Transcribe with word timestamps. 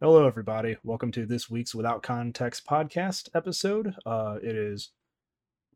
Hello, 0.00 0.28
everybody. 0.28 0.76
Welcome 0.84 1.10
to 1.10 1.26
this 1.26 1.50
week's 1.50 1.74
Without 1.74 2.04
Context 2.04 2.64
podcast 2.64 3.28
episode. 3.34 3.96
Uh, 4.06 4.36
it 4.40 4.54
is 4.54 4.92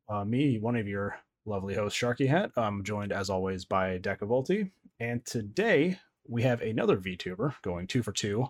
uh, 0.08 0.24
me, 0.24 0.60
one 0.60 0.76
of 0.76 0.86
your 0.86 1.16
lovely 1.44 1.74
hosts, 1.74 1.98
Sharky 1.98 2.28
Hat. 2.28 2.52
I'm 2.56 2.84
joined, 2.84 3.10
as 3.10 3.28
always, 3.28 3.64
by 3.64 3.98
Decavolti. 3.98 4.70
And 5.00 5.26
today 5.26 5.98
we 6.28 6.42
have 6.42 6.60
another 6.60 6.98
VTuber 6.98 7.54
going 7.62 7.88
two 7.88 8.04
for 8.04 8.12
two 8.12 8.46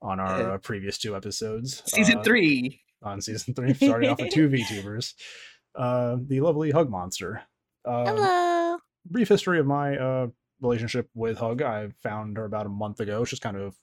on 0.00 0.20
our 0.20 0.52
uh, 0.52 0.58
previous 0.58 0.96
two 0.96 1.16
episodes. 1.16 1.82
Season 1.86 2.18
uh, 2.18 2.22
three. 2.22 2.80
On 3.02 3.20
season 3.20 3.52
three, 3.52 3.74
starting 3.74 4.10
off 4.10 4.20
with 4.20 4.32
two 4.32 4.48
VTubers. 4.50 5.14
Uh, 5.74 6.18
the 6.24 6.38
lovely 6.40 6.70
Hug 6.70 6.88
Monster. 6.88 7.42
Um, 7.84 8.06
Hello. 8.06 8.78
brief 9.06 9.28
history 9.28 9.58
of 9.58 9.66
my 9.66 9.96
uh 9.96 10.26
relationship 10.60 11.08
with 11.14 11.38
Hug. 11.38 11.62
I 11.62 11.88
found 12.00 12.36
her 12.36 12.44
about 12.44 12.66
a 12.66 12.68
month 12.68 13.00
ago. 13.00 13.22
It's 13.22 13.30
just 13.30 13.42
kind 13.42 13.56
of 13.56 13.74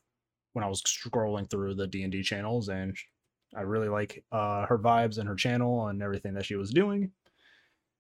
when 0.58 0.64
I 0.64 0.70
was 0.70 0.82
scrolling 0.82 1.48
through 1.48 1.76
the 1.76 1.86
D 1.86 2.02
and 2.02 2.12
D 2.12 2.24
channels, 2.24 2.68
and 2.68 2.98
I 3.56 3.62
really 3.62 3.90
like 3.90 4.24
uh 4.32 4.66
her 4.66 4.80
vibes 4.80 5.20
and 5.20 5.30
her 5.30 5.36
channel 5.36 5.86
and 5.86 6.02
everything 6.02 6.34
that 6.34 6.46
she 6.46 6.56
was 6.56 6.72
doing. 6.72 7.12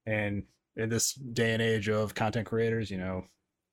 And 0.07 0.41
in 0.75 0.89
this 0.89 1.13
day 1.13 1.53
and 1.53 1.62
age 1.62 1.88
of 1.88 2.15
content 2.15 2.48
creators, 2.48 2.89
you 2.89 2.98
know, 2.98 3.25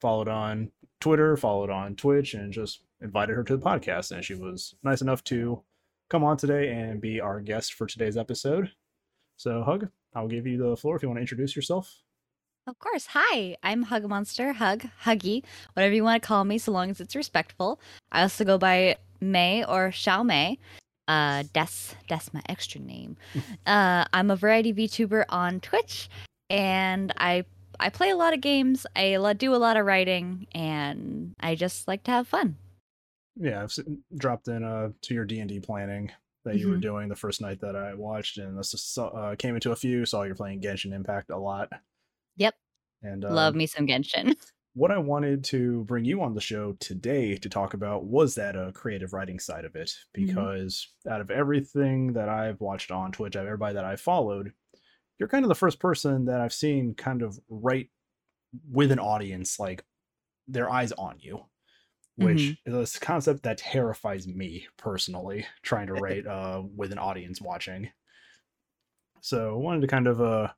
followed 0.02 0.28
on 0.28 0.70
Twitter, 1.00 1.34
followed 1.38 1.70
on 1.70 1.96
Twitch, 1.96 2.34
and 2.34 2.52
just 2.52 2.82
invited 3.00 3.36
her 3.36 3.44
to 3.44 3.56
the 3.56 3.64
podcast. 3.64 4.10
And 4.10 4.22
she 4.22 4.34
was 4.34 4.74
nice 4.82 5.00
enough 5.00 5.24
to 5.24 5.62
come 6.10 6.22
on 6.22 6.36
today 6.36 6.70
and 6.70 7.00
be 7.00 7.22
our 7.22 7.40
guest 7.40 7.72
for 7.72 7.86
today's 7.86 8.18
episode. 8.18 8.70
So, 9.38 9.62
Hug, 9.62 9.88
I'll 10.14 10.28
give 10.28 10.46
you 10.46 10.58
the 10.58 10.76
floor 10.76 10.94
if 10.96 11.02
you 11.02 11.08
want 11.08 11.16
to 11.16 11.22
introduce 11.22 11.56
yourself. 11.56 12.03
Of 12.66 12.78
course. 12.78 13.06
Hi, 13.12 13.56
I'm 13.62 13.82
Hug 13.82 14.08
Monster, 14.08 14.54
Hug, 14.54 14.84
Huggy, 15.04 15.44
whatever 15.74 15.94
you 15.94 16.02
want 16.02 16.22
to 16.22 16.26
call 16.26 16.44
me, 16.44 16.56
so 16.56 16.72
long 16.72 16.88
as 16.90 16.98
it's 17.00 17.14
respectful. 17.14 17.78
I 18.10 18.22
also 18.22 18.42
go 18.44 18.56
by 18.56 18.96
May 19.20 19.64
or 19.64 19.90
Xiao 19.90 20.24
May. 20.24 20.58
Uh, 21.06 21.44
that's 21.52 21.94
that's 22.08 22.32
my 22.32 22.40
extra 22.48 22.80
name. 22.80 23.18
uh, 23.66 24.06
I'm 24.14 24.30
a 24.30 24.36
variety 24.36 24.72
VTuber 24.72 25.26
on 25.28 25.60
Twitch, 25.60 26.08
and 26.48 27.12
I 27.18 27.44
I 27.78 27.90
play 27.90 28.08
a 28.10 28.16
lot 28.16 28.32
of 28.32 28.40
games. 28.40 28.86
I 28.96 29.18
do 29.36 29.54
a 29.54 29.56
lot 29.60 29.76
of 29.76 29.84
writing, 29.84 30.46
and 30.54 31.34
I 31.40 31.56
just 31.56 31.86
like 31.86 32.02
to 32.04 32.10
have 32.12 32.28
fun. 32.28 32.56
yeah 33.36 33.62
i've 33.64 33.76
dropped 34.16 34.46
in 34.48 34.62
uh 34.62 34.88
to 35.02 35.12
your 35.12 35.24
d&d 35.24 35.58
planning 35.58 36.08
that 36.44 36.56
you 36.56 36.68
were 36.68 36.76
Mhm. 36.76 36.82
doing 36.82 37.08
the 37.08 37.16
first 37.16 37.40
night 37.40 37.60
that 37.62 37.74
i 37.74 37.92
watched 37.92 38.38
and 38.38 38.56
this 38.56 38.70
just 38.70 38.96
uh, 38.96 39.34
came 39.36 39.56
into 39.56 39.72
a 39.72 39.76
few 39.76 40.06
saw 40.06 40.22
you're 40.22 40.36
playing 40.36 40.60
genshin 40.60 40.92
impact 40.94 41.30
a 41.30 41.36
lot 41.36 41.68
And 43.04 43.22
love 43.22 43.52
um, 43.52 43.58
me 43.58 43.66
some 43.66 43.86
Genshin. 43.86 44.34
what 44.76 44.90
i 44.90 44.98
wanted 44.98 45.44
to 45.44 45.84
bring 45.84 46.04
you 46.04 46.20
on 46.20 46.34
the 46.34 46.40
show 46.40 46.72
today 46.80 47.36
to 47.36 47.48
talk 47.48 47.74
about 47.74 48.04
was 48.04 48.34
that 48.34 48.56
uh, 48.56 48.72
creative 48.72 49.12
writing 49.12 49.38
side 49.38 49.64
of 49.64 49.76
it 49.76 49.90
Mhm. 50.16 50.26
because 50.26 50.88
out 51.08 51.20
of 51.20 51.30
everything 51.30 52.12
that 52.14 52.28
i've 52.28 52.60
watched 52.60 52.90
on 52.90 53.12
twitch 53.12 53.36
everybody 53.36 53.74
that 53.74 53.84
i 53.84 53.94
followed 53.94 54.52
you're 55.18 55.28
kind 55.28 55.44
of 55.44 55.48
the 55.48 55.54
first 55.54 55.78
person 55.78 56.24
that 56.24 56.40
i've 56.40 56.52
seen 56.52 56.92
kind 56.94 57.22
of 57.22 57.38
write 57.48 57.90
with 58.68 58.90
an 58.90 58.98
audience 58.98 59.60
like 59.60 59.84
their 60.48 60.68
eyes 60.68 60.90
on 60.92 61.18
you 61.20 61.44
which 62.16 62.56
is 62.66 62.96
a 62.96 63.00
concept 63.00 63.42
that 63.42 63.58
terrifies 63.58 64.26
me 64.26 64.66
personally 64.76 65.46
trying 65.62 65.86
to 65.86 65.94
write 65.94 66.26
uh 66.26 66.62
with 66.76 66.90
an 66.90 66.98
audience 66.98 67.40
watching 67.40 67.90
so 69.20 69.54
I 69.54 69.56
wanted 69.56 69.80
to 69.82 69.86
kind 69.86 70.06
of 70.06 70.20
uh 70.20 70.48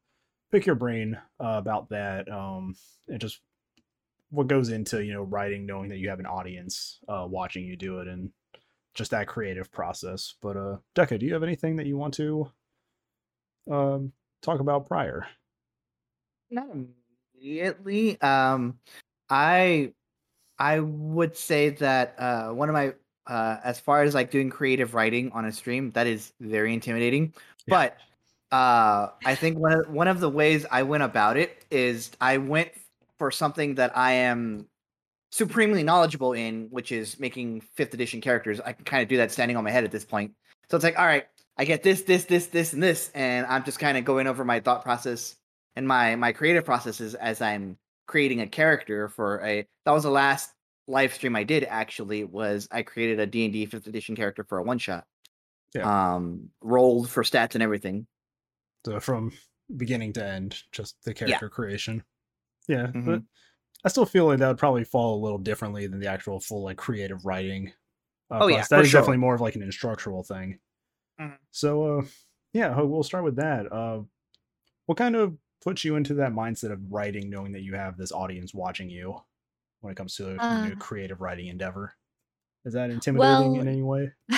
pick 0.52 0.66
your 0.66 0.74
brain 0.74 1.18
uh, 1.40 1.56
about 1.58 1.88
that 1.88 2.30
um 2.30 2.74
and 3.08 3.20
just 3.20 3.40
what 4.30 4.46
goes 4.46 4.70
into 4.70 5.04
you 5.04 5.12
know 5.12 5.22
writing 5.22 5.66
knowing 5.66 5.88
that 5.88 5.98
you 5.98 6.08
have 6.08 6.20
an 6.20 6.26
audience 6.26 6.98
uh 7.08 7.26
watching 7.28 7.64
you 7.64 7.76
do 7.76 8.00
it 8.00 8.08
and 8.08 8.30
just 8.94 9.10
that 9.10 9.26
creative 9.26 9.70
process 9.70 10.34
but 10.40 10.56
uh 10.56 10.76
Deca 10.94 11.18
do 11.18 11.26
you 11.26 11.34
have 11.34 11.42
anything 11.42 11.76
that 11.76 11.86
you 11.86 11.96
want 11.96 12.14
to 12.14 12.50
um 13.70 14.12
talk 14.42 14.60
about 14.60 14.86
prior 14.86 15.26
Not 16.50 16.68
immediately. 17.36 18.20
Um, 18.20 18.78
I 19.28 19.92
I 20.58 20.80
would 20.80 21.36
say 21.36 21.70
that 21.70 22.14
uh, 22.18 22.50
one 22.50 22.68
of 22.68 22.72
my 22.72 22.94
uh, 23.26 23.58
as 23.64 23.80
far 23.80 24.02
as 24.02 24.14
like 24.14 24.30
doing 24.30 24.50
creative 24.50 24.94
writing 24.94 25.32
on 25.32 25.44
a 25.44 25.52
stream, 25.52 25.90
that 25.92 26.06
is 26.06 26.32
very 26.40 26.72
intimidating. 26.72 27.34
Yeah. 27.66 27.74
But 27.74 27.96
uh, 28.52 29.08
I 29.24 29.34
think 29.34 29.58
one 29.58 29.72
of 29.72 29.90
one 29.90 30.08
of 30.08 30.20
the 30.20 30.30
ways 30.30 30.66
I 30.70 30.82
went 30.84 31.02
about 31.02 31.36
it 31.36 31.64
is 31.70 32.10
I 32.20 32.38
went 32.38 32.70
for 33.18 33.30
something 33.30 33.74
that 33.76 33.96
I 33.96 34.12
am 34.12 34.66
supremely 35.32 35.82
knowledgeable 35.82 36.32
in, 36.32 36.68
which 36.70 36.92
is 36.92 37.18
making 37.18 37.62
fifth 37.74 37.92
edition 37.94 38.20
characters. 38.20 38.60
I 38.60 38.72
can 38.72 38.84
kind 38.84 39.02
of 39.02 39.08
do 39.08 39.16
that 39.16 39.32
standing 39.32 39.56
on 39.56 39.64
my 39.64 39.70
head 39.70 39.84
at 39.84 39.90
this 39.90 40.04
point. 40.04 40.32
So 40.70 40.76
it's 40.76 40.84
like, 40.84 40.98
all 40.98 41.06
right, 41.06 41.26
I 41.58 41.64
get 41.64 41.82
this, 41.82 42.02
this, 42.02 42.24
this, 42.24 42.46
this, 42.46 42.72
and 42.72 42.82
this, 42.82 43.10
and 43.14 43.46
I'm 43.46 43.64
just 43.64 43.78
kind 43.78 43.98
of 43.98 44.04
going 44.04 44.26
over 44.26 44.44
my 44.44 44.60
thought 44.60 44.82
process 44.82 45.36
and 45.74 45.86
my 45.86 46.16
my 46.16 46.32
creative 46.32 46.64
processes 46.64 47.14
as 47.14 47.42
I'm 47.42 47.76
creating 48.06 48.40
a 48.40 48.46
character 48.46 49.08
for 49.08 49.44
a. 49.44 49.66
That 49.84 49.92
was 49.92 50.04
the 50.04 50.10
last 50.10 50.52
live 50.86 51.12
stream 51.12 51.34
I 51.34 51.42
did. 51.42 51.64
Actually, 51.64 52.24
was 52.24 52.68
I 52.70 52.82
created 52.82 53.18
a 53.20 53.26
D 53.26 53.44
and 53.44 53.52
D 53.52 53.66
fifth 53.66 53.86
edition 53.86 54.14
character 54.16 54.44
for 54.44 54.58
a 54.58 54.62
one 54.62 54.78
shot. 54.78 55.04
Yeah. 55.74 56.14
Um, 56.14 56.50
rolled 56.62 57.10
for 57.10 57.22
stats 57.22 57.54
and 57.54 57.62
everything. 57.62 58.06
So 58.86 59.00
from 59.00 59.32
beginning 59.76 60.12
to 60.12 60.24
end 60.24 60.62
just 60.70 60.96
the 61.04 61.12
character 61.12 61.48
creation. 61.48 62.04
Yeah 62.68 62.90
but 62.94 63.22
i 63.84 63.88
still 63.88 64.06
feel 64.06 64.26
like 64.26 64.38
that 64.38 64.48
would 64.48 64.58
probably 64.58 64.84
fall 64.84 65.18
a 65.18 65.22
little 65.22 65.38
differently 65.38 65.86
than 65.86 66.00
the 66.00 66.06
actual 66.06 66.40
full 66.40 66.62
like 66.64 66.76
creative 66.76 67.24
writing 67.26 67.72
uh, 68.30 68.38
Oh, 68.42 68.46
yeah, 68.48 68.64
that 68.70 68.80
is 68.84 68.90
sure. 68.90 69.00
definitely 69.00 69.18
more 69.18 69.34
of 69.34 69.40
like 69.40 69.54
an 69.56 69.62
instructional 69.62 70.22
thing. 70.22 70.58
Mhm. 71.20 71.36
so 71.50 71.98
uh 71.98 72.02
yeah 72.52 72.80
we'll 72.80 73.02
start 73.02 73.24
with 73.24 73.36
that. 73.36 73.70
Uh 73.72 74.02
what 74.86 74.96
kind 74.98 75.16
of 75.16 75.36
puts 75.62 75.84
you 75.84 75.96
into 75.96 76.14
that 76.14 76.32
mindset 76.32 76.70
of 76.72 76.80
writing 76.92 77.28
knowing 77.28 77.52
that 77.52 77.62
you 77.62 77.74
have 77.74 77.96
this 77.96 78.12
audience 78.12 78.54
watching 78.54 78.88
you 78.88 79.20
when 79.80 79.90
it 79.92 79.96
comes 79.96 80.14
to 80.16 80.28
a 80.30 80.64
new 80.66 80.72
Uh, 80.72 80.76
creative 80.76 81.20
writing 81.20 81.48
endeavor? 81.48 81.92
Is 82.64 82.72
that 82.74 82.90
intimidating 82.90 83.56
in 83.56 83.68
any 83.68 83.82
way 83.82 84.12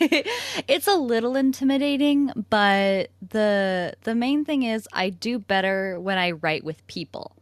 it's 0.68 0.86
a 0.86 0.94
little 0.94 1.34
intimidating, 1.34 2.30
but 2.50 3.10
the 3.26 3.94
the 4.02 4.14
main 4.14 4.44
thing 4.44 4.62
is 4.62 4.88
I 4.92 5.10
do 5.10 5.38
better 5.38 5.98
when 6.00 6.18
I 6.18 6.32
write 6.32 6.62
with 6.62 6.86
people. 6.86 7.34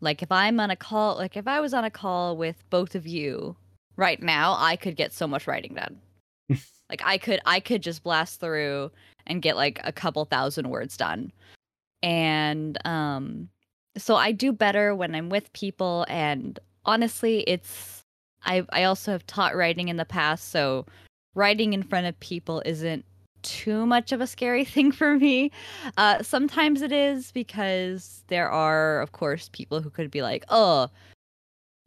Like 0.00 0.22
if 0.22 0.30
I'm 0.30 0.60
on 0.60 0.70
a 0.70 0.76
call, 0.76 1.16
like 1.16 1.36
if 1.36 1.48
I 1.48 1.60
was 1.60 1.74
on 1.74 1.84
a 1.84 1.90
call 1.90 2.36
with 2.36 2.62
both 2.70 2.94
of 2.94 3.06
you 3.06 3.56
right 3.96 4.22
now, 4.22 4.56
I 4.58 4.76
could 4.76 4.94
get 4.94 5.12
so 5.12 5.26
much 5.26 5.48
writing 5.48 5.74
done. 5.74 5.98
like 6.88 7.02
I 7.04 7.18
could 7.18 7.40
I 7.44 7.58
could 7.58 7.82
just 7.82 8.04
blast 8.04 8.38
through 8.38 8.92
and 9.26 9.42
get 9.42 9.56
like 9.56 9.80
a 9.82 9.92
couple 9.92 10.24
thousand 10.24 10.70
words 10.70 10.96
done. 10.96 11.32
And 12.02 12.78
um 12.86 13.48
so 13.96 14.14
I 14.14 14.30
do 14.30 14.52
better 14.52 14.94
when 14.94 15.16
I'm 15.16 15.30
with 15.30 15.52
people 15.52 16.06
and 16.08 16.60
honestly, 16.84 17.40
it's 17.40 18.04
I 18.44 18.64
I 18.70 18.84
also 18.84 19.10
have 19.10 19.26
taught 19.26 19.56
writing 19.56 19.88
in 19.88 19.96
the 19.96 20.04
past, 20.04 20.50
so 20.50 20.86
writing 21.38 21.72
in 21.72 21.82
front 21.82 22.06
of 22.06 22.18
people 22.20 22.60
isn't 22.66 23.04
too 23.42 23.86
much 23.86 24.10
of 24.12 24.20
a 24.20 24.26
scary 24.26 24.64
thing 24.74 24.92
for 24.92 25.16
me. 25.16 25.50
Uh, 25.96 26.22
sometimes 26.22 26.82
it 26.82 26.92
is 26.92 27.32
because 27.32 28.24
there 28.26 28.50
are, 28.50 29.00
of 29.00 29.12
course, 29.12 29.48
people 29.52 29.80
who 29.80 29.88
could 29.88 30.10
be 30.10 30.20
like, 30.20 30.44
"Oh, 30.48 30.88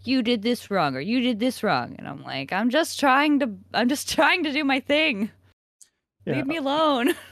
you 0.04 0.24
did 0.24 0.42
this 0.42 0.72
wrong," 0.72 0.96
or 0.96 1.02
"You 1.02 1.20
did 1.22 1.40
this 1.40 1.62
wrong," 1.62 1.96
and 2.00 2.08
I'm 2.08 2.24
like, 2.24 2.52
"I'm 2.52 2.70
just 2.70 3.00
trying 3.00 3.40
to, 3.42 3.52
I'm 3.74 3.90
just 3.90 4.10
trying 4.16 4.44
to 4.46 4.52
do 4.52 4.64
my 4.64 4.80
thing. 4.80 5.30
yeah 6.26 6.36
Leave 6.36 6.48
me 6.48 6.58
alone." 6.58 7.14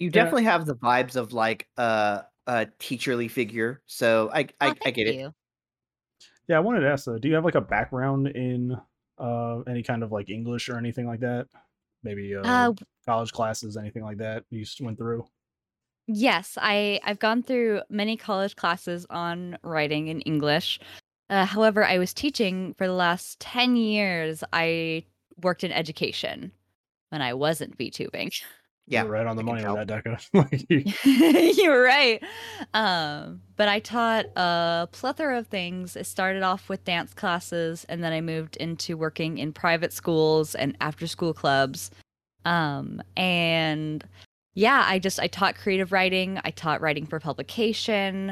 You 0.00 0.10
definitely 0.10 0.44
have 0.44 0.64
the 0.64 0.76
vibes 0.76 1.16
of 1.16 1.32
like 1.32 1.66
a 1.76 2.22
a 2.46 2.66
teacherly 2.78 3.28
figure. 3.28 3.82
So 3.86 4.30
I 4.32 4.38
I, 4.38 4.68
Oh, 4.68 4.70
I 4.70 4.74
thank 4.74 4.94
get 4.94 5.08
it. 5.08 5.32
Yeah, 6.46 6.56
I 6.56 6.60
wanted 6.60 6.80
to 6.82 6.88
ask 6.88 7.04
though, 7.04 7.18
do 7.18 7.26
you 7.26 7.34
have 7.34 7.44
like 7.44 7.56
a 7.56 7.60
background 7.60 8.28
in 8.28 8.78
uh 9.18 9.60
any 9.66 9.82
kind 9.82 10.02
of 10.02 10.12
like 10.12 10.30
English 10.30 10.68
or 10.68 10.78
anything 10.78 11.06
like 11.06 11.20
that? 11.20 11.48
Maybe 12.02 12.34
uh, 12.34 12.42
Uh, 12.42 12.72
college 13.06 13.32
classes, 13.32 13.76
anything 13.76 14.02
like 14.04 14.18
that 14.18 14.44
you 14.50 14.64
went 14.80 14.98
through? 14.98 15.26
Yes, 16.06 16.56
I 16.60 17.00
I've 17.04 17.18
gone 17.18 17.42
through 17.42 17.82
many 17.90 18.16
college 18.16 18.56
classes 18.56 19.06
on 19.10 19.58
writing 19.62 20.08
in 20.08 20.20
English. 20.22 20.80
Uh, 21.30 21.44
however, 21.44 21.84
I 21.84 21.98
was 21.98 22.14
teaching 22.14 22.74
for 22.74 22.86
the 22.86 22.94
last 22.94 23.38
10 23.40 23.76
years. 23.76 24.42
I 24.52 25.04
worked 25.42 25.64
in 25.64 25.72
education 25.72 26.52
when 27.10 27.22
I 27.22 27.34
wasn't 27.34 27.78
VTubing. 27.78 28.42
Yeah, 28.88 29.02
You're 29.02 29.12
right 29.12 29.26
on 29.26 29.36
the 29.36 29.42
I 29.42 29.44
money 29.44 29.64
with 29.66 29.88
that. 29.88 30.28
Like, 30.32 30.64
you- 30.70 31.68
were 31.70 31.82
right. 31.82 32.22
Um, 32.72 33.42
but 33.56 33.68
I 33.68 33.80
taught 33.80 34.26
a 34.36 34.88
plethora 34.92 35.38
of 35.38 35.46
things. 35.46 35.94
It 35.94 36.06
started 36.06 36.42
off 36.42 36.68
with 36.70 36.84
dance 36.84 37.12
classes, 37.12 37.84
and 37.90 38.02
then 38.02 38.12
I 38.14 38.22
moved 38.22 38.56
into 38.56 38.96
working 38.96 39.38
in 39.38 39.52
private 39.52 39.92
schools 39.92 40.54
and 40.54 40.76
after 40.80 41.06
school 41.06 41.34
clubs. 41.34 41.90
Um, 42.46 43.02
and 43.16 44.02
yeah, 44.54 44.84
I 44.88 44.98
just 44.98 45.20
I 45.20 45.26
taught 45.26 45.54
creative 45.56 45.92
writing. 45.92 46.40
I 46.44 46.50
taught 46.50 46.80
writing 46.80 47.04
for 47.06 47.20
publication. 47.20 48.30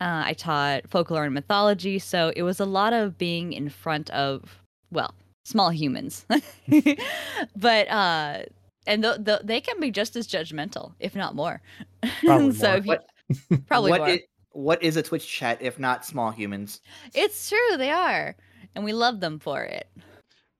Uh, 0.00 0.22
I 0.26 0.34
taught 0.34 0.88
folklore 0.88 1.24
and 1.24 1.34
mythology. 1.34 1.98
So 1.98 2.32
it 2.36 2.42
was 2.44 2.60
a 2.60 2.64
lot 2.64 2.92
of 2.92 3.18
being 3.18 3.52
in 3.52 3.68
front 3.68 4.10
of 4.10 4.62
well, 4.92 5.12
small 5.44 5.70
humans. 5.70 6.24
but 7.56 7.88
uh 7.90 8.42
and 8.86 9.02
th- 9.02 9.24
th- 9.24 9.40
they 9.44 9.60
can 9.60 9.80
be 9.80 9.90
just 9.90 10.16
as 10.16 10.26
judgmental, 10.28 10.94
if 11.00 11.14
not 11.14 11.34
more. 11.34 11.60
Probably 12.24 12.52
so 12.52 12.68
more. 12.68 12.76
if 12.76 12.86
you, 12.86 12.90
What- 12.90 13.66
probably 13.66 13.90
what 13.90 14.00
more. 14.00 14.08
i- 14.08 14.22
what 14.52 14.82
is 14.82 14.96
a 14.96 15.02
Twitch 15.02 15.26
chat 15.30 15.60
if 15.60 15.78
not 15.78 16.04
small 16.06 16.30
humans? 16.30 16.80
It's 17.14 17.48
true, 17.48 17.76
they 17.76 17.90
are, 17.90 18.34
and 18.74 18.84
we 18.84 18.92
love 18.92 19.20
them 19.20 19.38
for 19.38 19.62
it. 19.62 19.86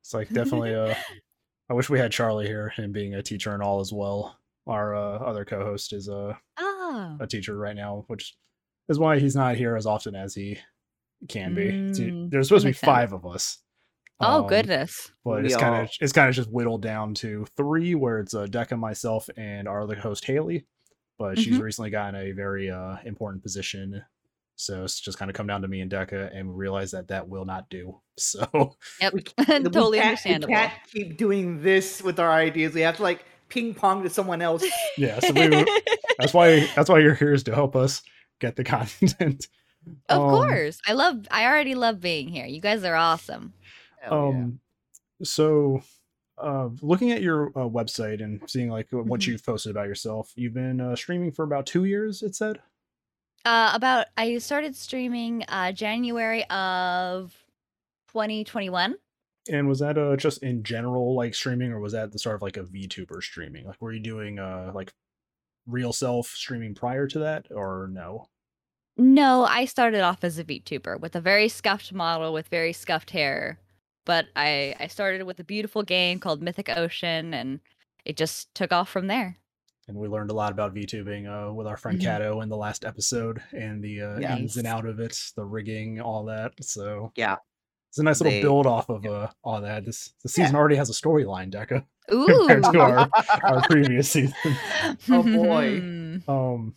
It's 0.02 0.14
like 0.14 0.28
definitely 0.30 0.74
uh 0.74 0.94
I 1.70 1.74
wish 1.74 1.90
we 1.90 1.98
had 1.98 2.12
Charlie 2.12 2.46
here, 2.46 2.70
him 2.70 2.92
being 2.92 3.14
a 3.14 3.22
teacher 3.22 3.52
and 3.52 3.62
all 3.62 3.80
as 3.80 3.92
well. 3.92 4.38
Our 4.66 4.94
uh, 4.94 5.18
other 5.18 5.44
co-host 5.44 5.92
is 5.92 6.08
a, 6.08 6.38
Ah, 6.58 7.16
a 7.20 7.26
teacher 7.26 7.56
right 7.56 7.76
now, 7.76 8.04
which 8.06 8.36
is 8.88 8.98
why 8.98 9.18
he's 9.18 9.36
not 9.36 9.56
here 9.56 9.76
as 9.76 9.84
often 9.84 10.14
as 10.14 10.34
he 10.34 10.58
can 11.28 11.54
be. 11.54 11.92
See, 11.92 12.10
Mm, 12.10 12.30
There's 12.30 12.48
supposed 12.48 12.62
to 12.62 12.68
be 12.68 12.70
makes 12.70 12.80
sense. 12.80 12.86
five 12.86 13.12
of 13.12 13.26
us. 13.26 13.58
Oh 14.20 14.42
Um, 14.42 14.46
goodness. 14.48 15.12
But 15.24 15.42
We 15.42 15.46
it's 15.46 15.56
kind 15.56 15.82
of 15.84 15.90
it's 16.00 16.12
kind 16.12 16.28
of 16.28 16.34
just 16.34 16.50
whittled 16.50 16.82
down 16.82 17.14
to 17.14 17.46
three, 17.56 17.94
where 17.94 18.18
it's 18.20 18.34
uh, 18.34 18.46
Deca, 18.46 18.78
myself, 18.78 19.28
and 19.36 19.68
our 19.68 19.82
other 19.82 19.96
host 19.96 20.24
Haley. 20.24 20.64
But 21.18 21.38
she's 21.38 21.58
Mhm. 21.58 21.62
recently 21.62 21.90
gotten 21.90 22.14
a 22.14 22.32
very 22.32 22.70
uh, 22.70 22.96
important 23.04 23.42
position, 23.42 24.02
so 24.56 24.84
it's 24.84 25.00
just 25.00 25.18
kind 25.18 25.30
of 25.30 25.36
come 25.36 25.46
down 25.48 25.62
to 25.62 25.68
me 25.68 25.80
and 25.80 25.90
Deca, 25.90 26.36
and 26.36 26.48
we 26.48 26.54
realize 26.54 26.92
that 26.92 27.08
that 27.08 27.28
will 27.28 27.44
not 27.44 27.68
do. 27.70 28.00
So 28.18 28.74
Yep, 29.00 29.12
We 29.14 29.20
totally 29.46 29.98
we 29.98 29.98
can't- 29.98 30.06
understandable. 30.08 30.48
We 30.48 30.54
can't 30.54 30.72
keep 30.92 31.16
doing 31.16 31.62
this 31.62 32.02
with 32.02 32.18
our 32.18 32.30
ideas. 32.32 32.74
We 32.74 32.80
have 32.80 32.96
to 32.96 33.02
like 33.04 33.24
ping 33.48 33.72
pong 33.74 34.02
to 34.02 34.10
someone 34.10 34.42
else. 34.42 34.64
yeah, 34.98 35.20
so 35.20 35.32
we, 35.32 35.64
that's 36.18 36.34
why 36.34 36.68
that's 36.74 36.90
why 36.90 36.98
you're 36.98 37.14
here 37.14 37.32
is 37.32 37.44
to 37.44 37.54
help 37.54 37.76
us 37.76 38.02
get 38.40 38.56
the 38.56 38.64
content. 38.64 39.46
Of 40.08 40.18
Um, 40.20 40.30
course. 40.30 40.80
I 40.86 40.92
love 40.92 41.26
I 41.30 41.46
already 41.46 41.74
love 41.76 42.00
being 42.00 42.28
here. 42.28 42.44
You 42.46 42.60
guys 42.60 42.82
are 42.84 42.96
awesome. 42.96 43.54
Hell 44.00 44.30
yeah. 44.32 44.38
Um, 44.44 44.60
so 45.22 45.82
uh, 46.38 46.68
looking 46.82 47.10
at 47.10 47.22
your 47.22 47.48
uh, 47.48 47.68
website 47.68 48.22
and 48.22 48.40
seeing 48.48 48.70
like 48.70 48.86
what 48.90 49.06
Mhm. 49.20 49.26
you've 49.26 49.44
posted 49.44 49.70
about 49.70 49.88
yourself, 49.88 50.32
you've 50.36 50.54
been 50.54 50.80
uh, 50.80 50.94
streaming 50.96 51.32
for 51.32 51.44
about 51.44 51.66
two 51.66 51.84
years. 51.84 52.22
It 52.22 52.34
said. 52.34 52.60
Uh 53.44 53.70
about 53.74 54.06
I 54.16 54.38
started 54.38 54.74
streaming 54.76 55.44
uh 55.48 55.70
January 55.72 56.44
of 56.50 57.32
2021. 58.08 58.96
And 59.50 59.68
was 59.68 59.78
that 59.78 59.96
uh 59.96 60.16
just 60.16 60.42
in 60.42 60.62
general 60.64 61.14
like 61.14 61.34
streaming, 61.34 61.72
or 61.72 61.80
was 61.80 61.92
that 61.92 62.12
the 62.12 62.18
start 62.18 62.36
of 62.36 62.42
like 62.42 62.56
a 62.56 62.64
VTuber 62.64 63.22
streaming? 63.22 63.64
Like, 63.66 63.80
were 63.80 63.92
you 63.92 64.00
doing 64.00 64.38
uh 64.38 64.72
like 64.74 64.92
real 65.66 65.92
self 65.92 66.26
streaming 66.28 66.74
prior 66.74 67.06
to 67.06 67.18
that, 67.20 67.46
or 67.50 67.88
no? 67.90 68.26
No, 68.96 69.44
I 69.44 69.64
started 69.66 70.00
off 70.00 70.24
as 70.24 70.38
a 70.38 70.44
VTuber 70.44 70.98
with 71.00 71.14
a 71.14 71.20
very 71.20 71.48
scuffed 71.48 71.92
model 71.92 72.32
with 72.32 72.48
very 72.48 72.72
scuffed 72.72 73.10
hair. 73.10 73.60
But 74.08 74.26
I 74.34 74.74
I 74.80 74.86
started 74.88 75.22
with 75.24 75.38
a 75.38 75.44
beautiful 75.44 75.82
game 75.84 76.18
called 76.18 76.42
Mythic 76.42 76.70
Ocean 76.76 77.34
and 77.34 77.60
it 78.06 78.16
just 78.16 78.52
took 78.54 78.72
off 78.72 78.88
from 78.88 79.06
there. 79.06 79.36
And 79.86 79.96
we 79.98 80.08
learned 80.08 80.30
a 80.30 80.34
lot 80.34 80.50
about 80.50 80.74
VTubing 80.74 81.28
uh, 81.28 81.52
with 81.52 81.66
our 81.66 81.76
friend 81.76 81.98
Mhm. 82.00 82.04
Kato 82.04 82.40
in 82.40 82.48
the 82.48 82.56
last 82.56 82.84
episode, 82.84 83.40
and 83.52 83.82
the 83.84 84.00
uh, 84.02 84.18
Yeah. 84.18 84.36
ins 84.38 84.56
and 84.56 84.64
Nice. 84.64 84.72
out 84.72 84.86
of 84.86 84.98
it, 84.98 85.16
the 85.36 85.44
rigging, 85.44 86.00
all 86.00 86.24
that. 86.24 86.52
So 86.64 87.12
Yeah. 87.16 87.36
it's 87.90 87.98
a 87.98 88.02
nice 88.02 88.20
little 88.20 88.32
They- 88.32 88.40
build 88.42 88.66
off 88.66 88.88
of 88.88 89.04
uh, 89.06 89.28
all 89.44 89.60
that. 89.60 89.84
This 89.84 90.14
the 90.22 90.28
season 90.30 90.56
already 90.56 90.76
has 90.76 90.88
a 90.90 90.94
storyline, 90.94 91.50
Deca, 91.50 91.84
Ooh. 92.12 92.26
compared 92.48 92.64
to 92.64 92.80
our 92.80 93.10
our 93.42 93.62
previous 93.68 94.10
season. 94.14 94.34
Oh, 95.10 95.22
boy. 95.22 96.20
Um, 96.26 96.74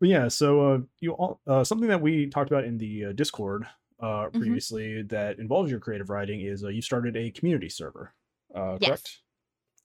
but 0.00 0.08
yeah, 0.10 0.28
so 0.28 0.74
uh, 0.74 0.78
you 1.00 1.12
all 1.12 1.40
uh, 1.46 1.64
something 1.64 1.88
that 1.88 2.02
we 2.02 2.26
talked 2.28 2.50
about 2.50 2.64
in 2.64 2.76
the 2.78 3.06
uh, 3.06 3.12
Discord 3.12 3.66
uh, 4.04 4.26
Mm-hmm. 4.28 4.38
previously 4.38 5.02
that 5.02 5.38
involves 5.38 5.70
your 5.70 5.80
creative 5.80 6.10
writing 6.10 6.40
is 6.40 6.64
uh, 6.64 6.68
you 6.68 6.82
started 6.82 7.16
a 7.16 7.30
community 7.30 7.68
server. 7.68 8.12
Uh, 8.54 8.76
Yes, 8.80 8.88
correct? 8.90 9.20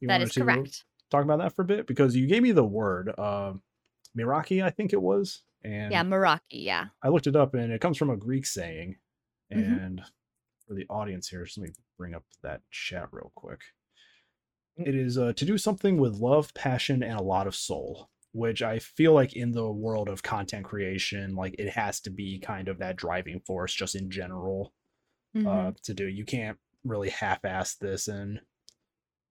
You 0.02 0.08
that 0.10 0.32
to 0.32 0.42
correct. 0.42 0.84
Talk 1.10 1.24
about 1.24 1.40
that 1.40 1.56
for 1.56 1.64
a 1.64 1.66
bit 1.66 1.88
because 1.88 2.16
you 2.16 2.28
gave 2.28 2.44
me 2.44 2.52
the 2.52 2.64
word 2.64 3.12
Miraki, 4.18 4.64
I 4.64 4.70
think 4.70 4.94
it 4.94 5.02
was, 5.02 5.44
and 5.64 5.92
Yeah, 5.92 6.04
Meraki, 6.04 6.40
yeah. 6.52 6.88
I 7.04 7.10
looked 7.10 7.28
it 7.28 7.36
up 7.36 7.54
and 7.54 7.72
it 7.72 7.82
comes 7.82 7.98
from 7.98 8.10
a 8.10 8.18
Greek 8.18 8.46
saying. 8.46 8.98
Mhm. 9.52 9.84
And 9.86 10.02
for 10.68 10.74
the 10.76 10.86
audience 10.90 11.30
here, 11.30 11.44
just 11.46 11.58
let 11.58 11.68
me 11.70 11.74
bring 11.98 12.14
up 12.14 12.24
that 12.42 12.62
chat 12.70 13.10
real 13.12 13.32
quick. 13.36 13.62
Mm. 14.80 14.88
It 14.88 14.96
is 14.96 15.18
uh, 15.18 15.34
to 15.34 15.46
do 15.46 15.58
something 15.58 15.98
with 15.98 16.16
love, 16.16 16.54
passion, 16.54 17.02
and 17.04 17.20
a 17.20 17.24
lot 17.24 17.48
of 17.48 17.56
soul, 17.56 18.10
which 18.32 18.62
I 18.62 18.80
feel 18.80 19.14
like 19.14 19.36
in 19.36 19.52
the 19.52 19.72
world 19.72 20.08
of 20.10 20.22
content 20.24 20.66
creation, 20.66 21.36
like 21.36 21.56
it 21.58 21.70
has 21.70 22.00
to 22.02 22.10
be 22.10 22.40
kind 22.40 22.68
of 22.68 22.78
that 22.80 22.96
driving 22.96 23.40
force 23.42 23.74
just 23.74 23.96
in 23.96 24.10
general 24.12 24.74
Mhm. 25.36 25.48
uh, 25.48 25.72
to 25.84 25.94
do. 25.94 26.08
You 26.08 26.26
can't 26.26 26.58
really 26.84 27.10
half-ass 27.10 27.76
this 27.76 28.08
and 28.08 28.42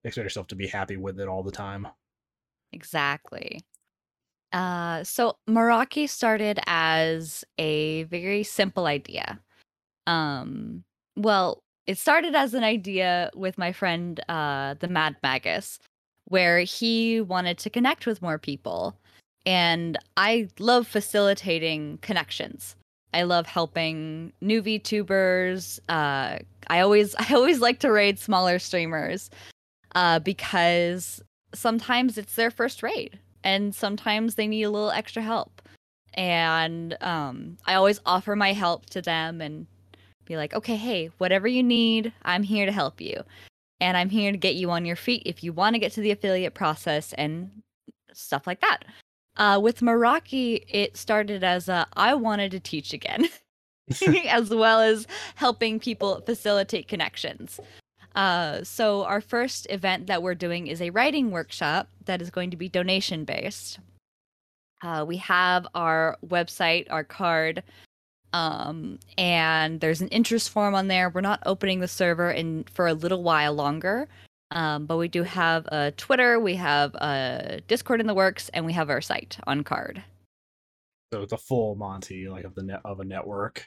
expect 0.03 0.23
yourself 0.25 0.47
to 0.47 0.55
be 0.55 0.67
happy 0.67 0.97
with 0.97 1.19
it 1.19 1.27
all 1.27 1.43
the 1.43 1.51
time. 1.51 1.87
Exactly. 2.71 3.61
Uh, 4.51 5.03
so 5.03 5.37
Meraki 5.47 6.09
started 6.09 6.59
as 6.65 7.43
a 7.57 8.03
very 8.03 8.43
simple 8.43 8.85
idea. 8.85 9.39
Um, 10.07 10.83
well, 11.15 11.63
it 11.85 11.97
started 11.97 12.35
as 12.35 12.53
an 12.53 12.63
idea 12.63 13.31
with 13.35 13.57
my 13.57 13.71
friend, 13.71 14.19
uh, 14.29 14.75
the 14.75 14.87
Mad 14.87 15.17
Magus, 15.21 15.79
where 16.29 16.59
he 16.61 17.21
wanted 17.21 17.57
to 17.59 17.69
connect 17.69 18.05
with 18.05 18.21
more 18.21 18.37
people. 18.37 18.95
And 19.45 19.97
I 20.17 20.47
love 20.59 20.87
facilitating 20.87 21.99
connections. 22.01 22.75
I 23.13 23.23
love 23.23 23.47
helping 23.47 24.31
new 24.41 24.61
VTubers. 24.61 25.79
Uh, 25.89 26.39
I 26.67 26.79
always, 26.79 27.15
I 27.19 27.33
always 27.33 27.59
like 27.59 27.79
to 27.79 27.91
raid 27.91 28.19
smaller 28.19 28.59
streamers, 28.59 29.29
uh, 29.95 30.19
because 30.19 31.21
sometimes 31.53 32.17
it's 32.17 32.35
their 32.35 32.51
first 32.51 32.83
raid 32.83 33.19
and 33.43 33.73
sometimes 33.73 34.35
they 34.35 34.47
need 34.47 34.63
a 34.63 34.69
little 34.69 34.91
extra 34.91 35.21
help 35.21 35.61
and 36.13 36.97
um, 37.01 37.57
i 37.65 37.73
always 37.73 37.99
offer 38.05 38.35
my 38.35 38.53
help 38.53 38.85
to 38.87 39.01
them 39.01 39.41
and 39.41 39.65
be 40.25 40.37
like 40.37 40.53
okay 40.53 40.75
hey 40.75 41.09
whatever 41.17 41.47
you 41.47 41.63
need 41.63 42.13
i'm 42.23 42.43
here 42.43 42.65
to 42.65 42.71
help 42.71 43.01
you 43.01 43.23
and 43.79 43.97
i'm 43.97 44.09
here 44.09 44.31
to 44.31 44.37
get 44.37 44.55
you 44.55 44.71
on 44.71 44.85
your 44.85 44.95
feet 44.95 45.23
if 45.25 45.43
you 45.43 45.53
want 45.53 45.73
to 45.73 45.79
get 45.79 45.91
to 45.91 46.01
the 46.01 46.11
affiliate 46.11 46.53
process 46.53 47.13
and 47.13 47.49
stuff 48.13 48.47
like 48.47 48.61
that 48.61 48.85
uh, 49.37 49.59
with 49.61 49.79
meraki 49.79 50.63
it 50.67 50.97
started 50.97 51.43
as 51.43 51.69
a 51.69 51.87
i 51.93 52.13
wanted 52.13 52.51
to 52.51 52.59
teach 52.59 52.93
again 52.93 53.27
as 54.27 54.49
well 54.51 54.81
as 54.81 55.07
helping 55.35 55.79
people 55.79 56.21
facilitate 56.25 56.87
connections 56.87 57.59
uh, 58.15 58.63
so 58.63 59.03
our 59.05 59.21
first 59.21 59.67
event 59.69 60.07
that 60.07 60.23
we're 60.23 60.35
doing 60.35 60.67
is 60.67 60.81
a 60.81 60.89
writing 60.89 61.31
workshop 61.31 61.87
that 62.05 62.21
is 62.21 62.29
going 62.29 62.51
to 62.51 62.57
be 62.57 62.67
donation 62.67 63.23
based. 63.23 63.79
Uh, 64.81 65.05
we 65.07 65.17
have 65.17 65.67
our 65.75 66.17
website, 66.25 66.87
our 66.89 67.03
Carrd, 67.03 67.61
um, 68.33 68.99
and 69.17 69.79
there's 69.79 70.01
an 70.01 70.07
interest 70.09 70.49
form 70.49 70.75
on 70.75 70.87
there. 70.87 71.09
We're 71.09 71.21
not 71.21 71.41
opening 71.45 71.79
the 71.79 71.87
server 71.87 72.29
in 72.31 72.63
for 72.71 72.87
a 72.87 72.93
little 72.93 73.23
while 73.23 73.53
longer, 73.53 74.07
um, 74.51 74.85
but 74.85 74.97
we 74.97 75.07
do 75.07 75.23
have 75.23 75.65
a 75.67 75.91
Twitter, 75.91 76.39
we 76.39 76.55
have 76.55 76.93
a 76.95 77.61
Discord 77.67 78.01
in 78.01 78.07
the 78.07 78.13
works, 78.13 78.49
and 78.53 78.65
we 78.65 78.73
have 78.73 78.89
our 78.89 79.01
site 79.01 79.37
on 79.47 79.63
Carrd. 79.63 80.01
So 81.13 81.23
it's 81.23 81.33
a 81.33 81.37
full 81.37 81.75
Monty, 81.75 82.27
like 82.29 82.45
of 82.45 82.53
the 82.55 82.63
net 82.63 82.81
of 82.85 82.99
a 82.99 83.05
network. 83.05 83.65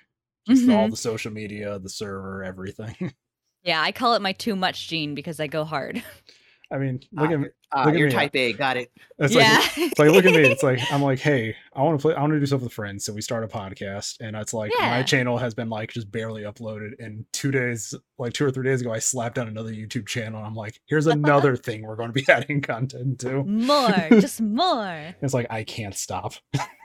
Just 0.48 0.68
all 0.68 0.88
Mhm. 0.88 0.90
the 0.90 0.96
social 0.96 1.32
media, 1.32 1.78
the 1.78 1.88
server, 1.88 2.42
everything. 2.44 3.12
Yeah, 3.64 3.80
I 3.80 3.92
call 3.92 4.14
it 4.14 4.22
my 4.22 4.32
too 4.32 4.56
much 4.56 4.88
gene 4.88 5.14
because 5.14 5.38
I 5.38 5.46
go 5.46 5.62
hard. 5.64 6.02
I 6.72 6.78
mean, 6.78 7.00
Ah, 7.16 7.20
look 7.22 7.30
at 7.32 7.38
you're- 7.38 7.50
ah, 7.72 7.84
look 7.84 7.92
at 7.94 7.98
you're 7.98 8.08
me. 8.08 8.14
type 8.14 8.34
A. 8.36 8.52
Got 8.54 8.76
it. 8.78 8.90
it's 9.18 9.34
yeah, 9.34 9.58
like 9.58 9.78
it's 9.78 9.98
like 9.98 10.10
look 10.10 10.24
at 10.24 10.32
me. 10.32 10.40
It's 10.40 10.62
like 10.62 10.80
I'm 10.92 11.02
like, 11.02 11.18
hey, 11.18 11.54
I 11.74 11.82
want 11.82 11.98
to 11.98 12.02
play. 12.02 12.14
I 12.14 12.20
want 12.20 12.32
to 12.32 12.40
do 12.40 12.46
stuff 12.46 12.62
with 12.62 12.72
friends. 12.72 13.04
So 13.04 13.12
we 13.12 13.20
start 13.20 13.44
a 13.44 13.48
podcast, 13.48 14.16
and 14.20 14.34
it's 14.34 14.54
like 14.54 14.72
my 14.80 15.02
channel 15.02 15.36
has 15.38 15.52
been 15.54 15.68
like 15.68 15.92
just 15.92 16.10
barely 16.10 16.42
uploaded. 16.42 16.92
And 16.98 17.26
two 17.32 17.50
days, 17.50 17.94
like 18.18 18.32
two 18.32 18.46
or 18.46 18.50
three 18.50 18.64
days 18.64 18.80
ago, 18.80 18.92
I 18.92 18.98
slapped 19.00 19.38
on 19.38 19.48
another 19.48 19.70
YouTube 19.72 20.06
channel. 20.06 20.38
And 20.38 20.46
I'm 20.46 20.54
like, 20.54 20.80
here's 20.86 21.06
another 21.06 21.56
thing 21.66 21.82
we're 21.82 21.96
going 21.96 22.12
to 22.12 22.14
be 22.14 22.24
adding 22.32 22.62
content 22.62 23.20
to. 23.20 23.44
more, 23.44 23.90
just 24.20 24.40
more. 24.40 25.14
It's 25.20 25.34
like 25.34 25.46
I 25.50 25.64
can't 25.64 25.94
stop. 25.94 26.34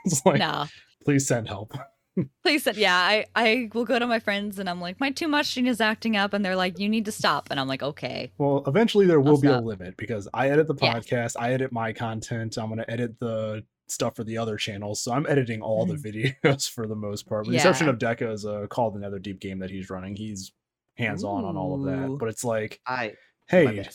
it's 0.04 0.24
like 0.26 0.38
no, 0.38 0.66
please 1.04 1.26
send 1.26 1.48
help. 1.48 1.72
Please 2.42 2.62
send. 2.64 2.76
Yeah, 2.76 2.96
I 2.96 3.26
I 3.34 3.70
will 3.74 3.84
go 3.84 3.98
to 3.98 4.06
my 4.06 4.18
friends 4.18 4.58
and 4.58 4.68
I'm 4.68 4.80
like, 4.80 4.98
my 5.00 5.10
too 5.10 5.28
much 5.28 5.54
gene 5.54 5.66
is 5.66 5.80
acting 5.80 6.16
up, 6.16 6.32
and 6.32 6.44
they're 6.44 6.56
like, 6.56 6.78
you 6.78 6.88
need 6.88 7.04
to 7.06 7.12
stop, 7.12 7.48
and 7.50 7.58
I'm 7.60 7.68
like, 7.68 7.82
okay. 7.82 8.32
Well, 8.38 8.62
eventually 8.66 9.06
there 9.06 9.20
will 9.20 9.36
I'll 9.36 9.40
be 9.40 9.48
a 9.48 9.60
limit 9.60 9.96
because 9.96 10.28
I 10.34 10.50
edit 10.50 10.66
the 10.68 10.74
Yeah. 10.80 10.94
podcast, 10.94 11.36
I 11.38 11.52
edit 11.52 11.72
my 11.72 11.92
content, 11.92 12.56
I'm 12.58 12.66
going 12.66 12.78
to 12.78 12.90
edit 12.90 13.18
the 13.20 13.64
stuff 13.88 14.16
for 14.16 14.24
the 14.24 14.36
other 14.38 14.56
channels. 14.56 15.00
So 15.02 15.12
I'm 15.12 15.26
editing 15.28 15.62
all 15.62 15.86
the 15.86 15.94
videos 15.94 16.68
for 16.74 16.86
the 16.86 16.94
most 16.96 17.26
part. 17.26 17.46
With 17.46 17.52
the 17.52 17.56
exception 17.56 17.86
Yeah. 17.86 17.92
of 17.94 17.98
Deca's 17.98 18.44
uh, 18.44 18.66
called 18.68 18.96
Another 18.96 19.18
Deep 19.18 19.40
Game 19.40 19.60
that 19.60 19.70
he's 19.70 19.88
running. 19.88 20.14
He's 20.14 20.52
hands 20.96 21.24
on 21.24 21.44
on 21.44 21.56
all 21.56 21.74
of 21.74 21.84
that. 21.84 22.18
But 22.18 22.28
it's 22.28 22.44
like, 22.44 22.80
I 22.86 23.14
hey, 23.48 23.86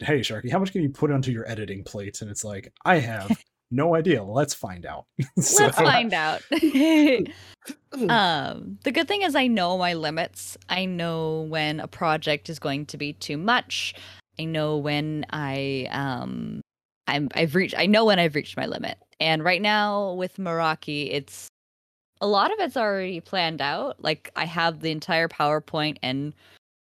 hey, 0.00 0.20
Sharky, 0.20 0.50
how 0.50 0.58
much 0.58 0.72
can 0.72 0.82
you 0.82 0.90
put 0.90 1.10
onto 1.10 1.30
your 1.30 1.48
editing 1.48 1.84
plate? 1.84 2.20
And 2.20 2.30
it's 2.30 2.44
like, 2.44 2.72
I 2.84 2.98
have 2.98 3.30
No 3.70 3.94
idea. 3.94 4.22
Let's 4.22 4.54
find 4.54 4.84
out. 4.86 5.06
So- 5.40 5.64
Let's 5.64 5.76
find 5.76 6.12
out. 6.12 6.42
um, 8.08 8.78
the 8.84 8.92
good 8.92 9.08
thing 9.08 9.22
is 9.22 9.34
I 9.34 9.46
know 9.46 9.76
my 9.78 9.94
limits. 9.94 10.56
I 10.68 10.84
know 10.86 11.42
when 11.42 11.80
a 11.80 11.88
project 11.88 12.48
is 12.48 12.58
going 12.58 12.86
to 12.86 12.96
be 12.96 13.12
too 13.14 13.36
much. 13.36 13.94
I 14.38 14.44
know 14.44 14.78
when 14.78 15.26
I 15.30 15.88
um 15.90 16.60
I'm 17.06 17.28
I've 17.34 17.54
reached 17.54 17.74
I 17.76 17.86
know 17.86 18.04
when 18.04 18.18
I've 18.18 18.34
reached 18.34 18.56
my 18.56 18.66
limit. 18.66 18.96
And 19.18 19.44
right 19.44 19.60
now 19.60 20.14
with 20.14 20.36
Meraki, 20.38 21.12
it's 21.12 21.48
a 22.22 22.26
lot 22.26 22.52
of 22.52 22.58
it's 22.60 22.76
already 22.76 23.20
planned 23.20 23.60
out. 23.60 24.02
Like 24.02 24.30
I 24.36 24.46
have 24.46 24.80
the 24.80 24.90
entire 24.90 25.28
PowerPoint 25.28 25.98
and 26.02 26.34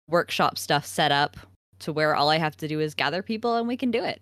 workshop 0.08 0.58
stuff 0.58 0.86
set 0.86 1.12
up 1.12 1.38
to 1.80 1.94
where 1.94 2.16
all 2.16 2.30
I 2.30 2.38
have 2.38 2.58
to 2.58 2.68
do 2.68 2.80
is 2.80 2.94
gather 2.94 3.22
people 3.22 3.56
and 3.56 3.68
we 3.68 3.78
can 3.78 3.92
do 3.92 4.04
it. 4.04 4.22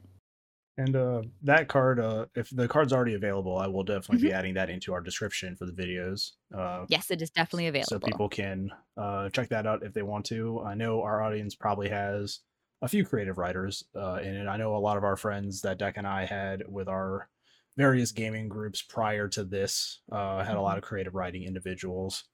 And 0.79 0.95
uh, 0.95 1.23
that 1.43 1.67
card, 1.67 1.99
uh, 1.99 2.27
if 2.35 2.49
the 2.51 2.67
card's 2.67 2.93
already 2.93 3.15
available, 3.15 3.57
I 3.57 3.67
will 3.67 3.83
definitely 3.83 4.17
Mm-hmm. 4.17 4.27
be 4.27 4.33
adding 4.33 4.53
that 4.55 4.69
into 4.69 4.93
our 4.93 5.01
description 5.01 5.55
for 5.55 5.65
the 5.65 5.71
videos. 5.71 6.33
Uh, 6.55 6.85
Yes, 6.87 7.09
it 7.09 7.21
is 7.21 7.31
definitely 7.31 7.67
available. 7.67 7.89
so 7.89 7.99
people 7.99 8.29
can 8.29 8.71
uh, 8.95 9.29
check 9.29 9.49
that 9.49 9.65
out 9.65 9.83
if 9.83 9.93
they 9.93 10.03
want 10.03 10.25
to. 10.27 10.61
I 10.61 10.75
know 10.75 11.01
our 11.01 11.21
audience 11.23 11.55
probably 11.55 11.89
has 11.89 12.41
a 12.83 12.87
few 12.87 13.03
creative 13.05 13.39
writers 13.39 13.83
uh, 13.95 14.19
in 14.21 14.35
it. 14.35 14.47
I 14.47 14.57
know 14.57 14.75
a 14.75 14.77
lot 14.77 14.97
of 14.97 15.03
our 15.03 15.17
friends 15.17 15.61
that 15.61 15.79
Deck 15.79 15.97
and 15.97 16.05
I 16.07 16.25
had 16.25 16.63
with 16.67 16.87
our 16.87 17.27
various 17.75 18.11
gaming 18.11 18.47
groups 18.47 18.81
prior 18.83 19.27
to 19.29 19.43
this 19.43 20.01
uh, 20.11 20.43
had 20.43 20.57
a 20.57 20.61
lot 20.61 20.77
of 20.77 20.83
creative 20.83 21.15
writing 21.15 21.43
individuals. 21.43 22.25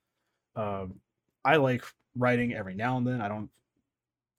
Um, 0.56 1.00
I 1.46 1.58
like 1.58 1.84
writing 2.16 2.54
every 2.54 2.76
now 2.76 2.98
and 2.98 3.08
then. 3.08 3.22
I 3.22 3.28
don't 3.30 3.50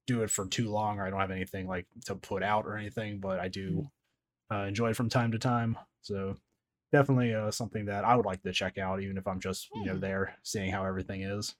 do 0.06 0.22
it 0.22 0.30
for 0.30 0.46
too 0.46 0.70
long, 0.70 0.98
or 0.98 1.06
I 1.06 1.10
don't 1.10 1.20
have 1.20 1.30
anything 1.30 1.66
like 1.66 1.86
to 2.06 2.14
put 2.14 2.42
out 2.42 2.66
or 2.66 2.76
anything, 2.76 3.18
but 3.20 3.40
I 3.40 3.48
do 3.48 3.88
uh, 4.52 4.64
enjoy 4.64 4.90
it 4.90 4.96
from 4.96 5.08
time 5.08 5.32
to 5.32 5.38
time. 5.38 5.78
So 6.02 6.36
definitely 6.92 7.34
uh, 7.34 7.50
something 7.50 7.86
that 7.86 8.04
I 8.04 8.14
would 8.16 8.26
like 8.26 8.42
to 8.42 8.52
check 8.52 8.78
out, 8.78 9.02
even 9.02 9.16
if 9.16 9.26
I'm 9.26 9.40
just 9.40 9.68
you 9.74 9.86
know 9.86 9.98
there 9.98 10.36
seeing 10.42 10.70
how 10.70 10.84
everything 10.84 11.22
is. 11.22 11.54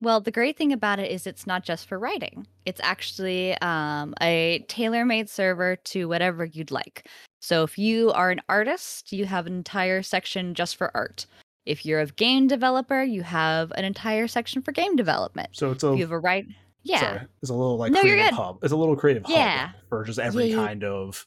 Well, 0.00 0.20
the 0.20 0.30
great 0.30 0.56
thing 0.58 0.72
about 0.72 0.98
it 0.98 1.10
is 1.10 1.26
it's 1.26 1.46
not 1.46 1.64
just 1.64 1.88
for 1.88 1.98
writing. 1.98 2.46
It's 2.66 2.80
actually 2.82 3.56
um, 3.58 4.14
a 4.20 4.64
tailor-made 4.68 5.30
server 5.30 5.76
to 5.76 6.08
whatever 6.08 6.44
you'd 6.44 6.70
like. 6.70 7.08
So 7.40 7.62
if 7.62 7.78
you 7.78 8.10
are 8.12 8.30
an 8.30 8.42
artist, 8.48 9.12
you 9.12 9.24
have 9.24 9.46
an 9.46 9.54
entire 9.54 10.02
section 10.02 10.54
just 10.54 10.76
for 10.76 10.94
art. 10.94 11.26
If 11.64 11.86
you're 11.86 12.00
a 12.00 12.06
game 12.06 12.48
developer, 12.48 13.02
you 13.02 13.22
have 13.22 13.72
an 13.76 13.84
entire 13.86 14.28
section 14.28 14.60
for 14.60 14.72
game 14.72 14.96
development. 14.96 15.50
So 15.52 15.70
it's 15.70 15.84
If 15.84 15.94
a 15.94 15.96
you 15.96 16.02
have 16.02 16.10
a 16.10 16.18
right, 16.18 16.46
yeah, 16.84 17.00
sorry, 17.00 17.20
it's 17.42 17.50
a 17.50 17.54
little 17.54 17.76
like 17.76 17.92
No, 17.92 18.00
creative 18.00 18.30
hub. 18.34 18.58
It's 18.62 18.72
a 18.72 18.76
little 18.76 18.96
creative 18.96 19.24
Yeah. 19.28 19.66
hub 19.68 19.74
for 19.88 20.04
just 20.04 20.18
every 20.20 20.44
Yeah, 20.46 20.56
yeah. 20.56 20.66
kind 20.66 20.84
of 20.84 21.26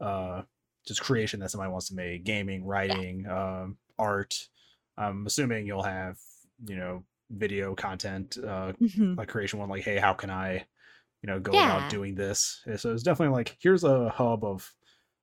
uh 0.00 0.42
just 0.86 1.00
creation 1.02 1.40
that 1.40 1.50
somebody 1.50 1.70
wants 1.70 1.88
to 1.88 1.94
make, 1.96 2.24
gaming, 2.24 2.64
writing, 2.64 3.26
um, 3.26 3.76
art. 3.98 4.48
I'm 4.96 5.26
assuming 5.26 5.66
you'll 5.66 5.82
have 5.82 6.16
you 6.66 6.76
know 6.76 7.04
video 7.30 7.74
content 7.74 8.38
uh 8.38 8.72
Mhm. 8.80 9.16
like 9.18 9.28
creation 9.28 9.58
one 9.58 9.68
like 9.68 9.84
hey 9.84 9.98
how 9.98 10.12
can 10.14 10.30
i 10.30 10.54
you 11.22 11.26
know 11.26 11.38
go 11.38 11.52
Yeah. 11.52 11.76
about 11.76 11.90
doing 11.90 12.14
this 12.14 12.62
so 12.78 12.90
it's 12.92 13.02
definitely 13.02 13.34
like 13.36 13.54
here's 13.60 13.84
a 13.84 14.08
hub 14.08 14.42
of 14.44 14.72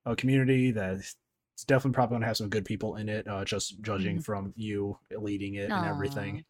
a 0.06 0.14
community 0.14 0.70
that 0.70 0.94
it's 0.96 1.64
definitely 1.66 1.94
probably 1.94 2.12
going 2.14 2.20
to 2.22 2.26
have 2.28 2.36
some 2.36 2.48
good 2.48 2.64
people 2.64 2.94
in 2.96 3.08
it 3.08 3.26
uh 3.28 3.44
just 3.44 3.82
judging 3.82 4.18
Mhm. 4.18 4.24
from 4.24 4.52
you 4.56 4.96
leading 5.10 5.54
it 5.56 5.70
and 5.70 5.84
everything 5.84 6.44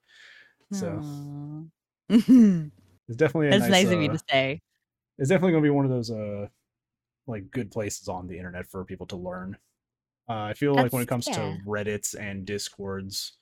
so. 0.71 1.02
it's 3.08 3.16
definitely 3.16 3.50
That's 3.50 3.62
nice, 3.70 3.84
nice 3.84 3.92
of 3.92 4.02
you 4.02 4.10
uh, 4.10 4.12
to 4.14 4.22
say. 4.30 4.62
it's 5.18 5.28
definitely 5.28 5.52
going 5.52 5.62
to 5.64 5.66
be 5.66 5.70
one 5.75 5.84
of 5.84 5.90
those 5.90 6.10
uh 6.10 6.46
like 7.26 7.50
good 7.50 7.70
places 7.70 8.08
on 8.08 8.26
the 8.28 8.36
internet 8.36 8.66
for 8.66 8.84
people 8.84 9.06
to 9.06 9.16
learn 9.16 9.56
uh, 10.28 10.42
i 10.44 10.54
feel 10.54 10.75
like 10.75 10.92
when 10.92 11.02
it 11.02 11.08
comes 11.08 11.26
yeah. 11.26 11.34
to 11.34 11.58
reddits 11.66 12.14
and 12.18 12.44
discords 12.46 13.32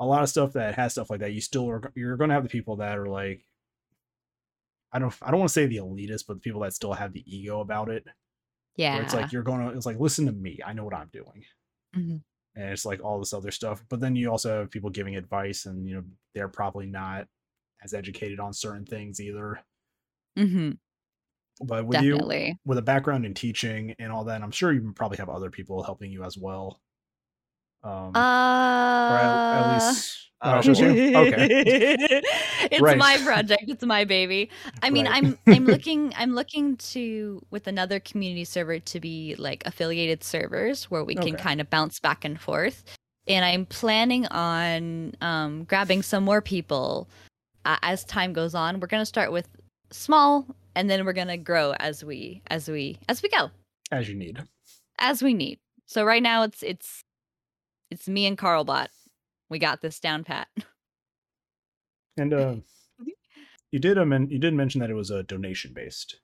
a 0.00 0.06
lot 0.06 0.22
of 0.22 0.28
stuff 0.28 0.52
that 0.52 0.74
has 0.74 0.92
stuff 0.92 1.10
like 1.10 1.20
that 1.20 1.32
you 1.32 1.40
still 1.40 1.68
are 1.68 1.92
you're 1.94 2.16
going 2.16 2.28
to 2.28 2.34
have 2.34 2.42
the 2.44 2.48
people 2.48 2.76
that 2.76 2.98
are 2.98 3.06
like 3.08 3.44
i 4.92 4.98
don't 4.98 5.14
i 5.22 5.30
don't 5.30 5.40
want 5.40 5.48
to 5.48 5.52
say 5.52 5.66
the 5.66 5.76
elitist 5.76 6.24
but 6.28 6.34
the 6.34 6.40
people 6.40 6.60
that 6.60 6.72
still 6.74 6.92
have 6.92 7.12
the 7.12 7.24
ego 7.26 7.60
about 7.60 7.88
it 7.88 8.04
Yeah. 8.76 8.98
it's 8.98 9.14
like 9.14 9.32
you're 9.32 9.42
going 9.42 9.68
to 9.68 9.76
it's 9.76 9.86
like 9.86 9.98
listen 10.00 10.26
to 10.26 10.32
me 10.32 10.60
i 10.64 10.72
know 10.72 10.84
what 10.84 10.94
i'm 10.94 11.10
doing 11.12 11.44
Mhm. 11.96 12.22
and 12.56 12.70
it's 12.70 12.84
like 12.84 13.02
all 13.04 13.18
this 13.20 13.32
other 13.32 13.50
stuff 13.52 13.84
but 13.88 14.00
then 14.00 14.16
you 14.16 14.30
also 14.30 14.58
have 14.60 14.70
people 14.70 14.90
giving 14.90 15.14
advice 15.16 15.66
and 15.66 15.88
you 15.88 15.94
know 15.96 16.04
they're 16.34 16.48
probably 16.48 16.86
not 16.86 17.26
as 17.84 17.94
educated 17.94 18.40
on 18.40 18.52
certain 18.52 18.84
things 18.86 19.20
either 19.20 19.60
Mhm. 20.36 20.78
but 21.60 21.86
with 21.86 22.02
you 22.02 22.18
with 22.64 22.78
a 22.78 22.82
background 22.82 23.24
in 23.24 23.34
teaching 23.34 23.94
and 24.00 24.10
all 24.10 24.24
that, 24.24 24.42
I'm 24.42 24.50
sure 24.50 24.72
you 24.72 24.92
probably 24.96 25.18
have 25.18 25.28
other 25.28 25.50
people 25.50 25.82
helping 25.84 26.10
you 26.10 26.24
as 26.24 26.36
well. 26.36 26.80
Um, 27.84 28.16
Uh, 28.16 29.06
or 29.10 29.16
at, 29.16 29.58
at 29.58 29.68
least 29.68 30.30
uh, 30.40 30.62
oh, 30.64 30.70
it's? 30.70 30.80
Okay. 30.80 31.48
it's 32.70 32.80
Right. 32.80 32.98
my 32.98 33.18
project. 33.18 33.64
It's 33.68 33.84
my 33.84 34.04
baby. 34.04 34.50
I 34.82 34.90
mean, 34.90 35.06
Right. 35.06 35.16
I'm 35.16 35.38
I'm 35.46 35.64
looking 35.74 36.12
I'm 36.16 36.34
looking 36.34 36.76
to 36.78 37.44
with 37.50 37.66
another 37.66 38.00
community 38.00 38.44
server 38.44 38.78
to 38.80 39.00
be 39.00 39.36
like 39.38 39.62
affiliated 39.66 40.24
servers 40.24 40.90
where 40.90 41.04
we 41.04 41.14
can 41.14 41.34
Okay. 41.34 41.42
kind 41.42 41.60
of 41.60 41.70
bounce 41.70 42.00
back 42.00 42.24
and 42.24 42.40
forth. 42.40 42.82
And 43.26 43.44
I'm 43.44 43.64
planning 43.66 44.26
on 44.26 45.14
um, 45.20 45.64
grabbing 45.64 46.02
some 46.02 46.24
more 46.24 46.42
people 46.42 47.08
uh, 47.64 47.78
as 47.82 48.04
time 48.04 48.32
goes 48.32 48.54
on. 48.54 48.80
We're 48.80 48.86
gonna 48.86 49.06
start 49.06 49.32
with 49.32 49.48
small, 49.90 50.46
and 50.74 50.88
then 50.88 51.04
we're 51.04 51.12
gonna 51.12 51.38
grow 51.38 51.72
as 51.72 52.04
we 52.04 52.42
as 52.48 52.68
we 52.68 52.98
as 53.08 53.22
we 53.22 53.28
go 53.28 53.50
as 53.90 54.08
you 54.08 54.14
need. 54.14 54.42
as 54.98 55.22
we 55.22 55.34
need. 55.34 55.58
So 55.86 56.04
right 56.04 56.22
now 56.22 56.42
it's 56.42 56.62
it's 56.62 57.04
it's 57.90 58.08
me 58.08 58.26
and 58.26 58.38
Carl-bot. 58.38 58.90
We 59.50 59.58
got 59.58 59.80
this 59.80 60.00
down 60.00 60.24
pat. 60.24 60.48
And 62.16 62.32
uh, 62.32 62.54
you 63.72 63.80
did 63.80 63.98
um, 63.98 64.12
you 64.30 64.38
did 64.38 64.54
mention 64.54 64.80
that 64.80 64.90
it 64.90 64.94
was 64.94 65.10
a 65.10 65.24
donation 65.24 65.72
based. 65.72 66.20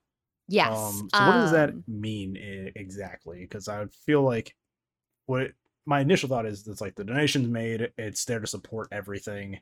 Yes. 0.47 0.77
Um, 0.77 1.09
so 1.13 1.27
what 1.27 1.33
does 1.33 1.51
that 1.51 1.71
um, 1.71 1.85
mean 1.89 2.39
exactly? 2.77 3.41
Because 3.41 3.67
I 3.67 3.81
would 3.81 3.93
feel 3.93 4.23
like 4.23 4.55
what 5.27 5.43
it, 5.43 5.55
my 5.87 6.01
initial 6.01 6.29
thought 6.29 6.47
is 6.47 6.67
it's 6.69 6.81
like 6.81 6.95
the 6.95 7.03
donation's 7.03 7.49
made, 7.49 7.91
it's 7.99 8.25
there 8.25 8.39
to 8.39 8.47
support 8.47 8.87
everything, 8.93 9.59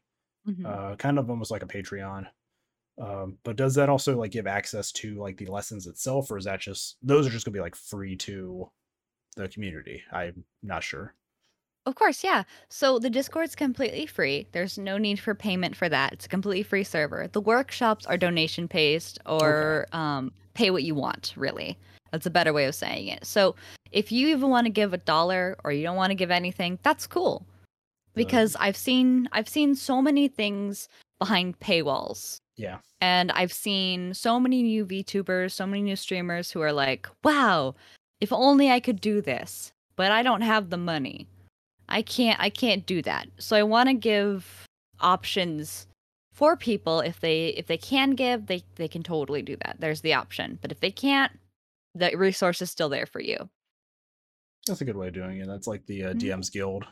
mhm. 0.47 0.65
uh, 0.65 0.97
kind 0.97 1.19
of 1.19 1.31
almost 1.31 1.51
like 1.51 1.63
a 1.63 1.67
Patreon. 1.67 2.27
Um, 3.01 3.39
but 3.45 3.57
does 3.57 3.75
that 3.77 3.89
also 3.89 4.17
like 4.17 4.33
give 4.33 4.47
access 4.47 4.91
to 4.93 5.15
like 5.15 5.37
the 5.37 5.47
lessons 5.47 5.87
itself, 5.87 6.31
or 6.31 6.37
is 6.37 6.45
that 6.45 6.61
just 6.61 6.97
those 7.03 7.27
are 7.27 7.31
just 7.31 7.45
gonna 7.45 7.55
be 7.55 7.61
like 7.61 7.77
free 7.77 8.17
to 8.17 8.69
the 9.37 9.49
community? 9.49 10.03
I'm 10.13 10.45
not 10.63 10.83
sure. 10.83 11.15
Of 11.87 11.95
course, 11.95 12.23
yeah. 12.23 12.43
So 12.69 12.99
the 12.99 13.09
Discord's 13.09 13.55
completely 13.55 14.05
free. 14.05 14.47
There's 14.53 14.77
no 14.77 14.99
need 14.99 15.19
for 15.19 15.35
payment 15.35 15.75
for 15.75 15.89
that. 15.89 16.13
It's 16.13 16.27
a 16.27 16.29
completely 16.29 16.63
free 16.63 16.85
server. 16.85 17.29
The 17.33 17.41
workshops 17.41 18.05
are 18.05 18.19
donation 18.19 18.67
based 18.67 19.19
or 19.25 19.87
um, 19.93 20.33
pay 20.53 20.71
what 20.71 20.83
you 20.83 20.95
want, 20.95 21.33
really. 21.35 21.79
That's 22.13 22.27
a 22.27 22.31
better 22.31 22.53
way 22.53 22.67
of 22.67 22.75
saying 22.75 23.09
it. 23.09 23.25
So 23.25 23.55
if 23.91 24.13
you 24.13 24.29
even 24.29 24.51
want 24.51 24.67
to 24.67 24.71
give 24.71 24.93
a 24.93 24.99
dollar 24.99 25.57
or 25.65 25.73
you 25.73 25.83
don't 25.83 25.97
want 25.97 26.11
to 26.11 26.15
give 26.15 26.31
anything, 26.31 26.79
that's 26.83 27.07
cool. 27.07 27.47
Because 28.19 28.57
I've 28.59 28.77
seen 28.77 29.29
I've 29.33 29.49
seen 29.49 29.75
so 29.75 30.03
many 30.03 30.29
things 30.29 30.89
behind 31.19 31.59
paywalls. 31.61 32.41
Yeah. 32.57 32.79
And 33.01 33.31
I've 33.33 33.53
seen 33.53 34.15
so 34.15 34.41
many 34.41 34.63
new 34.63 34.85
VTubers, 34.85 35.53
so 35.53 35.67
many 35.67 35.83
new 35.83 35.97
streamers 35.97 36.51
who 36.51 36.61
are 36.61 36.73
like, 36.73 37.09
wow, 37.23 37.75
if 38.21 38.33
only 38.33 38.71
I 38.71 38.81
could 38.81 39.01
do 39.01 39.21
this, 39.21 39.73
but 39.97 40.11
I 40.13 40.23
don't 40.23 40.43
have 40.43 40.71
the 40.71 40.77
money. 40.77 41.27
I 41.89 42.03
can't 42.03 42.39
I 42.41 42.51
can't 42.51 42.85
do 42.87 43.03
that. 43.03 43.29
So 43.39 43.57
I 43.57 43.63
want 43.63 43.89
to 43.89 43.95
give 43.95 44.67
options 45.01 45.87
for 46.33 46.57
people 46.57 47.01
if 47.01 47.21
they 47.21 47.49
if 47.49 47.67
they 47.67 47.79
can 47.79 48.11
give, 48.13 48.47
they 48.47 48.63
they 48.77 48.89
can 48.89 49.03
totally 49.03 49.43
do 49.43 49.57
that. 49.65 49.77
There's 49.79 50.03
the 50.03 50.15
option. 50.15 50.59
But 50.61 50.73
if 50.73 50.81
they 50.81 50.91
can't, 50.91 51.33
the 51.95 52.15
resource 52.17 52.63
is 52.63 52.71
still 52.71 52.89
there 52.89 53.07
for 53.07 53.21
you. 53.21 53.49
That's 54.67 54.81
a 54.81 54.85
good 54.85 54.97
way 54.97 55.09
of 55.09 55.15
doing 55.15 55.39
it. 55.39 55.47
That's 55.47 55.67
like 55.67 55.87
the 55.87 56.05
uh. 56.05 56.13
DM's 56.13 56.51
Guild. 56.51 56.85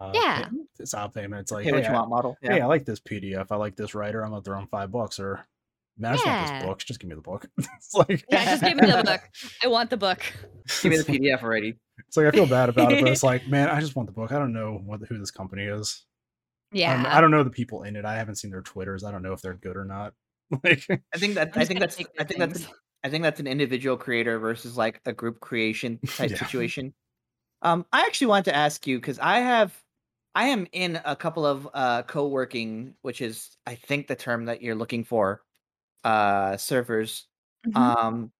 Uh, 0.00 0.12
Yeah. 0.14 0.44
pay- 0.48 0.56
It's 0.80 0.94
out 0.94 1.12
payment. 1.14 1.40
It's 1.40 1.50
like, 1.52 1.64
Pay 1.64 1.70
hey, 1.70 1.76
what 1.76 1.82
you 1.84 1.90
I, 1.90 1.92
want 1.92 2.10
model. 2.10 2.36
hey, 2.42 2.60
I 2.60 2.66
like 2.66 2.84
this 2.84 3.00
PDF. 3.00 3.46
I 3.50 3.56
like 3.56 3.76
this 3.76 3.94
writer. 3.94 4.22
I'm 4.24 4.30
gonna 4.30 4.42
throw 4.42 4.58
in 4.60 4.66
five 4.68 4.92
bucks, 4.92 5.18
or 5.18 5.44
man, 5.98 6.12
I 6.12 6.16
just 6.16 6.26
want 6.26 6.48
this 6.58 6.64
book. 6.66 6.78
Just 6.84 7.00
give 7.00 7.08
me 7.08 7.14
the 7.16 7.20
book. 7.20 7.46
it's 7.58 7.94
like, 7.94 8.24
Yeah, 8.30 8.44
just 8.44 8.62
give 8.62 8.76
me 8.76 8.86
the 8.86 9.02
book. 9.02 9.20
I 9.62 9.66
want 9.66 9.90
the 9.90 9.96
book. 9.96 10.20
Give 10.82 10.90
me 10.92 10.98
the 10.98 11.04
PDF 11.04 11.42
already. 11.42 11.74
it's 12.06 12.16
like 12.16 12.26
I 12.26 12.30
feel 12.30 12.46
bad 12.46 12.68
about 12.68 12.92
it, 12.92 13.02
but 13.02 13.10
it's 13.10 13.22
like, 13.24 13.48
man, 13.48 13.68
I 13.68 13.80
just 13.80 13.96
want 13.96 14.06
the 14.06 14.12
book. 14.12 14.30
I 14.32 14.38
don't 14.38 14.52
know 14.52 14.80
what 14.84 15.00
who 15.08 15.18
this 15.18 15.30
company 15.32 15.64
is. 15.64 16.04
Yeah. 16.70 16.94
don't, 17.02 17.06
I 17.06 17.20
don't 17.20 17.30
know 17.30 17.42
the 17.42 17.50
people 17.50 17.82
in 17.84 17.96
it. 17.96 18.04
I 18.04 18.14
haven't 18.16 18.36
seen 18.36 18.50
their 18.50 18.60
twitters. 18.62 19.02
I 19.02 19.10
don't 19.10 19.22
know 19.22 19.32
if 19.32 19.40
they're 19.42 19.54
good 19.54 19.76
or 19.76 19.84
not. 19.84 20.12
Like, 20.64 20.86
I 21.14 21.18
think 21.18 21.34
that 21.34 21.48
I'm 21.48 21.52
I 21.54 21.64
just 21.64 21.68
think 21.68 21.80
that's 21.80 21.98
I 22.00 22.04
their 22.18 22.26
think 22.26 22.38
that's. 22.38 22.66
I 23.04 23.10
think 23.10 23.22
that's 23.22 23.38
an 23.38 23.46
individual 23.46 23.96
creator 23.98 24.38
versus 24.38 24.76
like 24.78 25.00
a 25.06 25.12
group 25.12 25.40
creation 25.40 25.98
type 26.06 26.30
Yeah. 26.30 26.38
situation. 26.38 26.94
Um, 27.62 27.84
I 27.92 28.00
actually 28.06 28.28
wanted 28.28 28.46
to 28.46 28.56
ask 28.56 28.86
you 28.86 28.98
because 28.98 29.18
I 29.18 29.40
have 29.40 29.76
I 30.38 30.46
am 30.48 30.66
in 30.72 31.00
a 31.04 31.16
couple 31.16 31.44
of 31.46 31.68
uh 31.74 32.02
co-working, 32.04 32.94
which 33.02 33.20
is 33.20 33.56
I 33.66 33.74
think 33.74 34.06
the 34.06 34.16
term 34.16 34.44
that 34.46 34.62
you're 34.62 34.74
looking 34.76 35.04
for, 35.04 35.42
uh 36.04 36.56
servers. 36.58 37.28
Mhm. 37.66 37.74
Um 37.80 38.32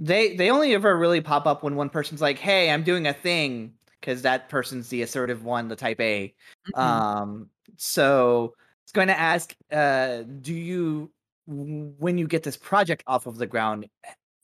they 0.00 0.36
they 0.36 0.50
only 0.50 0.74
ever 0.74 0.96
really 0.98 1.20
pop 1.22 1.46
up 1.46 1.62
when 1.64 1.76
one 1.76 1.90
person's 1.90 2.20
like, 2.22 2.38
"Hey, 2.38 2.70
I'm 2.70 2.84
doing 2.84 3.06
a 3.08 3.14
thing. 3.14 3.74
because 4.00 4.22
that 4.22 4.48
person's 4.50 4.88
the 4.90 5.02
assertive 5.02 5.44
one, 5.44 5.68
the 5.68 5.76
type 5.76 6.00
A. 6.00 6.34
Mhm. 6.66 6.76
Um, 6.80 7.50
so 7.78 8.54
it's 8.84 8.92
going 8.92 9.08
to 9.08 9.18
ask, 9.18 9.54
uh, 9.72 10.22
do 10.42 10.54
you, 10.54 11.12
when 11.46 12.18
you 12.18 12.26
get 12.28 12.42
this 12.44 12.56
project 12.56 13.04
off 13.06 13.26
of 13.26 13.38
the 13.38 13.46
ground, 13.46 13.88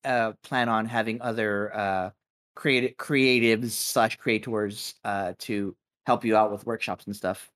uh, 0.04 0.32
plan 0.42 0.68
on 0.68 0.86
having 0.86 1.20
other 1.22 1.74
uh, 1.76 2.10
creative 2.54 2.96
creatives 2.98 3.70
slash 3.72 4.16
creators 4.16 4.94
uh, 5.04 5.34
to 5.40 5.76
help 6.06 6.24
you 6.24 6.36
out 6.36 6.52
with 6.52 6.66
workshops 6.66 7.04
and 7.06 7.14
stuff? 7.16 7.50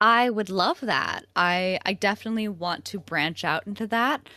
I 0.00 0.30
would 0.30 0.48
love 0.48 0.80
that. 0.80 1.26
I 1.36 1.78
I 1.84 1.92
definitely 1.92 2.48
want 2.48 2.84
to 2.86 2.98
branch 3.00 3.44
out 3.44 3.66
into 3.66 3.86
that. 3.88 4.28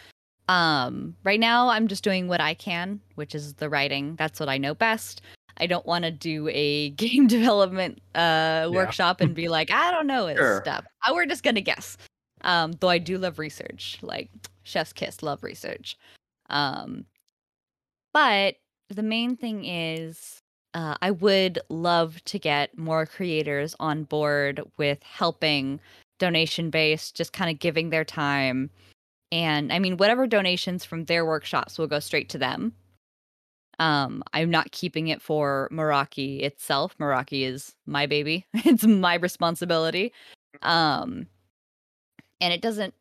Um 0.50 1.16
right 1.24 1.40
now 1.40 1.70
I'm 1.70 1.88
just 1.88 2.04
doing 2.04 2.28
what 2.28 2.42
I 2.42 2.54
can, 2.54 3.00
which 3.16 3.34
is 3.34 3.54
the 3.56 3.70
writing. 3.70 4.16
That's 4.18 4.40
what 4.40 4.50
I 4.50 4.58
know 4.58 4.74
best. 4.76 5.22
I 5.58 5.68
don't 5.68 5.86
want 5.86 6.04
to 6.04 6.12
do 6.12 6.50
a 6.52 6.90
game 7.04 7.28
development 7.28 8.02
uh 8.16 8.70
workshop 8.74 9.22
and 9.22 9.34
be 9.36 9.48
like, 9.48 9.72
I 9.72 9.92
don't 9.92 10.08
know 10.08 10.26
this 10.28 10.38
Sure. 10.38 10.62
stuff. 10.64 10.86
I, 11.04 11.14
we're 11.14 11.26
just 11.28 11.44
going 11.44 11.56
to 11.56 11.62
guess. 11.62 11.98
Um 12.42 12.74
though 12.74 12.90
I 12.90 12.98
do 12.98 13.18
love 13.18 13.40
research. 13.40 14.00
Like 14.02 14.30
chef's 14.64 14.92
kiss, 14.94 15.24
love 15.24 15.44
research. 15.44 15.98
Um 16.50 17.06
but 18.14 18.56
the 18.90 19.02
main 19.04 19.38
thing 19.38 19.66
is 19.66 20.43
uh, 20.74 20.96
I 21.02 21.12
would 21.12 21.60
love 21.70 22.24
to 22.26 22.40
get 22.40 22.78
more 22.78 23.06
creators 23.06 23.76
on 23.80 24.04
board 24.04 24.62
with 24.78 25.02
helping 25.04 25.80
donation 26.20 26.70
based, 26.70 27.16
just 27.16 27.34
kind 27.34 27.52
of 27.52 27.60
giving 27.60 27.90
their 27.90 28.06
time. 28.06 28.70
And 29.32 29.72
I 29.74 29.80
mean, 29.80 29.98
whatever 29.98 30.28
donations 30.28 30.86
from 30.86 31.06
their 31.06 31.26
workshops 31.26 31.78
will 31.78 31.88
go 31.88 32.00
straight 32.00 32.30
to 32.30 32.38
them. 32.38 32.74
Um, 33.80 34.24
I'm 34.34 34.52
not 34.52 34.72
keeping 34.72 35.08
it 35.08 35.22
for 35.22 35.70
Meraki 35.72 36.42
itself. 36.44 36.96
Meraki 37.00 37.44
is 37.46 37.74
my 37.86 38.06
baby. 38.06 38.46
it's 38.54 38.86
my 38.86 39.16
responsibility. 39.16 40.14
Um, 40.62 41.28
and 42.40 42.54
it 42.54 42.62
doesn't 42.62 42.94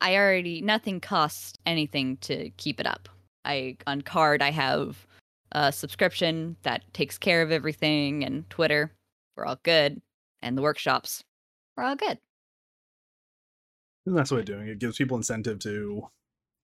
I 0.00 0.16
already 0.16 0.60
nothing 0.62 1.00
costs 1.00 1.58
anything 1.66 2.16
to 2.22 2.50
keep 2.56 2.80
it 2.80 2.86
up. 2.86 3.08
I 3.44 3.76
on 3.86 4.02
Carrd 4.02 4.42
I 4.42 4.50
have 4.50 5.06
a 5.52 5.72
subscription 5.72 6.56
that 6.62 6.82
takes 6.92 7.18
care 7.18 7.42
of 7.42 7.50
everything 7.50 8.24
and 8.24 8.48
Twitter. 8.50 8.92
We're 9.36 9.46
all 9.46 9.60
good. 9.62 10.00
And 10.42 10.56
the 10.56 10.62
workshops. 10.62 11.22
We're 11.76 11.84
all 11.84 11.96
good. 11.96 12.18
And 14.06 14.16
that's 14.16 14.30
what 14.30 14.40
it's 14.40 14.46
doing. 14.50 14.68
It 14.68 14.78
gives 14.78 14.96
people 14.96 15.16
incentive 15.16 15.58
to, 15.60 16.02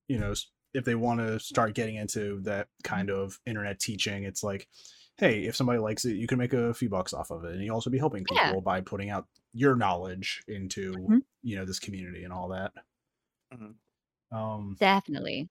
you 0.08 0.18
know, 0.18 0.34
if 0.74 0.84
they 0.84 0.94
want 0.94 1.20
to 1.20 1.38
start 1.38 1.74
getting 1.74 1.96
into 1.96 2.40
that 2.42 2.68
kind 2.82 3.10
of 3.10 3.38
internet 3.46 3.78
teaching, 3.78 4.24
it's 4.24 4.42
like, 4.42 4.68
hey, 5.18 5.44
if 5.44 5.56
somebody 5.56 5.78
likes 5.78 6.04
it, 6.04 6.16
you 6.16 6.26
can 6.26 6.38
make 6.38 6.52
a 6.52 6.74
few 6.74 6.88
bucks 6.88 7.12
off 7.14 7.30
of 7.30 7.44
it, 7.44 7.52
and 7.54 7.62
you 7.64 7.72
also 7.72 7.90
be 7.90 7.98
helping 7.98 8.24
people 8.24 8.36
Yeah. 8.36 8.60
by 8.60 8.80
putting 8.80 9.10
out 9.10 9.26
your 9.52 9.74
knowledge 9.74 10.42
into, 10.48 10.92
Mhm. 10.92 11.22
you 11.42 11.56
know, 11.56 11.64
this 11.64 11.78
community 11.78 12.24
and 12.24 12.32
all 12.32 12.48
that. 12.48 12.72
Mhm. 13.52 13.76
Um, 14.30 14.76
Definitely. 14.78 15.48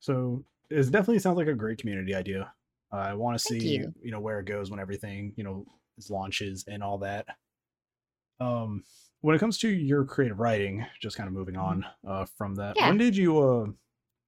so 0.00 0.44
it 0.72 0.90
definitely 0.90 1.18
sounds 1.20 1.36
like 1.36 1.48
a 1.48 1.54
great 1.54 1.78
community 1.78 2.14
idea. 2.14 2.52
I 2.90 3.14
want 3.14 3.38
to 3.38 3.42
see, 3.44 3.58
you. 3.58 3.92
you 4.02 4.10
know, 4.10 4.20
where 4.20 4.38
it 4.40 4.46
goes 4.46 4.70
when 4.70 4.78
everything, 4.80 5.32
you 5.36 5.44
know, 5.44 5.64
is 5.96 6.10
launches 6.10 6.64
and 6.68 6.82
all 6.82 6.98
that. 6.98 7.26
Um, 8.40 8.82
when 9.20 9.34
it 9.36 9.38
comes 9.38 9.58
to 9.58 9.68
your 9.68 10.04
creative 10.04 10.40
writing, 10.40 10.84
just 11.00 11.16
kind 11.16 11.28
of 11.28 11.32
moving 11.32 11.56
on 11.56 11.86
uh, 12.06 12.26
from 12.36 12.56
that, 12.56 12.74
Mm-hmm. 12.76 12.78
Yeah. 12.84 12.88
when 12.88 12.98
did 12.98 13.16
you? 13.16 13.38
Uh, 13.38 13.66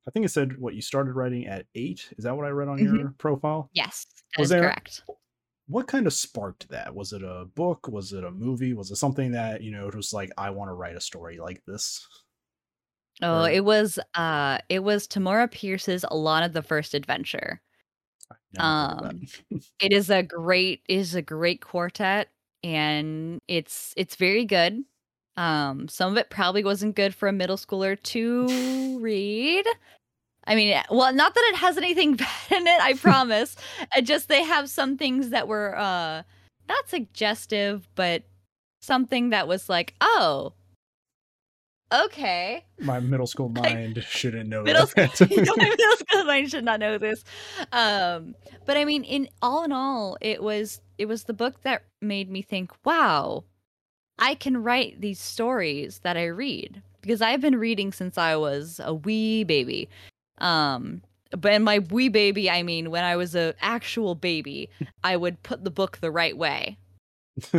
I 0.06 0.10
think 0.10 0.24
it 0.26 0.30
said 0.30 0.58
what 0.58 0.74
you 0.74 0.82
started 0.82 1.14
writing 1.14 1.46
at 1.46 1.66
eight. 1.74 2.12
Is 2.18 2.24
that 2.24 2.36
what 2.36 2.46
I 2.46 2.50
read 2.50 2.68
on 2.68 2.78
Mhm. 2.78 2.98
your 2.98 3.14
profile? 3.18 3.70
Yes, 3.72 4.06
that 4.36 4.40
Was 4.40 4.48
there- 4.50 4.62
correct. 4.62 5.02
What 5.66 5.88
kind 5.88 6.06
of 6.06 6.12
sparked 6.12 6.68
that? 6.68 6.94
Was 6.94 7.14
it 7.14 7.22
a 7.22 7.46
book? 7.54 7.88
Was 7.88 8.12
it 8.12 8.22
a 8.22 8.30
movie? 8.30 8.74
Was 8.74 8.90
it 8.90 8.96
something 8.96 9.32
that 9.32 9.62
you 9.62 9.70
know 9.70 9.88
it 9.88 9.94
was 9.94 10.12
like 10.12 10.30
I 10.36 10.50
want 10.50 10.68
to 10.68 10.74
write 10.74 10.94
a 10.94 11.00
story 11.00 11.38
like 11.38 11.62
this? 11.66 12.06
Oh, 13.22 13.44
or- 13.44 13.50
it 13.50 13.64
was 13.64 13.98
uh 14.14 14.58
it 14.68 14.80
was 14.82 15.06
Tamora 15.08 15.50
Pierce's 15.50 16.04
Alanna 16.10 16.52
the 16.52 16.62
First 16.62 16.94
Adventure. 16.94 17.60
Never 18.52 18.74
heard 18.74 18.90
of 18.92 19.00
that. 19.00 19.14
Um, 19.16 19.20
It 19.80 19.92
is 19.92 20.10
a 20.10 20.22
great 20.22 20.82
it 20.88 20.96
is 20.98 21.14
a 21.14 21.22
great 21.22 21.60
quartet 21.62 22.30
and 22.62 23.40
it's 23.48 23.94
it's 23.96 24.16
very 24.16 24.44
good. 24.44 24.84
Um 25.36 25.88
some 25.88 26.12
of 26.12 26.18
it 26.18 26.30
probably 26.30 26.64
wasn't 26.64 26.96
good 26.96 27.14
for 27.14 27.28
a 27.28 27.32
middle 27.32 27.56
schooler 27.56 28.00
to 28.04 28.98
read. 29.00 29.66
I 30.46 30.54
mean, 30.56 30.80
well, 30.90 31.12
not 31.14 31.34
that 31.34 31.44
it 31.54 31.56
has 31.58 31.78
anything 31.78 32.16
bad 32.16 32.28
in 32.52 32.66
it, 32.66 32.80
I 32.80 32.94
promise. 32.94 33.56
Just 34.02 34.28
they 34.28 34.44
have 34.44 34.70
some 34.70 34.96
things 34.98 35.30
that 35.30 35.48
were 35.48 35.76
uh 35.78 36.22
not 36.68 36.88
suggestive, 36.88 37.88
but 37.96 38.24
something 38.82 39.30
that 39.30 39.48
was 39.48 39.68
like, 39.68 39.94
"Oh, 40.00 40.54
okay." 41.92 42.64
My 42.80 43.00
middle 43.00 43.26
school 43.26 43.48
Like, 43.54 43.74
mind 43.74 44.04
shouldn't 44.08 44.48
know 44.48 44.62
middle 44.62 44.86
that. 44.86 45.16
school, 45.16 45.28
my 45.56 45.64
middle 45.68 45.96
school 45.96 46.24
mind 46.24 46.50
should 46.50 46.64
not 46.64 46.80
know 46.80 46.98
this. 46.98 47.24
Um, 47.72 48.34
but 48.66 48.76
I 48.76 48.84
mean, 48.84 49.04
in 49.04 49.28
all 49.42 49.64
in 49.64 49.72
all, 49.72 50.16
it 50.20 50.42
was 50.42 50.80
it 50.98 51.06
was 51.06 51.24
the 51.24 51.34
book 51.34 51.62
that 51.62 51.84
made 52.00 52.30
me 52.30 52.42
think, 52.42 52.72
wow, 52.84 53.44
I 54.18 54.34
can 54.34 54.62
write 54.62 55.00
these 55.00 55.20
stories 55.20 56.00
that 56.00 56.16
I 56.16 56.26
read 56.26 56.82
because 57.00 57.20
I've 57.20 57.40
been 57.40 57.56
reading 57.56 57.92
since 57.92 58.16
I 58.16 58.36
was 58.36 58.80
a 58.82 58.94
wee 58.94 59.44
baby. 59.44 59.88
Um, 60.38 61.02
but 61.30 61.52
in 61.52 61.62
my 61.62 61.80
wee 61.80 62.08
baby, 62.08 62.48
I 62.50 62.62
mean 62.62 62.90
when 62.90 63.04
I 63.04 63.16
was 63.16 63.34
a 63.34 63.54
actual 63.60 64.14
baby, 64.14 64.70
I 65.02 65.16
would 65.16 65.42
put 65.42 65.64
the 65.64 65.70
book 65.70 65.98
the 65.98 66.10
right 66.10 66.36
way, 66.36 66.78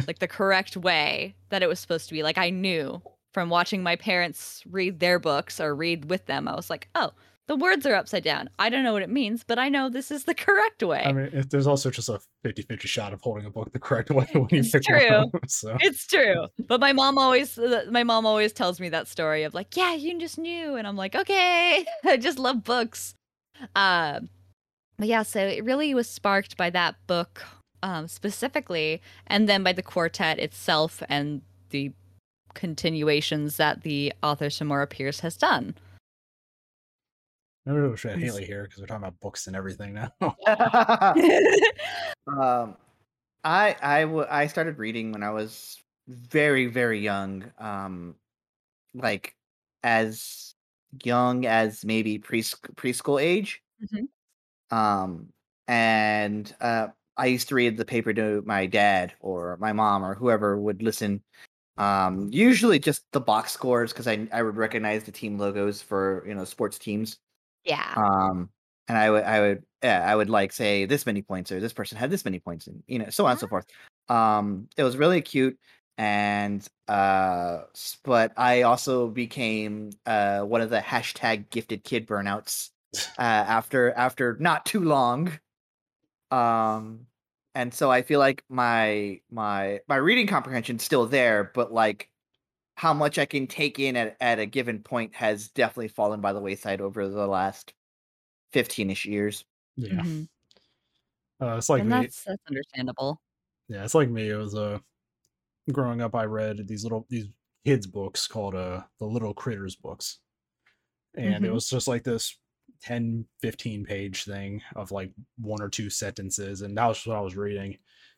like 0.07 0.19
the 0.19 0.27
correct 0.27 0.77
way 0.77 1.35
that 1.49 1.61
it 1.61 1.67
was 1.67 1.79
supposed 1.79 2.07
to 2.07 2.13
be. 2.13 2.23
Like 2.23 2.37
I 2.37 2.49
knew 2.49 3.01
from 3.35 3.49
watching 3.49 3.83
my 3.83 3.97
parents 3.97 4.63
read 4.71 5.01
their 5.01 5.19
books 5.19 5.59
or 5.59 5.75
read 5.75 6.09
with 6.09 6.25
them. 6.25 6.47
I 6.47 6.55
was 6.55 6.69
like, 6.69 6.87
oh, 6.95 7.11
the 7.47 7.57
words 7.57 7.85
are 7.85 7.93
upside 7.93 8.23
down. 8.23 8.49
I 8.57 8.69
don't 8.69 8.85
know 8.85 8.93
what 8.93 9.01
it 9.01 9.09
means, 9.09 9.43
but 9.43 9.59
I 9.59 9.67
know 9.67 9.89
this 9.89 10.09
is 10.09 10.23
the 10.23 10.33
correct 10.45 10.81
way. 10.81 11.03
I 11.05 11.11
mean, 11.11 11.29
if 11.33 11.49
there's 11.49 11.67
also 11.67 11.91
just 11.91 12.07
a 12.07 12.21
50 12.45 12.61
50 12.61 12.87
shot 12.87 13.11
of 13.11 13.19
holding 13.19 13.45
a 13.45 13.49
book 13.49 13.73
the 13.73 13.77
correct 13.77 14.09
way 14.09 14.25
when 14.31 14.47
you 14.51 14.59
It's 14.59 14.71
pick 14.71 14.83
true. 14.83 15.09
one. 15.09 15.31
So, 15.49 15.75
it's 15.81 16.07
true. 16.07 16.47
But 16.65 16.79
my 16.79 16.93
mom 16.93 17.17
always 17.17 17.59
uh, 17.59 17.83
my 17.91 18.03
mom 18.03 18.25
always 18.25 18.53
tells 18.53 18.79
me 18.79 18.87
that 18.87 19.09
story 19.09 19.43
of 19.43 19.53
like, 19.53 19.75
yeah, 19.75 19.93
you 19.93 20.17
just 20.17 20.37
knew 20.37 20.75
and 20.77 20.87
I'm 20.87 20.95
like, 20.95 21.13
okay. 21.13 21.85
I 22.05 22.15
just 22.15 22.39
love 22.39 22.63
books. 22.63 23.15
Um 23.75 24.29
but 24.97 25.09
yeah, 25.09 25.23
so 25.23 25.45
it 25.45 25.65
really 25.65 25.93
was 25.93 26.09
sparked 26.09 26.55
by 26.55 26.69
that 26.69 26.95
book 27.05 27.43
um 27.83 28.07
specifically 28.07 29.01
and 29.27 29.49
then 29.49 29.61
by 29.61 29.73
the 29.73 29.83
quartet 29.83 30.39
itself 30.39 31.03
and 31.09 31.41
the 31.71 31.91
continuations 32.55 33.57
that 33.57 33.83
the 33.83 34.11
author 34.23 34.47
Tamora 34.47 34.89
Pierce 34.89 35.19
has 35.19 35.37
done. 35.37 35.75
I 37.67 37.71
really 37.71 37.89
wish 37.89 38.03
we 38.03 38.11
had 38.11 38.19
Yes. 38.19 38.31
Haley 38.31 38.45
here 38.45 38.63
because 38.63 38.79
we're 38.79 38.87
talking 38.87 39.03
about 39.03 39.19
books 39.19 39.47
and 39.47 39.55
everything 39.55 39.93
now. 39.93 40.11
um, 42.27 42.77
I 43.43 43.75
I 43.81 44.01
w- 44.01 44.27
I 44.29 44.47
started 44.47 44.77
reading 44.79 45.11
when 45.11 45.23
I 45.23 45.31
was 45.31 45.81
very 46.07 46.67
very 46.67 46.99
young. 46.99 47.51
Um, 47.59 48.15
like 48.93 49.35
as 49.83 50.55
young 51.03 51.45
as 51.45 51.83
maybe 51.83 52.17
pres- 52.17 52.55
preschool 52.75 53.21
age. 53.21 53.61
Mhm. 53.83 54.07
Um, 54.75 55.29
and 55.67 56.53
uh, 56.61 56.87
I 57.17 57.27
used 57.27 57.49
to 57.49 57.55
read 57.55 57.77
the 57.77 57.85
paper 57.85 58.13
to 58.13 58.43
my 58.45 58.65
dad 58.65 59.13
or 59.19 59.57
my 59.59 59.73
mom 59.73 60.03
or 60.03 60.15
whoever 60.15 60.59
would 60.59 60.81
listen. 60.81 61.23
Um, 61.77 62.29
usually 62.31 62.79
just 62.79 63.03
the 63.11 63.19
box 63.19 63.51
scores 63.51 63.91
because 63.91 64.07
I 64.07 64.27
I 64.31 64.41
would 64.41 64.55
recognize 64.55 65.03
the 65.03 65.11
team 65.11 65.37
logos 65.37 65.81
for 65.81 66.23
you 66.27 66.33
know 66.33 66.45
sports 66.45 66.79
teams. 66.79 67.19
yeah. 67.63 67.93
Um, 67.95 68.49
and 68.87 68.97
I 68.97 69.09
would, 69.09 69.23
I 69.23 69.41
would, 69.41 69.63
yeah, 69.83 70.05
I 70.09 70.15
would 70.15 70.29
like 70.29 70.51
say 70.51 70.85
this 70.85 71.05
many 71.05 71.21
points 71.21 71.51
or 71.51 71.59
this 71.59 71.73
person 71.73 71.97
had 71.97 72.11
this 72.11 72.25
many 72.25 72.39
points, 72.39 72.67
and 72.67 72.83
you 72.87 72.99
know, 72.99 73.09
so 73.09 73.25
on 73.25 73.31
and 73.31 73.39
so 73.39 73.47
forth. 73.47 73.65
Um, 74.09 74.69
it 74.77 74.83
was 74.83 74.95
really 74.95 75.21
cute, 75.21 75.59
and 75.97 76.65
uh, 76.87 77.61
but 78.03 78.31
I 78.37 78.61
also 78.61 79.07
became 79.07 79.91
uh 80.05 80.41
one 80.41 80.61
of 80.61 80.69
the 80.69 80.79
hashtag 80.79 81.49
gifted 81.49 81.83
kid 81.83 82.07
burnouts 82.07 82.69
uh, 83.17 83.21
after 83.21 83.91
after 83.93 84.37
not 84.39 84.65
too 84.65 84.81
long. 84.81 85.31
Um, 86.31 87.07
and 87.55 87.73
so 87.73 87.91
I 87.91 88.01
feel 88.03 88.19
like 88.19 88.43
my 88.49 89.21
my 89.31 89.81
my 89.87 89.95
reading 89.97 90.27
comprehension's 90.27 90.83
still 90.83 91.07
there, 91.07 91.51
but 91.55 91.71
like 91.73 92.11
how 92.77 92.93
much 92.93 93.19
I 93.19 93.25
can 93.25 93.47
take 93.47 93.79
in 93.79 93.95
at, 93.97 94.17
at 94.21 94.39
a 94.39 94.45
given 94.47 94.83
point 94.83 95.15
has 95.15 95.49
definitely 95.49 95.89
fallen 95.89 96.21
by 96.21 96.33
the 96.33 96.41
wayside 96.41 96.81
over 96.81 97.07
the 97.09 97.27
last 97.27 97.73
15ish 98.53 99.05
years. 99.05 99.45
yeah. 99.75 100.05
Mhm. 100.05 100.27
Uh, 101.41 101.55
it's 101.57 101.69
like 101.69 101.83
and 101.83 101.91
me. 101.93 102.09
that's 102.09 102.23
that's 102.23 102.41
understandable. 102.47 103.21
Yeah, 103.67 103.83
it's 103.83 103.95
like 103.95 104.09
me. 104.09 104.29
It 104.29 104.35
was 104.35 104.55
uh, 104.55 104.79
growing 105.71 106.01
up, 106.01 106.15
I 106.15 106.25
read 106.25 106.67
these 106.67 106.83
little 106.83 107.07
these 107.09 107.27
kids 107.65 107.87
books 107.87 108.27
called 108.27 108.55
uh 108.55 108.83
the 108.99 109.05
Little 109.07 109.33
Critters 109.35 109.75
books, 109.75 110.19
and 111.15 111.45
it 111.45 111.51
Mhm. 111.51 111.53
was 111.53 111.69
just 111.69 111.87
like 111.87 112.03
this 112.03 112.39
10, 112.81 113.27
15 113.41 113.85
page 113.85 114.25
thing 114.25 114.61
of 114.75 114.91
like 114.91 115.13
one 115.37 115.61
or 115.61 115.69
two 115.69 115.89
sentences, 115.89 116.61
and 116.61 116.77
that 116.77 116.87
was 116.87 117.05
what 117.05 117.17
I 117.17 117.21
was 117.21 117.35
reading. 117.37 117.77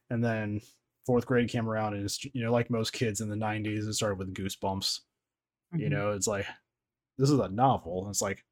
And 0.10 0.24
then 0.24 0.62
fourth 1.06 1.26
grade 1.26 1.50
came 1.50 1.70
around, 1.70 1.96
and 1.96 2.04
it's 2.06 2.24
you 2.26 2.44
know 2.44 2.52
like 2.52 2.70
most 2.70 2.94
kids 2.94 3.22
in 3.22 3.30
the 3.30 3.36
'90s, 3.36 3.88
it 3.88 3.94
started 3.94 4.20
with 4.20 4.34
Goosebumps. 4.36 5.02
You 5.78 5.90
Mhm. 5.90 5.92
know, 5.92 6.12
it's 6.12 6.28
like 6.28 6.48
this 7.18 7.30
is 7.30 7.40
a 7.40 7.50
novel. 7.50 8.02
and 8.06 8.12
It's 8.12 8.22
like 8.22 8.46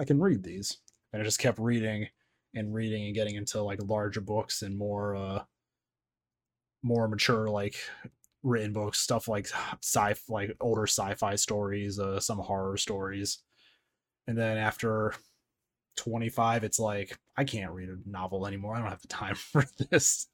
I 0.00 0.04
can 0.06 0.20
read 0.20 0.42
these, 0.44 0.78
and 1.12 1.22
I 1.22 1.26
just 1.26 1.40
kept 1.40 1.58
reading 1.60 2.08
and 2.54 2.74
reading 2.74 3.06
and 3.06 3.14
getting 3.14 3.36
into 3.36 3.62
like 3.62 3.80
larger 3.82 4.20
books 4.22 4.62
and 4.62 4.76
more 4.78 5.16
uh 5.16 5.44
more 6.82 7.08
mature 7.08 7.48
like 7.48 7.76
written 8.42 8.72
books 8.72 8.98
stuff 8.98 9.28
like 9.28 9.48
sci 9.82 10.14
like 10.28 10.56
older 10.60 10.86
sci-fi 10.86 11.34
stories 11.34 11.98
uh 11.98 12.20
some 12.20 12.38
horror 12.38 12.76
stories 12.76 13.42
and 14.26 14.38
then 14.38 14.58
after 14.58 15.14
25 15.96 16.64
it's 16.64 16.78
like 16.78 17.18
i 17.36 17.44
can't 17.44 17.72
read 17.72 17.88
a 17.88 17.96
novel 18.08 18.46
anymore 18.46 18.74
i 18.76 18.80
don't 18.80 18.88
have 18.88 19.02
the 19.02 19.08
time 19.08 19.34
for 19.52 19.64
this 19.90 20.28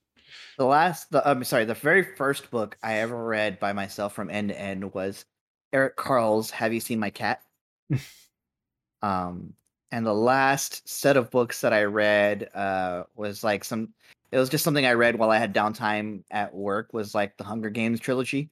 The 0.57 0.65
last, 0.65 1.11
the 1.11 1.27
I'm 1.29 1.45
sorry, 1.45 1.67
the 1.67 1.75
very 1.75 2.03
first 2.03 2.51
book 2.51 2.79
I 2.83 2.99
ever 3.01 3.23
read 3.23 3.61
by 3.61 3.75
myself 3.75 4.15
from 4.15 4.31
end 4.31 4.49
to 4.49 4.59
end 4.59 4.95
was 4.95 5.27
Eric 5.75 5.97
Carle's 5.97 6.51
"Have 6.51 6.73
You 6.73 6.81
Seen 6.81 6.99
My 6.99 7.11
Cat?" 7.11 7.43
um, 9.03 9.53
and 9.91 10.07
the 10.07 10.15
last 10.15 10.89
set 10.89 11.17
of 11.17 11.31
books 11.31 11.61
that 11.61 11.73
I 11.73 11.85
read 11.85 12.49
uh, 12.55 13.05
was 13.15 13.45
like 13.45 13.65
some. 13.65 13.93
It 14.31 14.39
was 14.39 14.49
just 14.49 14.65
something 14.65 14.87
I 14.87 14.93
read 14.95 15.19
while 15.19 15.31
I 15.31 15.37
had 15.39 15.55
downtime 15.55 16.23
at 16.31 16.55
work. 16.55 16.95
Was 16.95 17.15
like 17.15 17.37
the 17.37 17.45
Hunger 17.45 17.69
Games 17.71 18.01
trilogy. 18.01 18.49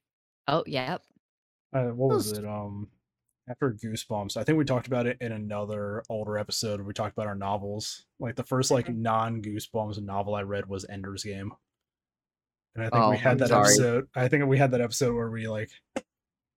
Oh, 0.48 0.62
yep. 0.66 1.02
uh, 1.72 1.84
what 1.84 2.10
was 2.14 2.30
Those- 2.32 2.38
it 2.40 2.44
um 2.44 2.88
after 3.48 3.72
goosebumps 3.72 4.36
i 4.36 4.44
think 4.44 4.58
we 4.58 4.64
talked 4.64 4.86
about 4.86 5.06
it 5.06 5.16
in 5.20 5.32
another 5.32 6.02
older 6.08 6.38
episode 6.38 6.80
we 6.80 6.92
talked 6.92 7.12
about 7.16 7.26
our 7.26 7.34
novels 7.34 8.04
like 8.18 8.36
the 8.36 8.44
first 8.44 8.70
like 8.70 8.86
mm-hmm. 8.86 9.02
non 9.02 9.42
goosebumps 9.42 10.00
novel 10.02 10.34
i 10.34 10.42
read 10.42 10.66
was 10.66 10.84
ender's 10.88 11.24
game 11.24 11.52
and 12.74 12.84
i 12.84 12.88
think 12.88 13.02
Oh, 13.02 13.10
we 13.10 13.16
had 13.18 13.32
I'm 13.32 13.38
that 13.38 13.48
sorry. 13.48 13.64
episode 13.66 14.08
i 14.14 14.28
think 14.28 14.44
we 14.46 14.58
had 14.58 14.70
that 14.72 14.80
episode 14.80 15.14
where 15.14 15.30
we 15.30 15.48
like 15.48 15.70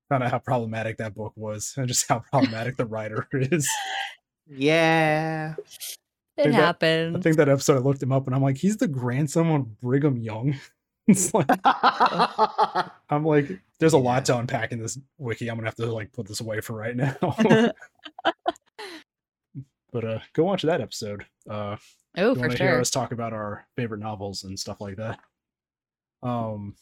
found 0.10 0.24
out 0.24 0.32
how 0.32 0.40
problematic 0.40 0.98
that 0.98 1.16
book 1.16 1.34
was 1.36 1.74
and 1.78 1.88
just 1.88 2.08
how 2.08 2.20
problematic 2.20 2.78
the 2.78 2.86
writer 2.86 3.28
is 3.34 3.68
Yeah. 4.48 5.56
It 6.38 6.44
think 6.44 6.56
that- 6.56 7.16
I 7.16 7.20
think 7.20 7.38
that 7.38 7.50
episode 7.50 7.78
I 7.78 7.80
looked 7.80 8.02
him 8.02 8.12
up 8.12 8.26
and 8.26 8.36
I'm 8.36 8.42
like, 8.42 8.58
he's 8.58 8.78
the 8.78 8.88
grandson 8.88 9.52
of 9.52 9.80
Brigham 9.82 10.18
Young. 10.18 10.56
it's 11.08 11.34
like 11.34 11.48
I'm 13.10 13.26
like, 13.26 13.52
there's 13.84 13.92
a 13.92 13.98
lot 13.98 14.24
to 14.24 14.38
unpack 14.38 14.72
in 14.72 14.80
this 14.80 14.98
wiki. 15.18 15.50
I'm 15.50 15.58
gonna 15.58 15.68
have 15.68 15.76
to 15.76 15.92
like 15.92 16.14
put 16.14 16.26
this 16.26 16.40
away 16.40 16.62
for 16.62 16.74
right 16.74 16.96
now. 16.96 17.14
but 19.92 20.06
uh 20.06 20.20
go 20.32 20.46
watch 20.46 20.62
that 20.62 20.80
episode. 20.80 21.26
Uh 21.50 21.76
oh, 22.18 22.34
for 22.34 22.48
to 22.48 22.58
hear 22.58 22.58
sure. 22.58 22.80
us 22.80 22.90
talk 22.90 23.12
about 23.12 23.34
our 23.34 23.68
favorite 23.76 24.00
novels 24.00 24.46
and 24.46 24.58
stuff 24.58 24.80
like 24.80 24.96
that. 24.96 25.20
Um 26.22 26.76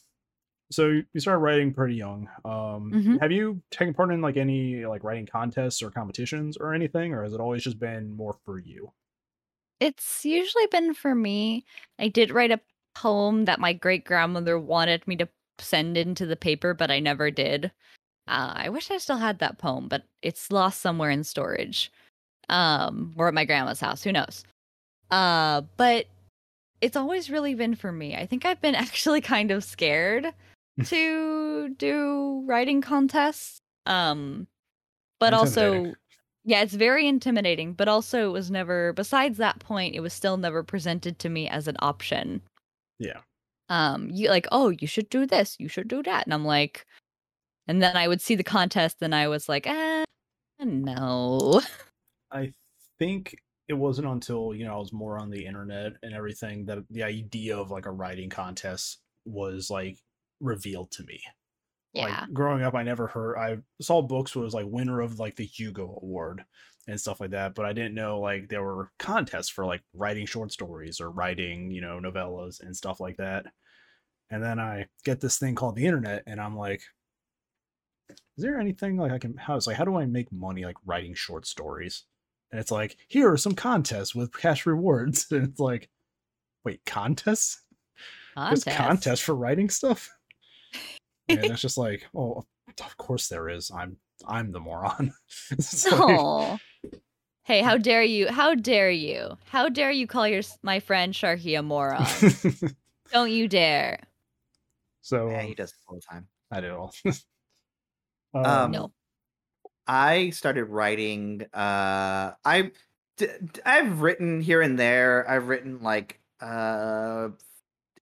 so 0.72 1.02
you 1.12 1.20
started 1.20 1.40
writing 1.40 1.74
pretty 1.74 1.96
young. 1.96 2.30
Um 2.46 2.92
Mhm. 2.94 3.20
have 3.20 3.32
you 3.32 3.64
taken 3.72 3.96
part 3.96 4.12
in 4.12 4.22
like 4.22 4.38
any 4.38 4.86
like 4.86 5.04
writing 5.04 5.26
contests 5.26 5.82
or 5.82 5.90
competitions 5.90 6.56
or 6.56 6.76
anything, 6.76 7.16
or 7.16 7.24
has 7.24 7.34
it 7.34 7.40
always 7.40 7.64
just 7.64 7.80
been 7.80 8.16
more 8.16 8.38
for 8.46 8.60
you? 8.60 8.92
It's 9.80 10.24
usually 10.24 10.68
been 10.68 10.94
for 10.94 11.16
me. 11.16 11.66
I 11.98 12.10
did 12.10 12.30
write 12.30 12.52
a 12.52 12.60
poem 12.94 13.46
that 13.46 13.60
my 13.60 13.74
great 13.74 14.06
grandmother 14.06 14.60
wanted 14.60 15.08
me 15.08 15.16
to 15.16 15.28
send 15.64 15.98
into 15.98 16.26
the 16.26 16.36
paper, 16.36 16.74
but 16.74 16.92
I 16.92 17.00
never 17.00 17.32
did. 17.32 17.72
Uh, 18.28 18.54
I 18.56 18.70
wish 18.70 18.92
I 18.92 18.98
still 18.98 19.18
had 19.18 19.40
that 19.40 19.58
poem, 19.58 19.88
but 19.88 20.04
it's 20.22 20.52
lost 20.52 20.82
somewhere 20.82 21.10
in 21.10 21.24
storage, 21.24 21.92
um, 22.50 23.14
or 23.18 23.28
at 23.28 23.34
my 23.34 23.46
grandma's 23.46 23.80
house. 23.80 24.04
Who 24.04 24.12
knows? 24.12 24.44
Uh, 25.10 25.62
but 25.78 26.06
it's 26.80 26.96
always 26.96 27.30
really 27.30 27.54
been 27.54 27.76
for 27.76 27.92
me. 27.92 28.16
I 28.16 28.26
think 28.26 28.46
I've 28.46 28.62
been 28.62 28.76
actually 28.86 29.22
kind 29.22 29.52
of 29.52 29.64
scared 29.64 30.34
to 30.86 31.70
do 31.78 32.44
writing 32.46 32.82
contests. 32.82 33.60
Um, 33.86 34.48
but 35.20 35.34
also 35.34 35.94
yeah, 36.44 36.62
it's 36.62 36.74
very 36.74 37.08
intimidating, 37.08 37.74
but 37.74 37.88
also 37.88 38.30
it 38.30 38.32
was 38.32 38.50
never 38.50 38.94
besides 38.94 39.38
that 39.38 39.60
point, 39.60 39.96
it 39.96 40.00
was 40.00 40.14
still 40.14 40.38
never 40.38 40.64
presented 40.64 41.20
to 41.20 41.30
me 41.30 41.48
as 41.48 41.68
an 41.68 41.76
option. 41.80 42.42
Yeah. 42.98 43.20
Um 43.72 44.10
you 44.12 44.30
like, 44.30 44.48
"Oh, 44.54 44.70
you 44.70 44.88
should 44.88 45.10
do 45.10 45.26
this, 45.28 45.58
you 45.60 45.70
should 45.70 45.90
do 45.90 46.04
that." 46.04 46.26
And 46.28 46.34
I'm 46.36 46.46
like 46.46 46.86
and 47.68 47.82
then 47.82 47.98
I 47.98 48.08
would 48.08 48.22
see 48.22 48.36
the 48.36 48.44
contest 48.44 48.98
and 49.02 49.16
I 49.16 49.28
was 49.30 49.50
like, 49.50 49.66
ah 49.68 50.06
no." 50.60 51.62
I 52.32 52.54
think 53.00 53.36
it 53.68 53.74
wasn't 53.74 54.08
until 54.08 54.54
you 54.54 54.66
know 54.66 54.76
I 54.76 54.80
was 54.80 54.94
more 54.94 55.18
on 55.20 55.30
the 55.30 55.46
internet 55.46 55.94
and 56.04 56.14
everything 56.14 56.66
that 56.66 56.80
the 56.90 57.04
idea 57.04 57.58
of 57.58 57.72
like 57.72 57.86
a 57.86 57.92
writing 57.92 58.30
contest 58.30 59.02
was 59.26 59.70
like 59.70 60.00
revealed 60.40 60.92
to 60.92 61.04
me. 61.04 61.22
Yeah. 61.94 62.26
Like 62.26 62.34
growing 62.34 62.64
up, 62.64 62.76
I 62.76 62.84
never 62.84 63.08
heard. 63.08 63.38
I 63.38 63.60
saw 63.82 64.02
books 64.02 64.36
was 64.36 64.54
like 64.54 64.66
winner 64.68 65.02
of 65.02 65.20
like 65.20 65.36
the 65.36 65.46
Hugo 65.46 66.00
Award 66.02 66.46
and 66.88 67.00
stuff 67.00 67.20
like 67.22 67.32
that, 67.32 67.56
but 67.56 67.66
I 67.66 67.74
didn't 67.74 67.96
know 67.96 68.20
like 68.20 68.50
there 68.50 68.64
were 68.64 68.92
contests 69.00 69.50
for 69.50 69.66
like 69.66 69.84
writing 69.94 70.26
short 70.26 70.52
stories 70.52 71.02
or 71.02 71.12
writing 71.12 71.72
you 71.72 71.82
know 71.82 72.00
novellas 72.00 72.62
and 72.62 72.76
stuff 72.76 73.00
like 73.00 73.18
that. 73.18 73.48
And 74.32 74.42
then 74.44 74.60
I 74.60 74.88
get 75.04 75.20
this 75.20 75.38
thing 75.38 75.54
called 75.56 75.76
the 75.76 75.86
internet, 75.86 76.24
and 76.26 76.40
I'm 76.40 76.58
like, 76.58 76.82
is 78.10 78.44
there 78.44 78.60
anything 78.60 78.98
like 78.98 79.12
I 79.12 79.20
can? 79.20 79.36
How 79.38 79.56
it's 79.58 79.68
like 79.68 79.76
how 79.76 79.86
do 79.86 79.98
I 79.98 80.06
make 80.06 80.32
money 80.32 80.66
like 80.66 80.78
writing 80.86 81.14
short 81.14 81.46
stories? 81.46 82.06
And 82.52 82.60
it's 82.60 82.72
like 82.72 82.98
here 83.10 83.32
are 83.32 83.38
some 83.38 83.54
contests 83.56 84.16
with 84.16 84.34
cash 84.34 84.66
rewards, 84.66 85.28
and 85.32 85.50
it's 85.50 85.60
like, 85.60 85.90
wait, 86.64 86.82
contests? 86.86 87.62
There's 88.36 88.64
Contest. 88.64 88.78
contests 88.78 89.20
for 89.20 89.36
writing 89.36 89.70
stuff. 89.70 90.10
and 91.28 91.44
it's 91.44 91.62
just 91.62 91.78
like, 91.78 92.08
oh, 92.16 92.46
of 92.80 92.98
course 92.98 93.28
there 93.28 93.50
is. 93.50 93.70
I'm 93.76 93.98
I'm 94.26 94.52
the 94.52 94.60
moron. 94.62 95.14
Like- 95.92 96.60
Hey, 97.44 97.62
how 97.62 97.76
dare 97.78 98.04
you? 98.04 98.28
How 98.32 98.54
dare 98.56 98.92
you? 98.92 99.38
How 99.46 99.68
dare 99.68 99.92
you 99.92 100.08
call 100.08 100.28
your 100.28 100.44
my 100.62 100.80
friend 100.80 101.14
Sharky 101.14 101.58
a 101.60 101.62
moron? 101.64 102.06
Don't 103.12 103.32
you 103.32 103.48
dare. 103.50 104.00
So 105.02 105.30
Yeah, 105.30 105.40
um, 105.42 105.46
he 105.48 105.54
does 105.56 105.70
it 105.72 105.76
all 105.88 105.96
the 105.96 106.02
time. 106.02 106.28
I 106.52 106.62
do. 106.62 106.90
Um, 108.34 108.46
um, 108.46 108.72
No. 108.72 108.94
I 109.88 110.30
started 110.30 110.66
writing. 110.66 111.42
Uh, 111.54 112.32
I 112.46 112.72
d- 113.18 113.28
d- 113.28 113.62
I've 113.66 114.02
written 114.02 114.40
here 114.40 114.62
and 114.62 114.80
there. 114.80 115.30
I've 115.30 115.50
written 115.50 115.82
like 115.82 116.22
uh, 116.40 117.30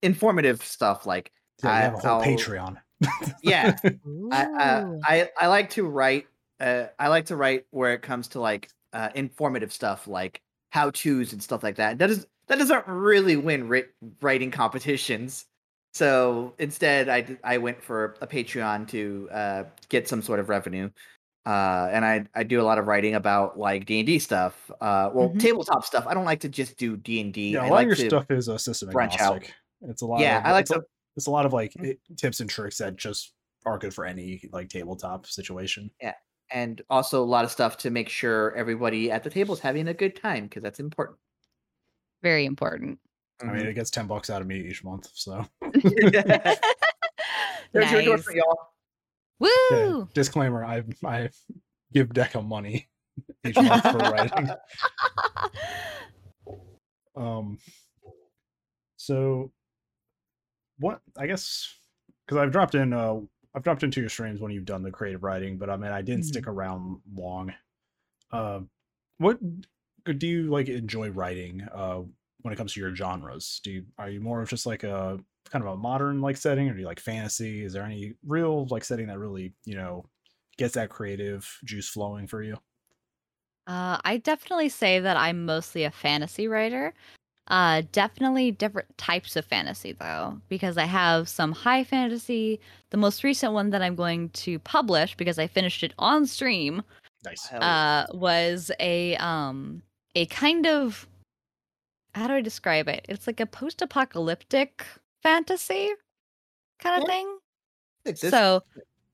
informative 0.03 0.63
stuff. 0.63 1.05
Like 1.07 1.31
yeah, 1.63 1.75
you 1.77 1.81
have 1.81 1.93
a 1.93 1.97
I- 1.97 1.99
whole 2.01 2.21
I'll- 2.21 2.25
Patreon. 2.27 2.77
yeah, 3.41 3.75
I, 4.31 4.45
I 4.53 4.97
I 5.03 5.29
I 5.39 5.47
like 5.47 5.69
to 5.71 5.85
write. 5.85 6.27
Uh, 6.59 6.88
I 6.99 7.07
like 7.07 7.25
to 7.27 7.35
write 7.38 7.65
where 7.71 7.93
it 7.93 8.01
comes 8.01 8.27
to 8.29 8.39
like 8.41 8.69
uh, 8.93 9.09
informative 9.15 9.71
stuff, 9.73 10.07
like 10.07 10.41
how 10.69 10.91
tos 10.91 11.31
and 11.33 11.41
stuff 11.41 11.63
like 11.63 11.77
that. 11.77 11.97
That 11.97 12.09
is 12.12 12.27
that 12.47 12.59
doesn't 12.59 12.85
really 12.88 13.38
win 13.38 13.67
writ- 13.69 13.95
writing 14.21 14.51
competitions. 14.51 15.45
So 15.93 16.54
instead, 16.60 17.10
I, 17.10 17.38
I 17.43 17.58
went 17.58 17.82
for 17.84 18.15
a 18.21 18.28
Patreon 18.28 18.88
to 18.89 19.28
uh, 19.32 19.63
get 19.89 20.08
some 20.08 20.21
sort 20.21 20.39
of 20.39 20.49
revenue. 20.49 20.89
Uh, 21.45 21.89
and 21.91 22.06
I, 22.06 22.25
I 22.36 22.43
do 22.43 22.62
a 22.62 22.63
lot 22.63 22.78
of 22.78 22.86
writing 22.86 23.15
about 23.15 23.58
like 23.58 23.86
D 23.86 23.99
and 23.99 24.06
D 24.06 24.19
stuff. 24.19 24.69
Uh, 24.82 25.10
well, 25.13 25.30
Mhm. 25.30 25.39
tabletop 25.39 25.84
stuff. 25.84 26.06
I 26.06 26.13
don't 26.13 26.25
like 26.25 26.41
to 26.41 26.49
just 26.49 26.78
do 26.78 26.95
D 26.95 27.21
and 27.21 27.34
D. 27.34 27.52
yeah, 27.54 27.62
a 27.62 27.65
I 27.65 27.69
lot 27.69 27.75
like 27.75 27.91
of 27.91 27.97
your 27.99 28.10
stuff 28.10 28.30
is 28.30 28.47
a 28.49 28.60
system 28.60 28.89
branch 28.91 29.19
out. 29.19 29.38
agnostic. 29.38 29.56
It's 29.82 30.02
a 30.02 30.06
lot. 30.06 30.19
Yeah, 30.19 30.39
of, 30.39 30.45
I 30.45 30.52
like 30.52 30.62
it's 30.63 30.71
a, 30.71 30.75
to- 30.75 30.86
it's 31.15 31.28
a 31.28 31.32
lot 31.32 31.45
of 31.45 31.54
like 31.54 31.73
Mhm. 31.73 31.97
tips 32.17 32.39
and 32.39 32.49
tricks 32.49 32.78
that 32.78 32.97
just 32.97 33.34
are 33.65 33.80
good 33.80 33.93
for 33.93 34.06
any 34.06 34.41
like 34.52 34.69
tabletop 34.69 35.25
situation. 35.25 35.89
Yeah, 36.02 36.13
and 36.52 36.82
also 36.89 37.23
a 37.23 37.25
lot 37.25 37.45
of 37.45 37.52
stuff 37.52 37.78
to 37.78 37.89
make 37.89 38.10
sure 38.10 38.54
everybody 38.56 39.10
at 39.10 39.23
the 39.23 39.30
table 39.30 39.54
is 39.56 39.60
having 39.60 39.88
a 39.88 39.93
good 39.93 40.15
time 40.15 40.43
because 40.43 40.62
that's 40.62 40.80
important. 40.80 41.17
Very 42.21 42.45
important. 42.45 42.99
I 43.41 43.45
mean, 43.45 43.65
it 43.65 43.73
gets 43.73 43.89
ten 43.89 44.08
bucks 44.08 44.30
out 44.30 44.41
of 44.41 44.47
me 44.47 44.60
each 44.60 44.84
month. 44.84 45.10
So 45.13 45.45
There's 45.62 46.62
your 47.73 47.84
nice. 47.84 47.99
endorsement, 47.99 48.38
y'all. 48.38 48.58
Woo! 49.39 49.49
yeah, 49.71 50.04
disclaimer: 50.13 50.65
I 50.65 50.84
I 51.06 51.30
give 51.93 52.10
Deca 52.10 52.45
money 52.45 52.89
each 53.45 53.58
month 53.58 53.84
for 53.84 53.97
writing. 53.99 54.49
Um, 57.15 57.58
so 58.95 59.52
what 60.80 61.02
I 61.17 61.28
guess 61.28 61.73
because 62.25 62.41
I've 62.41 62.52
dropped 62.52 62.75
in 62.75 62.93
uh 62.93 63.19
I've 63.54 63.63
dropped 63.63 63.84
into 63.84 63.99
your 63.99 64.10
streams 64.10 64.39
when 64.39 64.52
you've 64.52 64.65
done 64.65 64.84
the 64.84 64.91
creative 64.91 65.23
writing, 65.23 65.58
but 65.58 65.69
I 65.69 65.78
mean 65.78 65.91
I 65.91 66.02
didn't 66.02 66.23
stick 66.23 66.47
around 66.47 67.02
long. 67.13 67.54
Uh, 68.32 68.62
what 69.17 69.39
do 70.06 70.28
you 70.28 70.49
like 70.49 70.69
enjoy 70.69 71.10
writing 71.10 71.67
uh 71.73 72.02
when 72.41 72.54
it 72.54 72.58
comes 72.58 72.73
to 72.73 72.80
your 72.80 72.95
genres? 72.95 73.62
Do 73.63 73.71
you 73.71 73.86
are 73.97 74.10
you 74.10 74.21
more 74.21 74.41
of 74.41 74.49
just 74.49 74.65
like 74.65 74.84
a 74.84 75.19
kind 75.49 75.63
of 75.65 75.73
a 75.73 75.78
modern 75.78 76.21
like 76.21 76.38
setting 76.38 76.69
or 76.69 76.73
do 76.73 76.80
you 76.80 76.86
like 76.86 76.99
fantasy? 76.99 77.63
Is 77.63 77.73
there 77.73 77.84
any 77.84 78.13
real 78.25 78.65
like 78.67 78.84
setting 78.84 79.08
that 79.08 79.19
really, 79.19 79.54
you 79.65 79.75
know, 79.75 80.06
gets 80.58 80.75
that 80.75 80.89
creative 80.89 81.49
juice 81.65 81.89
flowing 81.89 82.28
for 82.28 82.41
you? 82.41 82.58
Uh, 83.67 83.99
I 84.04 84.17
definitely 84.17 84.69
say 84.69 84.99
that 84.99 85.15
I'm 85.15 85.45
mostly 85.45 85.84
a 85.84 85.91
fantasy 85.91 86.47
writer. 86.47 86.93
Uh, 87.47 87.82
definitely 87.91 88.52
different 88.52 88.95
types 88.97 89.36
of 89.36 89.43
fantasy 89.43 89.93
though, 89.93 90.39
because 90.49 90.78
I 90.78 90.86
have 90.86 91.28
some 91.28 91.52
high 91.52 91.84
fantasy. 91.84 92.60
The 92.91 92.97
most 92.97 93.23
recent 93.23 93.54
one 93.54 93.71
that 93.71 93.82
I'm 93.82 93.95
going 93.95 94.30
to 94.30 94.60
publish 94.60 95.15
because 95.15 95.39
I 95.39 95.47
finished 95.47 95.84
it 95.84 95.93
on 95.97 96.28
stream 96.28 96.84
Nice. 97.25 97.52
Uh, 97.52 98.06
was 98.13 98.71
a 98.80 99.15
um 99.17 99.82
a 100.15 100.25
kind 100.28 100.65
of 100.65 101.08
how 102.15 102.28
do 102.28 102.34
I 102.34 102.41
describe 102.41 102.88
it? 102.88 103.06
It's 103.10 103.28
like 103.28 103.39
a 103.39 103.45
post-apocalyptic 103.45 104.86
fantasy 105.24 105.89
kind 106.80 107.02
of 107.02 107.08
Yeah. 107.08 107.13
thing. 107.13 107.38
It's 108.06 108.22
So 108.22 108.63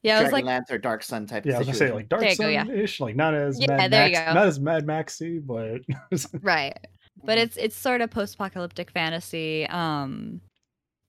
yeah, 0.03 0.19
it 0.19 0.23
was 0.23 0.31
like 0.31 0.45
Dragonlance 0.45 0.71
or 0.71 0.77
Dark 0.77 1.03
Sun 1.03 1.25
type. 1.27 1.45
Yeah, 1.45 1.55
I 1.55 1.57
was 1.59 1.67
gonna 1.67 1.77
say 1.77 1.91
like 1.91 2.09
Dark 2.09 2.21
There 2.21 2.31
you 2.31 2.37
go, 2.37 2.47
yeah. 2.47 2.65
Sun-ish, 2.65 2.99
like 2.99 3.15
not 3.15 3.33
as 3.33 3.59
Yeah, 3.59 3.75
Mad 3.75 3.91
there 3.91 4.07
you 4.07 4.13
go. 4.15 4.33
not 4.33 4.47
as 4.47 4.59
Mad 4.59 4.85
Maxy, 4.85 5.39
but 5.39 5.81
right. 6.41 6.77
But 7.23 7.37
it's 7.37 7.57
it's 7.57 7.75
sort 7.75 8.01
of 8.01 8.11
post-apocalyptic 8.11 8.91
fantasy. 8.91 9.67
Um 9.67 10.41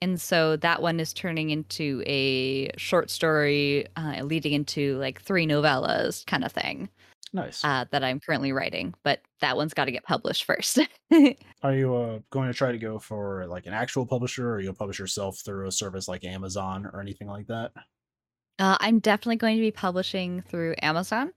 and 0.02 0.20
so 0.20 0.56
that 0.56 0.82
one 0.82 1.00
is 1.00 1.12
turning 1.14 1.50
into 1.50 2.02
a 2.06 2.70
short 2.76 3.08
story 3.10 3.86
uh, 3.96 4.22
leading 4.22 4.52
into 4.52 4.98
like 4.98 5.20
three 5.22 5.46
novellas 5.46 6.24
kind 6.26 6.44
of 6.44 6.52
thing 6.52 6.90
nice. 7.36 7.64
uh, 7.64 7.84
that 7.90 8.02
I'm 8.02 8.20
currently 8.20 8.52
writing, 8.52 8.94
but 9.04 9.20
that 9.40 9.56
one's 9.56 9.74
got 9.74 9.84
to 9.84 9.92
get 9.92 10.04
published 10.04 10.44
first. 10.44 10.80
Are 11.62 11.74
you 11.74 11.94
uh, 11.94 12.18
going 12.30 12.48
to 12.48 12.54
try 12.54 12.72
to 12.72 12.78
go 12.78 12.98
for 12.98 13.46
like 13.46 13.66
an 13.66 13.72
actual 13.72 14.06
publisher, 14.06 14.50
or 14.50 14.60
you'll 14.60 14.74
publish 14.74 14.98
yourself 14.98 15.38
through 15.44 15.68
a 15.68 15.72
service 15.72 16.08
like 16.08 16.24
Amazon 16.24 16.86
or 16.86 17.00
anything 17.00 17.28
like 17.28 17.46
that? 17.46 17.72
Uh, 18.58 18.76
I'm 18.80 18.98
definitely 18.98 19.36
going 19.36 19.56
to 19.56 19.62
be 19.62 19.70
publishing 19.70 20.42
through 20.48 20.74
Amazon. 20.82 21.32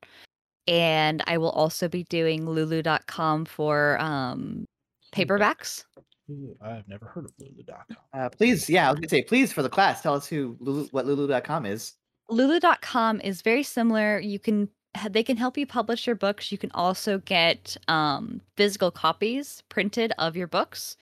And 0.68 1.24
I 1.26 1.38
will 1.38 1.50
also 1.50 1.88
be 1.88 2.04
doing 2.06 2.48
lulu.com 2.48 3.46
for 3.46 4.00
um, 4.00 4.66
paperbacks. 5.12 5.84
Ooh, 6.30 6.56
I've 6.62 6.88
never 6.88 7.08
heard 7.08 7.26
of 7.26 7.32
Lulu.com. 7.40 7.98
Uh, 8.14 8.30
please, 8.30 8.70
yeah, 8.70 8.88
I 8.88 8.92
was 8.92 9.00
gonna 9.00 9.10
say, 9.10 9.24
please 9.24 9.52
for 9.52 9.64
the 9.64 9.70
class, 9.70 10.04
tell 10.04 10.14
us 10.14 10.28
who 10.28 10.56
Lulu, 10.60 10.88
what 10.92 11.08
Lulu.com 11.08 11.66
is. 11.66 11.94
Lulu.com 12.30 13.20
is 13.22 13.42
very 13.42 13.64
similar. 13.64 14.20
You 14.20 14.38
can 14.38 14.70
they 15.10 15.24
can 15.24 15.38
help 15.38 15.58
you 15.58 15.66
publish 15.66 16.08
your 16.08 16.16
books. 16.16 16.52
You 16.52 16.58
can 16.58 16.72
also 16.74 17.20
get 17.20 17.78
um, 17.88 18.42
physical 18.58 18.92
copies 18.92 19.64
printed 19.70 20.14
of 20.18 20.36
your 20.36 20.48
books 20.48 20.98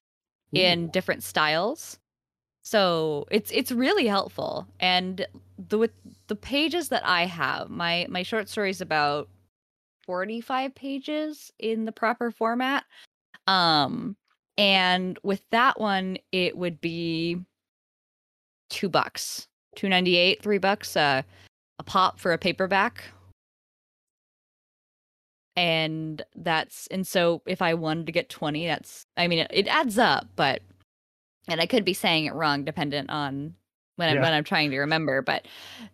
in 0.54 0.90
different 0.90 1.24
styles. 1.24 2.00
So 2.64 3.26
it's 3.32 3.52
it's 3.52 3.72
really 3.72 4.08
helpful. 4.08 4.68
And 4.80 5.26
the 5.58 5.78
with 5.78 5.92
the 6.28 6.36
pages 6.36 6.90
that 6.90 7.06
I 7.06 7.26
have, 7.26 7.70
my 7.70 8.08
my 8.10 8.24
short 8.24 8.50
story 8.50 8.70
is 8.70 8.82
about 8.82 9.30
45 10.06 10.76
pages 10.76 11.52
in 11.60 11.86
the 11.86 11.92
proper 11.92 12.32
format. 12.32 12.84
Um 13.46 14.18
and 14.58 15.18
with 15.24 15.42
that 15.52 15.80
one 15.80 16.18
it 16.32 16.58
would 16.58 16.82
be 16.82 17.42
2 18.70 18.90
bucks. 18.90 19.48
298, 19.76 20.42
3 20.42 20.58
bucks 20.58 20.98
uh, 20.98 21.22
a 21.80 21.84
pop 21.84 22.20
for 22.20 22.34
a 22.34 22.38
paperback. 22.38 23.04
And 25.58 26.22
that's 26.36 26.86
and 26.88 27.06
so 27.06 27.42
if 27.48 27.64
I 27.64 27.74
wanted 27.74 28.06
to 28.06 28.12
get 28.12 28.30
20, 28.30 28.68
that's 28.68 29.08
I 29.18 29.28
mean 29.28 29.40
it, 29.40 29.48
it 29.52 29.68
adds 29.68 29.98
up, 29.98 30.28
but 30.36 30.62
and 31.48 31.60
I 31.60 31.66
could 31.66 31.84
be 31.84 31.96
saying 31.96 32.26
it 32.26 32.34
wrong 32.36 32.64
dependent 32.64 33.10
on 33.10 33.56
when 33.96 34.08
I'm 34.10 34.16
Yeah. 34.18 34.22
when 34.22 34.34
I'm 34.34 34.44
trying 34.44 34.70
to 34.70 34.78
remember, 34.78 35.24
but 35.24 35.48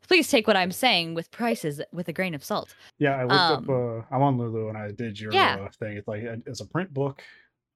please 0.05 0.27
take 0.27 0.47
what 0.47 0.57
I'm 0.57 0.71
saying 0.73 1.13
with 1.13 1.31
prices 1.31 1.81
with 1.93 2.09
a 2.09 2.13
grain 2.13 2.33
of 2.35 2.43
salt. 2.43 2.75
Yeah, 2.99 3.15
I 3.15 3.21
looked 3.23 3.33
up. 3.33 3.69
Um, 3.69 3.99
Uh, 3.99 4.03
I'm 4.13 4.21
on 4.21 4.37
Lulu 4.37 4.67
and 4.67 4.77
I 4.77 4.91
did 4.91 5.17
your 5.17 5.33
Yeah. 5.33 5.65
uh, 5.65 5.69
thing. 5.79 5.95
It's 5.95 6.09
like 6.09 6.23
it's 6.23 6.59
a 6.59 6.67
print 6.67 6.93
book, 6.93 7.23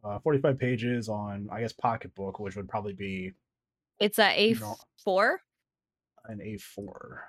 uh, 0.03 0.19
45 0.19 0.59
pages 0.59 1.07
on 1.07 1.47
I 1.49 1.61
guess 1.61 1.71
pocketbook, 1.71 2.39
which 2.41 2.57
would 2.57 2.67
probably 2.67 2.93
be 2.93 3.31
It's 3.99 4.19
a 4.19 4.51
A4. 4.51 5.37
an 6.25 6.39
A4. 6.39 7.19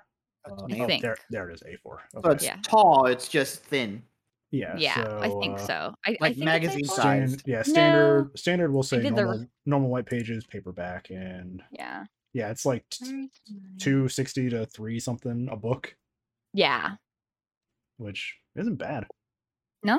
Uh, 0.43 0.65
me. 0.67 0.81
I 0.81 0.83
oh, 0.83 0.87
think. 0.87 1.01
there, 1.01 1.15
there 1.29 1.49
it 1.49 1.53
is, 1.53 1.63
A4. 1.63 1.99
So 2.21 2.29
it's 2.31 2.43
Yeah. 2.43 2.57
tall, 2.63 3.05
it's 3.05 3.29
just 3.29 3.63
thin. 3.63 4.03
Yeah, 4.51 4.75
Yeah, 4.77 5.17
I 5.21 5.29
think 5.41 5.59
uh, 5.59 5.65
so. 5.67 5.73
I, 6.05 6.11
I 6.11 6.17
like 6.21 6.33
think 6.33 6.45
magazine 6.45 6.85
size. 6.85 7.33
Stan- 7.33 7.41
yeah, 7.45 7.61
standard. 7.61 8.23
No. 8.25 8.31
Standard 8.35 8.71
will 8.73 8.83
say 8.83 9.01
did 9.01 9.15
the- 9.15 9.21
normal, 9.23 9.45
normal 9.65 9.89
white 9.89 10.05
pages, 10.07 10.45
paperback, 10.45 11.11
and 11.11 11.61
Yeah. 11.71 12.05
yeah, 12.33 12.49
it's 12.49 12.65
like 12.65 12.83
t- 12.89 13.29
two 13.77 14.07
sixty 14.09 14.49
to 14.49 14.65
three 14.65 14.99
something 14.99 15.47
a 15.51 15.55
book, 15.55 15.95
Yeah. 16.53 16.95
which 17.97 18.37
isn't 18.55 18.77
bad. 18.77 19.05
Yeah, 19.83 19.97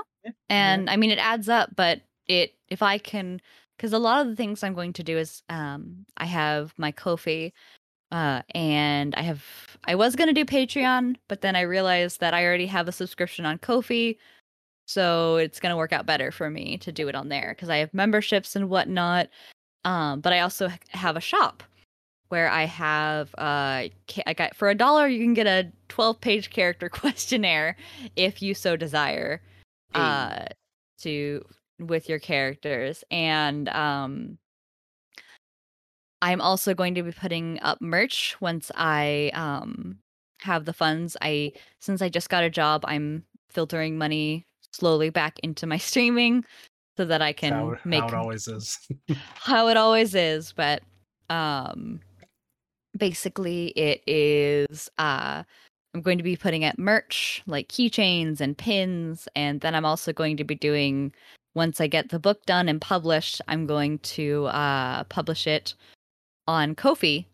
and 0.51 0.91
i 0.91 0.97
mean 0.97 1.11
it 1.11 1.19
adds 1.19 1.49
up 1.49 1.71
but 1.75 2.03
it 2.27 2.55
if 2.69 2.83
i 2.83 2.99
can 2.99 3.41
because 3.79 3.95
a 3.95 3.99
lot 3.99 4.21
of 4.21 4.27
the 4.29 4.37
things 4.37 4.63
i'm 4.63 4.75
going 4.75 4.93
to 4.93 5.03
do 5.03 5.17
is 5.17 5.43
um 5.49 6.05
i 6.19 6.27
have 6.27 6.75
my 6.77 6.93
Ko-fi 6.93 7.51
uh 8.13 8.43
and 8.55 9.15
i 9.15 9.23
have 9.23 9.43
i 9.85 9.95
was 9.95 10.17
going 10.17 10.27
to 10.29 10.35
do 10.35 10.45
patreon 10.45 11.17
but 11.29 11.41
then 11.41 11.57
i 11.57 11.63
realized 11.63 12.21
that 12.21 12.35
i 12.35 12.45
already 12.45 12.67
have 12.67 12.87
a 12.89 12.93
subscription 12.93 13.47
on 13.47 13.57
Ko-fi 13.57 14.19
so 14.91 15.37
it's 15.37 15.61
going 15.61 15.71
to 15.71 15.77
work 15.77 15.93
out 15.93 16.05
better 16.05 16.33
for 16.33 16.51
me 16.51 16.77
to 16.79 16.91
do 16.91 17.07
it 17.07 17.15
on 17.15 17.29
there 17.29 17.55
because 17.55 17.71
i 17.71 17.77
have 17.77 17.95
memberships 17.95 18.57
and 18.57 18.69
whatnot 18.69 19.29
um 19.85 20.21
but 20.21 20.33
i 20.33 20.41
also 20.41 20.69
have 20.89 21.17
a 21.17 21.21
shop 21.21 21.63
where 22.29 22.49
i 22.49 22.65
have 22.65 23.33
uh 23.39 23.87
i 24.27 24.35
got 24.37 24.55
for 24.57 24.69
a 24.69 24.75
dollar 24.75 25.07
you 25.07 25.21
can 25.21 25.35
get 25.35 25.47
a 25.47 25.71
12 25.89 26.21
page 26.21 26.51
character 26.51 26.89
questionnaire 27.01 27.77
if 28.17 28.43
you 28.43 28.53
so 28.53 28.77
desire 28.77 29.41
uh 29.95 30.45
to 30.99 31.45
with 31.79 32.09
your 32.09 32.19
characters 32.19 33.05
and 33.13 33.69
um 33.69 34.39
i'm 36.21 36.41
also 36.41 36.75
going 36.75 36.97
to 36.97 37.05
be 37.05 37.13
putting 37.13 37.61
up 37.63 37.81
merch 37.81 38.37
once 38.41 38.73
i 38.75 39.31
um 39.35 39.99
have 40.43 40.65
the 40.65 40.73
funds. 40.73 41.19
I 41.21 41.53
since 41.81 42.03
i 42.03 42.09
just 42.09 42.31
got 42.31 42.45
a 42.45 42.51
job 42.51 42.83
i'm 42.87 43.25
filtering 43.51 43.99
money 43.99 44.47
slowly 44.73 45.11
back 45.11 45.39
into 45.41 45.67
my 45.67 45.79
streaming 45.89 46.45
so 46.97 47.05
that 47.05 47.23
i 47.23 47.33
can 47.33 47.53
how, 47.53 47.77
make 47.85 48.01
how 48.01 48.09
it 48.09 48.15
always 48.15 48.49
is. 48.49 48.79
how 49.35 49.69
it 49.69 49.77
always 49.77 50.15
is 50.15 50.53
but 50.53 50.83
um 51.29 52.01
basically 52.97 53.69
it 53.69 54.03
is 54.07 54.91
uh 54.99 55.43
i'm 55.95 56.03
going 56.03 56.19
to 56.19 56.25
be 56.25 56.37
putting 56.37 56.65
up 56.65 56.77
merch 56.79 57.43
like 57.47 57.69
keychains 57.69 58.41
and 58.41 58.59
pins 58.59 59.29
and 59.37 59.61
then 59.61 59.75
i'm 59.75 59.85
also 59.85 60.13
going 60.13 60.37
to 60.37 60.45
be 60.45 60.55
doing 60.55 61.13
once 61.55 61.81
i 61.81 61.87
get 61.87 62.09
the 62.09 62.19
book 62.19 62.45
done 62.47 62.69
and 62.69 62.81
published 62.81 63.41
i'm 63.49 63.67
going 63.67 63.99
to 64.01 64.47
uh 64.47 65.05
publish 65.05 65.47
it 65.47 65.75
on 66.49 66.75
Ko-fi 66.75 67.27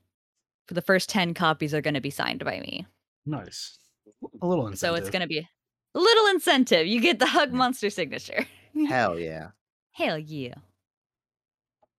for 0.68 0.74
the 0.74 0.82
first 0.82 1.08
10 1.08 1.32
copies 1.32 1.72
are 1.72 1.80
going 1.80 1.94
to 1.94 2.00
be 2.00 2.10
signed 2.10 2.44
by 2.44 2.60
me 2.60 2.86
nice. 3.24 3.78
A 4.40 4.46
little 4.46 4.74
so 4.76 4.94
it's 4.94 5.10
going 5.10 5.22
to 5.22 5.26
be 5.26 5.46
little 6.00 6.26
incentive 6.28 6.86
you 6.86 7.00
get 7.00 7.18
the 7.18 7.26
hug 7.26 7.52
monster 7.52 7.90
signature 7.90 8.46
Hell 8.88 9.18
yeah. 9.18 9.48
hell 9.92 10.18
yeah 10.18 10.54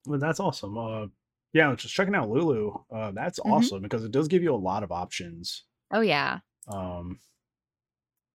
Well, 0.06 0.20
that's 0.20 0.40
awesome. 0.40 0.78
Uh, 0.78 1.08
yeah, 1.54 1.74
just 1.76 1.94
checking 1.94 2.16
out 2.16 2.30
Lulu. 2.30 2.74
Uh, 2.92 3.12
that's 3.12 3.40
Mhm. 3.40 3.52
awesome 3.52 3.82
because 3.82 4.04
it 4.04 4.12
does 4.12 4.28
give 4.28 4.44
you 4.44 4.54
a 4.54 4.66
lot 4.70 4.84
of 4.84 4.92
options. 4.92 5.64
oh 5.92 6.02
yeah 6.02 6.40
Um, 6.68 7.20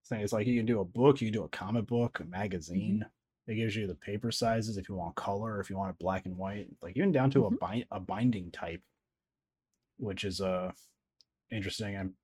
thing 0.06 0.20
is 0.20 0.32
like 0.32 0.46
you 0.46 0.56
can 0.58 0.66
do 0.66 0.80
a 0.80 0.84
book, 0.84 1.20
you 1.20 1.28
can 1.28 1.32
do 1.32 1.44
a 1.44 1.48
comic 1.48 1.86
book, 1.86 2.18
a 2.20 2.22
Mm-hmm. 2.22 2.30
magazine. 2.30 3.06
It 3.46 3.54
gives 3.56 3.74
you 3.76 3.86
the 3.86 3.94
paper 3.94 4.30
sizes 4.30 4.76
if 4.76 4.88
you 4.88 4.94
want 4.94 5.14
color, 5.16 5.60
if 5.60 5.68
you 5.70 5.76
want 5.76 5.90
it 5.90 5.98
black 5.98 6.26
and 6.26 6.36
white, 6.36 6.68
like 6.82 6.96
even 6.96 7.12
down 7.12 7.30
to 7.32 7.40
Mhm. 7.42 7.52
a 7.54 7.56
bind 7.58 7.84
a 7.90 8.00
binding 8.00 8.50
type, 8.50 8.82
which 9.98 10.24
is 10.24 10.40
uh 10.40 10.72
interesting. 11.50 11.94
And 11.96 12.14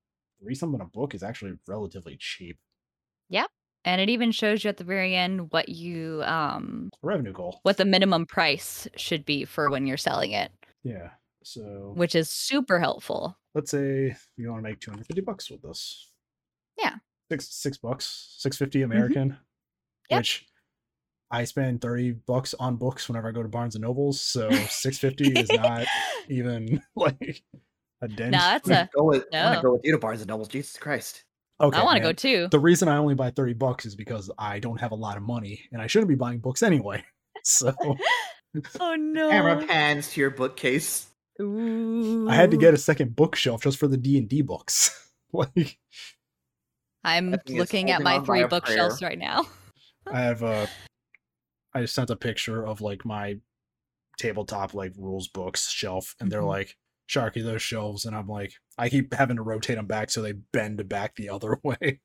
read 0.41 0.57
something 0.57 0.81
in 0.81 0.87
a 0.87 0.91
book 0.91 1.15
is 1.15 1.23
actually 1.23 1.59
relatively 1.67 2.17
cheap. 2.19 2.59
And 3.85 4.01
it 4.01 4.11
even 4.11 4.33
shows 4.33 4.65
you 4.65 4.69
at 4.69 4.77
the 4.77 4.85
very 4.85 5.15
end 5.15 5.51
what 5.53 5.69
you 5.69 6.21
um 6.25 6.91
Revenue 7.03 7.33
goal. 7.33 7.61
what 7.63 7.77
the 7.77 7.85
minimum 7.85 8.27
price 8.27 8.87
should 8.97 9.25
be 9.25 9.45
for 9.45 9.71
when 9.71 9.87
you're 9.87 9.97
selling 9.97 10.33
it, 10.33 10.51
Yeah. 10.83 11.11
So 11.45 11.93
which 11.97 12.15
is 12.15 12.29
super 12.29 12.79
helpful. 12.81 13.39
let's 13.55 13.71
say 13.71 14.17
you 14.37 14.51
want 14.51 14.59
to 14.65 14.69
make 14.69 14.81
250 14.81 15.21
bucks 15.23 15.49
with 15.51 15.63
this. 15.63 16.11
Yeah. 16.79 16.97
Six 17.31 17.49
six 17.55 17.79
bucks, 17.79 18.35
650 18.39 18.83
American. 18.83 19.39
Yep. 20.11 20.19
Which 20.21 20.47
I 21.31 21.45
spend 21.45 21.81
30 21.81 22.13
bucks 22.27 22.55
on 22.59 22.77
books 22.77 23.09
whenever 23.09 23.29
I 23.29 23.33
go 23.33 23.43
to 23.43 23.49
Barnes 23.49 23.75
and 23.77 23.83
Nobles, 23.83 24.21
so 24.21 24.51
650 24.51 25.33
is 25.41 25.51
not 25.53 25.87
even 26.29 26.83
like 26.97 27.43
a 28.03 28.09
dent. 28.09 28.33
no, 28.33 28.39
that's 28.39 28.69
a 28.71 28.89
go 28.95 29.05
with, 29.05 29.25
I'm 29.33 29.39
no. 29.45 29.49
gonna 29.51 29.63
go 29.63 29.73
with 29.75 29.85
you 29.85 29.93
to 29.93 29.99
Barnes 29.99 30.21
and 30.21 30.29
Nobles. 30.29 30.49
Jesus 30.49 30.77
Christ. 30.79 31.25
Okay. 31.61 31.79
I 31.79 31.85
want 31.85 31.97
to 31.97 32.03
go 32.03 32.13
too. 32.13 32.49
The 32.51 32.59
reason 32.59 32.89
I 32.89 32.97
only 32.97 33.15
buy 33.15 33.31
30 33.31 33.55
bucks 33.55 33.87
is 33.87 33.95
because 33.95 34.31
I 34.39 34.59
don't 34.59 34.81
have 34.81 34.93
a 34.93 34.97
lot 34.97 35.17
of 35.17 35.23
money 35.23 35.63
and 35.73 35.81
I 35.83 35.87
shouldn't 35.87 36.09
be 36.09 36.15
buying 36.15 36.39
books 36.39 36.63
anyway. 36.63 37.05
So 37.45 37.73
oh 38.81 38.95
no. 38.97 39.31
Camera 39.31 39.65
pans 39.65 40.11
to 40.13 40.21
your 40.21 40.31
bookcase. 40.31 41.07
Ooh. 41.41 42.29
I 42.29 42.35
had 42.35 42.51
to 42.51 42.57
get 42.57 42.75
a 42.75 42.77
second 42.79 43.15
bookshelf 43.15 43.63
just 43.63 43.79
for 43.79 43.87
the 43.87 43.97
D&D 43.97 44.43
books. 44.43 45.13
like 45.33 45.79
I'm 47.05 47.31
That 47.31 47.47
thing 47.47 47.57
is 47.57 47.61
looking 47.61 47.91
at 47.93 48.03
my 48.03 48.19
three 48.21 48.45
bookshelves 48.45 48.99
prayer. 48.99 49.11
right 49.11 49.19
now. 49.19 49.47
I 50.11 50.21
have 50.21 50.43
a 50.43 50.69
I 51.75 51.83
just 51.83 51.95
sent 51.95 52.11
a 52.11 52.17
picture 52.17 52.67
of 52.67 52.81
like 52.81 53.05
my 53.05 53.37
tabletop 54.19 54.75
like 54.75 54.93
rules 54.99 55.29
books 55.29 55.71
shelf, 55.71 56.17
and 56.21 56.31
they're 56.31 56.43
Mhm. 56.43 56.49
like 56.49 56.77
Sharky 57.09 57.43
those 57.43 57.63
shelves, 57.63 58.05
and 58.05 58.17
I'm 58.17 58.27
like 58.29 58.53
I 58.79 58.89
keep 58.89 59.13
having 59.13 59.37
to 59.37 59.43
rotate 59.43 59.77
them 59.77 59.87
back 59.87 60.11
so 60.11 60.23
they 60.23 60.33
bend 60.33 60.87
back 60.89 61.17
the 61.17 61.31
other 61.31 61.59
way. 61.65 62.01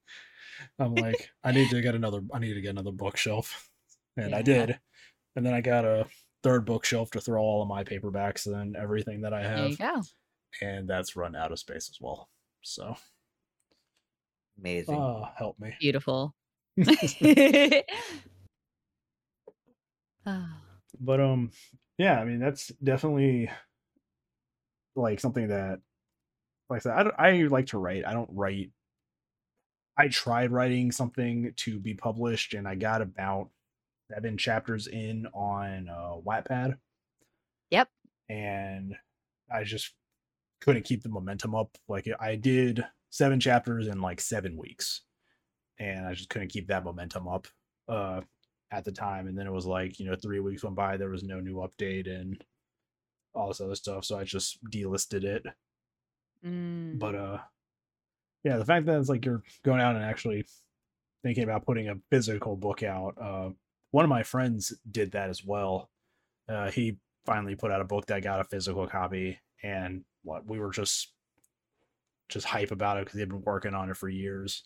I'm 0.79 0.95
like 0.95 1.29
I 1.43 1.51
need 1.51 1.69
to 1.69 1.81
get 1.81 1.95
another 1.95 2.21
I 2.33 2.39
need 2.39 2.53
to 2.55 2.61
get 2.61 2.69
another 2.71 2.91
bookshelf, 2.91 3.69
and 4.17 4.33
I 4.35 4.41
did, 4.41 4.79
and 5.35 5.45
then 5.45 5.53
I 5.53 5.61
got 5.61 5.85
a 5.85 6.05
third 6.43 6.65
bookshelf 6.65 7.11
to 7.11 7.21
throw 7.21 7.41
all 7.41 7.61
of 7.61 7.67
my 7.67 7.83
paperbacks 7.83 8.45
and 8.45 8.75
everything 8.75 9.21
that 9.21 9.33
I 9.33 9.43
There 9.43 9.67
you 9.67 9.77
have, 9.77 9.95
go. 9.95 10.01
and 10.61 10.87
that's 10.89 11.15
run 11.15 11.35
out 11.35 11.51
of 11.51 11.59
space 11.59 11.89
as 11.89 11.97
well. 12.01 12.29
So, 12.61 12.95
Amazing. 14.59 14.95
oh, 14.95 15.27
help 15.37 15.59
me. 15.59 15.73
Beautiful. 15.79 16.33
But 20.99 21.19
um 21.19 21.51
yeah 21.97 22.19
i 22.19 22.25
mean 22.25 22.39
that's 22.39 22.67
definitely 22.83 23.49
like 24.95 25.19
something 25.19 25.47
that 25.49 25.79
like 26.69 26.77
i 26.77 26.79
said 26.81 26.93
I, 26.93 27.03
don't- 27.03 27.19
I 27.19 27.43
like 27.47 27.67
to 27.67 27.77
write 27.77 28.05
i 28.05 28.13
don't 28.13 28.29
write. 28.31 28.71
I 29.97 30.07
tried 30.07 30.51
writing 30.51 30.91
something 30.91 31.53
to 31.57 31.79
be 31.79 31.93
published 31.93 32.53
and 32.53 32.67
i 32.67 32.75
got 32.75 33.01
about 33.01 33.49
seven 34.11 34.37
chapters 34.37 34.87
in 34.87 35.27
on 35.33 35.87
uh 35.89 36.15
wattpad. 36.25 36.77
Yep. 37.71 37.89
and 38.29 38.95
i 39.51 39.63
just 39.63 39.93
couldn't 40.61 40.83
keep 40.85 41.03
the 41.03 41.09
momentum 41.09 41.53
up 41.55 41.77
like 41.87 42.07
i 42.19 42.35
did 42.35 42.83
seven 43.09 43.39
chapters 43.39 43.87
in 43.87 44.01
like 44.01 44.19
seven 44.21 44.57
weeks. 44.57 45.01
And 45.79 46.05
i 46.07 46.13
just 46.13 46.29
couldn't 46.29 46.49
keep 46.51 46.67
that 46.67 46.83
momentum 46.83 47.27
up 47.27 47.47
uh 47.87 48.21
at 48.71 48.85
the 48.85 48.91
time. 48.91 49.27
And 49.27 49.37
then 49.37 49.45
it 49.45 49.51
was 49.53 49.65
like 49.67 49.99
you 49.99 50.05
know 50.07 50.15
three 50.15 50.39
weeks 50.39 50.63
went 50.63 50.75
by 50.75 50.97
there 50.97 51.09
was 51.09 51.23
no 51.23 51.39
new 51.39 51.57
update 51.57 52.09
and 52.09 52.43
all 53.35 53.49
this 53.49 53.61
other 53.61 53.75
stuff. 53.75 54.05
So 54.05 54.17
i 54.17 54.23
just 54.23 54.57
delisted 54.71 55.23
it 55.23 55.43
mm, 56.43 56.99
but 56.99 57.15
uh 57.15 57.37
yeah 58.43 58.57
the 58.57 58.65
fact 58.65 58.85
that 58.85 58.99
it's 58.99 59.09
like 59.09 59.25
you're 59.25 59.43
going 59.63 59.81
out 59.81 59.95
and 59.95 60.03
actually 60.03 60.45
thinking 61.23 61.43
about 61.43 61.65
putting 61.65 61.89
a 61.89 61.95
physical 62.11 62.55
book 62.55 62.83
out 62.83 63.15
uh 63.21 63.49
one 63.91 64.05
of 64.05 64.09
my 64.09 64.23
friends 64.23 64.73
did 64.89 65.11
that 65.11 65.29
as 65.29 65.45
well. 65.45 65.89
Uh 66.49 66.71
he 66.71 66.97
finally 67.25 67.55
put 67.55 67.71
out 67.71 67.81
a 67.81 67.85
book 67.85 68.07
that 68.07 68.23
got 68.23 68.41
a 68.41 68.45
physical 68.45 68.87
copy 68.87 69.39
and 69.63 70.03
what 70.23 70.45
we 70.47 70.59
were 70.59 70.71
just 70.71 71.13
just 72.29 72.45
hype 72.45 72.71
about 72.71 72.97
it 72.97 73.05
because 73.05 73.17
they've 73.17 73.29
been 73.29 73.43
working 73.43 73.73
on 73.73 73.89
it 73.89 73.97
for 73.97 74.09
years. 74.09 74.63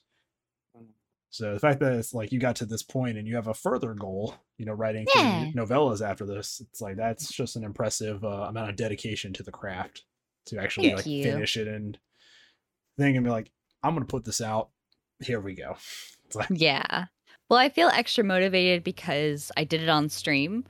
So 1.29 1.53
the 1.53 1.59
fact 1.59 1.79
that 1.81 1.93
it's 1.93 2.13
like 2.13 2.31
you 2.31 2.39
got 2.39 2.55
to 2.57 2.65
this 2.65 2.83
point 2.83 3.17
and 3.17 3.27
you 3.27 3.35
have 3.35 3.47
a 3.47 3.53
further 3.53 3.93
goal, 3.93 4.35
you 4.57 4.65
know, 4.65 4.73
writing 4.73 5.07
Yeah. 5.13 5.45
novellas 5.55 6.01
after 6.07 6.25
this, 6.25 6.61
it's 6.61 6.81
like 6.81 6.95
that's 6.95 7.31
just 7.31 7.55
an 7.55 7.63
impressive 7.63 8.23
uh, 8.23 8.45
amount 8.49 8.69
of 8.69 8.75
dedication 8.75 9.33
to 9.33 9.43
the 9.43 9.51
craft 9.51 10.03
to 10.47 10.59
actually 10.59 10.87
Thank 10.89 10.97
like 10.97 11.05
you. 11.05 11.23
finish 11.23 11.57
it 11.57 11.67
and 11.67 11.97
think 12.97 13.15
and 13.15 13.23
be 13.25 13.31
like, 13.31 13.51
I'm 13.83 13.93
gonna 13.93 14.05
put 14.05 14.25
this 14.25 14.41
out. 14.41 14.69
Here 15.21 15.39
we 15.39 15.53
go. 15.55 15.77
Like 16.35 16.49
yeah. 16.51 17.05
Well, 17.49 17.57
I 17.57 17.69
feel 17.69 17.87
extra 17.87 18.21
motivated 18.21 18.83
because 18.83 19.49
I 19.55 19.63
did 19.63 19.81
it 19.81 19.87
on 19.87 20.09
stream, 20.09 20.65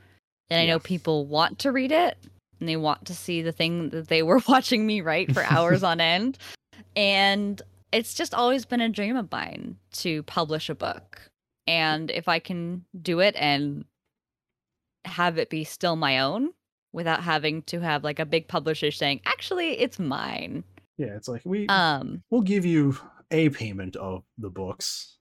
and 0.48 0.60
I 0.60 0.64
Yeah. 0.64 0.74
know 0.74 0.78
people 0.78 1.26
want 1.26 1.58
to 1.60 1.72
read 1.72 1.90
it 1.90 2.16
and 2.60 2.68
they 2.68 2.76
want 2.76 3.06
to 3.06 3.14
see 3.14 3.42
the 3.42 3.50
thing 3.50 3.88
that 3.90 4.06
they 4.06 4.22
were 4.22 4.40
watching 4.48 4.86
me 4.86 5.00
write 5.00 5.32
for 5.32 5.42
hours 5.42 5.82
on 5.82 6.00
end. 6.00 6.38
And 6.94 7.60
it's 7.92 8.14
just 8.14 8.34
always 8.34 8.64
been 8.66 8.80
a 8.80 8.88
dream 8.88 9.16
of 9.16 9.32
mine 9.32 9.78
to 9.94 10.22
publish 10.24 10.68
a 10.70 10.74
book. 10.76 11.28
And 11.66 12.08
if 12.10 12.28
I 12.28 12.38
can 12.38 12.84
do 13.02 13.18
it 13.18 13.34
and 13.36 13.84
have 15.04 15.38
it 15.38 15.50
be 15.50 15.64
still 15.64 15.96
my 15.96 16.20
own 16.20 16.50
without 16.92 17.22
having 17.22 17.62
to 17.62 17.80
have 17.80 18.04
like 18.04 18.18
a 18.18 18.26
big 18.26 18.48
publisher 18.48 18.90
saying, 18.90 19.20
actually, 19.26 19.78
it's 19.78 19.98
mine. 19.98 20.64
yeah, 20.96 21.14
it's 21.16 21.28
like 21.28 21.42
we 21.44 21.66
Um, 21.68 22.22
we'll 22.30 22.42
give 22.42 22.64
you 22.64 22.96
a 23.30 23.50
payment 23.50 23.94
of 23.96 24.24
the 24.38 24.50
books. 24.50 25.16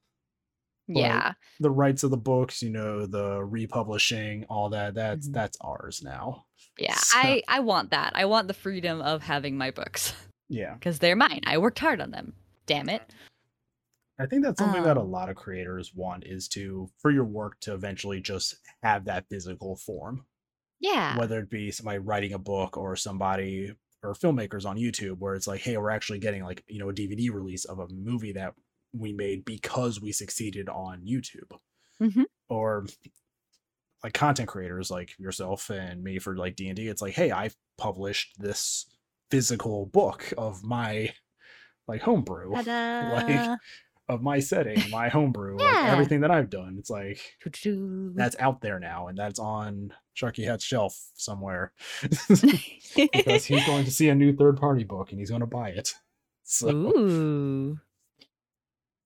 Yeah. 0.88 1.34
The 1.60 1.70
rights 1.70 2.04
of 2.04 2.12
the 2.12 2.18
books, 2.18 2.62
you 2.62 2.70
know, 2.70 3.06
the 3.06 3.44
republishing, 3.44 4.46
all 4.46 4.70
that, 4.70 4.94
that's 4.96 5.28
Mhm. 5.28 5.34
that's 5.34 5.58
ours 5.60 6.02
now. 6.02 6.46
Yeah, 6.80 6.96
So- 6.96 7.18
I 7.18 7.44
I 7.48 7.60
want 7.60 7.92
that. 7.92 8.14
I 8.16 8.26
want 8.26 8.48
the 8.48 8.54
freedom 8.54 9.02
of 9.02 9.24
having 9.24 9.58
my 9.58 9.72
books 9.72 10.14
Yeah. 10.50 10.76
because 10.76 11.00
they're 11.00 11.16
mine. 11.18 11.42
I 11.46 11.58
worked 11.58 11.80
hard 11.80 12.00
on 12.00 12.12
them. 12.12 12.34
Damn 12.68 12.88
it. 12.90 13.02
I 14.20 14.26
think 14.26 14.44
that's 14.44 14.58
something 14.60 14.82
that 14.84 14.98
a 14.98 15.02
Um, 15.02 15.12
lot 15.12 15.30
of 15.30 15.36
creators 15.36 15.94
want 15.94 16.24
is 16.26 16.48
to 16.50 16.90
for 17.00 17.12
your 17.12 17.26
work 17.26 17.60
to 17.62 17.74
eventually 17.74 18.20
just 18.22 18.56
have 18.82 19.06
that 19.06 19.28
physical 19.30 19.76
form. 19.76 20.26
Yeah. 20.80 21.18
Whether 21.18 21.40
it 21.40 21.50
be 21.50 21.72
somebody 21.72 21.98
writing 22.00 22.34
a 22.34 22.40
book 22.40 22.78
or 22.78 22.96
somebody 22.96 23.74
or 24.04 24.14
filmmakers 24.14 24.66
on 24.66 24.78
YouTube 24.78 25.18
where 25.20 25.34
it's 25.36 25.48
like, 25.48 25.62
hey, 25.62 25.78
we're 25.78 25.90
actually 25.90 26.20
getting 26.20 26.44
like, 26.44 26.64
you 26.68 26.80
know, 26.80 26.90
a 26.90 26.94
DVD 26.94 27.32
release 27.34 27.66
of 27.66 27.80
a 27.80 27.88
movie 27.90 28.34
that 28.34 28.54
we 28.94 29.12
made 29.14 29.44
because 29.44 30.00
we 30.00 30.12
succeeded 30.12 30.70
on 30.70 31.02
YouTube. 31.02 31.58
Mhm. 32.02 32.26
Or 32.50 32.86
like 34.04 34.14
content 34.14 34.48
creators 34.48 34.92
like 34.92 35.18
yourself 35.18 35.70
and 35.70 36.04
me 36.04 36.20
for 36.20 36.38
like 36.38 36.56
D&D, 36.56 36.88
it's 36.88 37.02
like, 37.02 37.16
hey, 37.16 37.32
I've 37.32 37.56
published 37.78 38.36
this 38.38 38.86
physical 39.32 39.88
book 39.88 40.32
of 40.38 40.64
my 40.64 41.14
like 41.88 42.02
homebrew 42.02 42.52
Ta-da. 42.64 43.56
Of 44.10 44.22
my 44.22 44.40
setting, 44.40 44.82
my 44.90 45.10
homebrew, 45.14 45.58
like 45.58 45.90
everything 45.90 46.22
that 46.22 46.32
I've 46.32 46.50
done. 46.50 46.76
It's 46.80 46.90
like 46.90 47.20
Choo-choo. 47.44 48.14
that's 48.16 48.36
out 48.40 48.62
there 48.62 48.80
now, 48.80 49.08
and 49.08 49.18
that's 49.18 49.40
on 49.40 49.94
Sharky 50.16 50.46
Hat's 50.46 50.64
shelf 50.64 50.98
somewhere 51.16 51.74
because 52.02 53.46
he's 53.46 53.66
going 53.66 53.86
to 53.86 53.92
see 54.00 54.10
a 54.10 54.16
new 54.16 54.34
third 54.36 54.58
party 54.58 54.84
book 54.84 55.12
and 55.12 55.20
he's 55.20 55.30
going 55.30 55.42
to 55.42 55.48
buy 55.48 55.70
it. 55.70 55.94
So, 56.44 56.70
Ooh. 56.70 57.80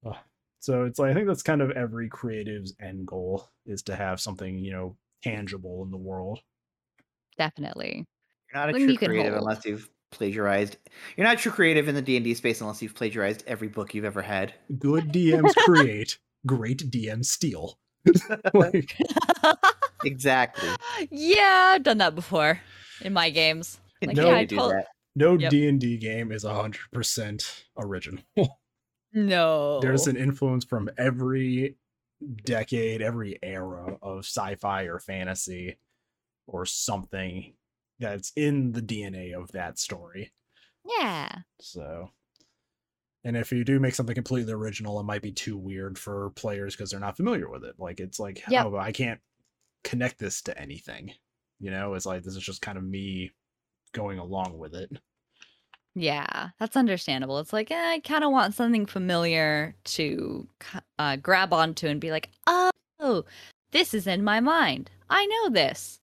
so 0.59 0.85
it's 0.85 0.99
like 0.99 1.11
I 1.11 1.13
think 1.13 1.27
that's 1.27 1.43
kind 1.43 1.61
of 1.61 1.71
every 1.71 2.07
creative's 2.09 2.75
end 2.79 3.07
goal 3.07 3.49
is 3.65 3.81
to 3.83 3.95
have 3.95 4.19
something 4.21 4.59
you 4.59 4.71
know 4.71 4.95
tangible 5.23 5.83
in 5.83 5.91
the 5.91 5.97
world. 5.97 6.39
Definitely. 7.37 8.05
You're 8.53 8.61
not 8.61 8.69
a 8.69 8.73
Something 8.73 8.87
true 8.87 8.93
you 8.93 8.97
creative 8.99 9.33
hold. 9.33 9.43
unless 9.43 9.65
you've 9.65 9.89
plagiarized. 10.11 10.77
You're 11.17 11.25
not 11.27 11.35
a 11.35 11.39
true 11.39 11.51
creative 11.51 11.87
in 11.87 11.95
the 11.95 12.01
D 12.01 12.15
and 12.15 12.23
D 12.23 12.33
space 12.33 12.61
unless 12.61 12.81
you've 12.81 12.95
plagiarized 12.95 13.43
every 13.47 13.67
book 13.67 13.93
you've 13.93 14.05
ever 14.05 14.21
had. 14.21 14.53
Good 14.77 15.11
DMs 15.11 15.55
create, 15.65 16.17
great 16.45 16.89
DMs 16.91 17.25
steal. 17.25 17.77
like, 18.53 18.97
Exactly. 20.03 20.69
yeah, 21.11 21.73
I've 21.75 21.83
done 21.83 21.99
that 21.99 22.15
before 22.15 22.59
in 23.01 23.13
my 23.13 23.29
games. 23.29 23.79
Like, 24.03 24.15
No. 24.17 24.29
yeah, 24.31 24.35
I 24.37 24.45
do 24.45 24.55
told- 24.55 24.71
that. 24.71 24.87
no 25.15 25.37
Yep. 25.37 25.51
D 25.51 25.67
and 25.67 25.79
D 25.79 25.95
game 25.97 26.31
is 26.31 26.43
hundred 26.43 26.79
percent 26.91 27.65
original. 27.77 28.23
No. 29.13 29.79
there's 29.79 30.07
an 30.07 30.15
influence 30.17 30.65
from 30.65 30.89
every 30.97 31.75
decade, 32.45 33.03
every 33.03 33.37
era 33.43 33.97
of 34.01 34.19
sci-fi 34.25 34.83
or 34.85 34.97
fantasy 34.97 35.77
or 36.47 36.65
something 36.65 37.53
that's 38.01 38.31
in 38.35 38.73
the 38.73 38.81
DNA 38.81 39.33
of 39.33 39.51
that 39.53 39.79
story. 39.79 40.31
Yeah. 40.99 41.29
So 41.59 42.09
and 43.23 43.37
if 43.37 43.51
you 43.51 43.63
do 43.63 43.79
make 43.79 43.93
something 43.93 44.15
completely 44.15 44.51
original, 44.53 44.99
it 44.99 45.03
might 45.03 45.21
be 45.21 45.31
too 45.31 45.57
weird 45.57 45.97
for 45.97 46.31
players 46.31 46.75
because 46.75 46.89
they're 46.89 46.99
not 46.99 47.17
familiar 47.17 47.49
with 47.49 47.63
it. 47.63 47.75
Like 47.77 47.99
it's 47.99 48.19
like, 48.19 48.43
Yep. 48.49 48.65
oh, 48.65 48.77
I 48.77 48.91
can't 48.91 49.19
connect 49.83 50.17
this 50.17 50.41
to 50.43 50.59
anything. 50.59 51.11
You 51.59 51.69
know, 51.71 51.93
it's 51.93 52.05
like 52.07 52.23
this 52.23 52.35
is 52.35 52.43
just 52.43 52.63
kind 52.63 52.77
of 52.77 52.83
me 52.83 53.31
going 53.93 54.17
along 54.17 54.57
with 54.57 54.73
it. 54.73 54.91
Yeah, 55.93 56.49
that's 56.57 56.77
understandable. 56.77 57.37
It's 57.39 57.53
like 57.53 57.69
eh, 57.69 57.75
I 57.91 57.99
kind 57.99 58.23
of 58.23 58.31
want 58.31 58.55
something 58.55 58.85
familiar 58.87 59.75
to 59.83 60.47
uh, 60.97 61.17
grab 61.17 61.53
onto 61.53 61.87
and 61.87 62.01
be 62.01 62.09
like, 62.11 62.29
oh, 62.47 62.71
this 63.71 63.93
is 63.93 64.07
in 64.07 64.23
my 64.23 64.39
mind. 64.39 64.89
I 65.09 65.25
know 65.25 65.49
this. 65.49 65.99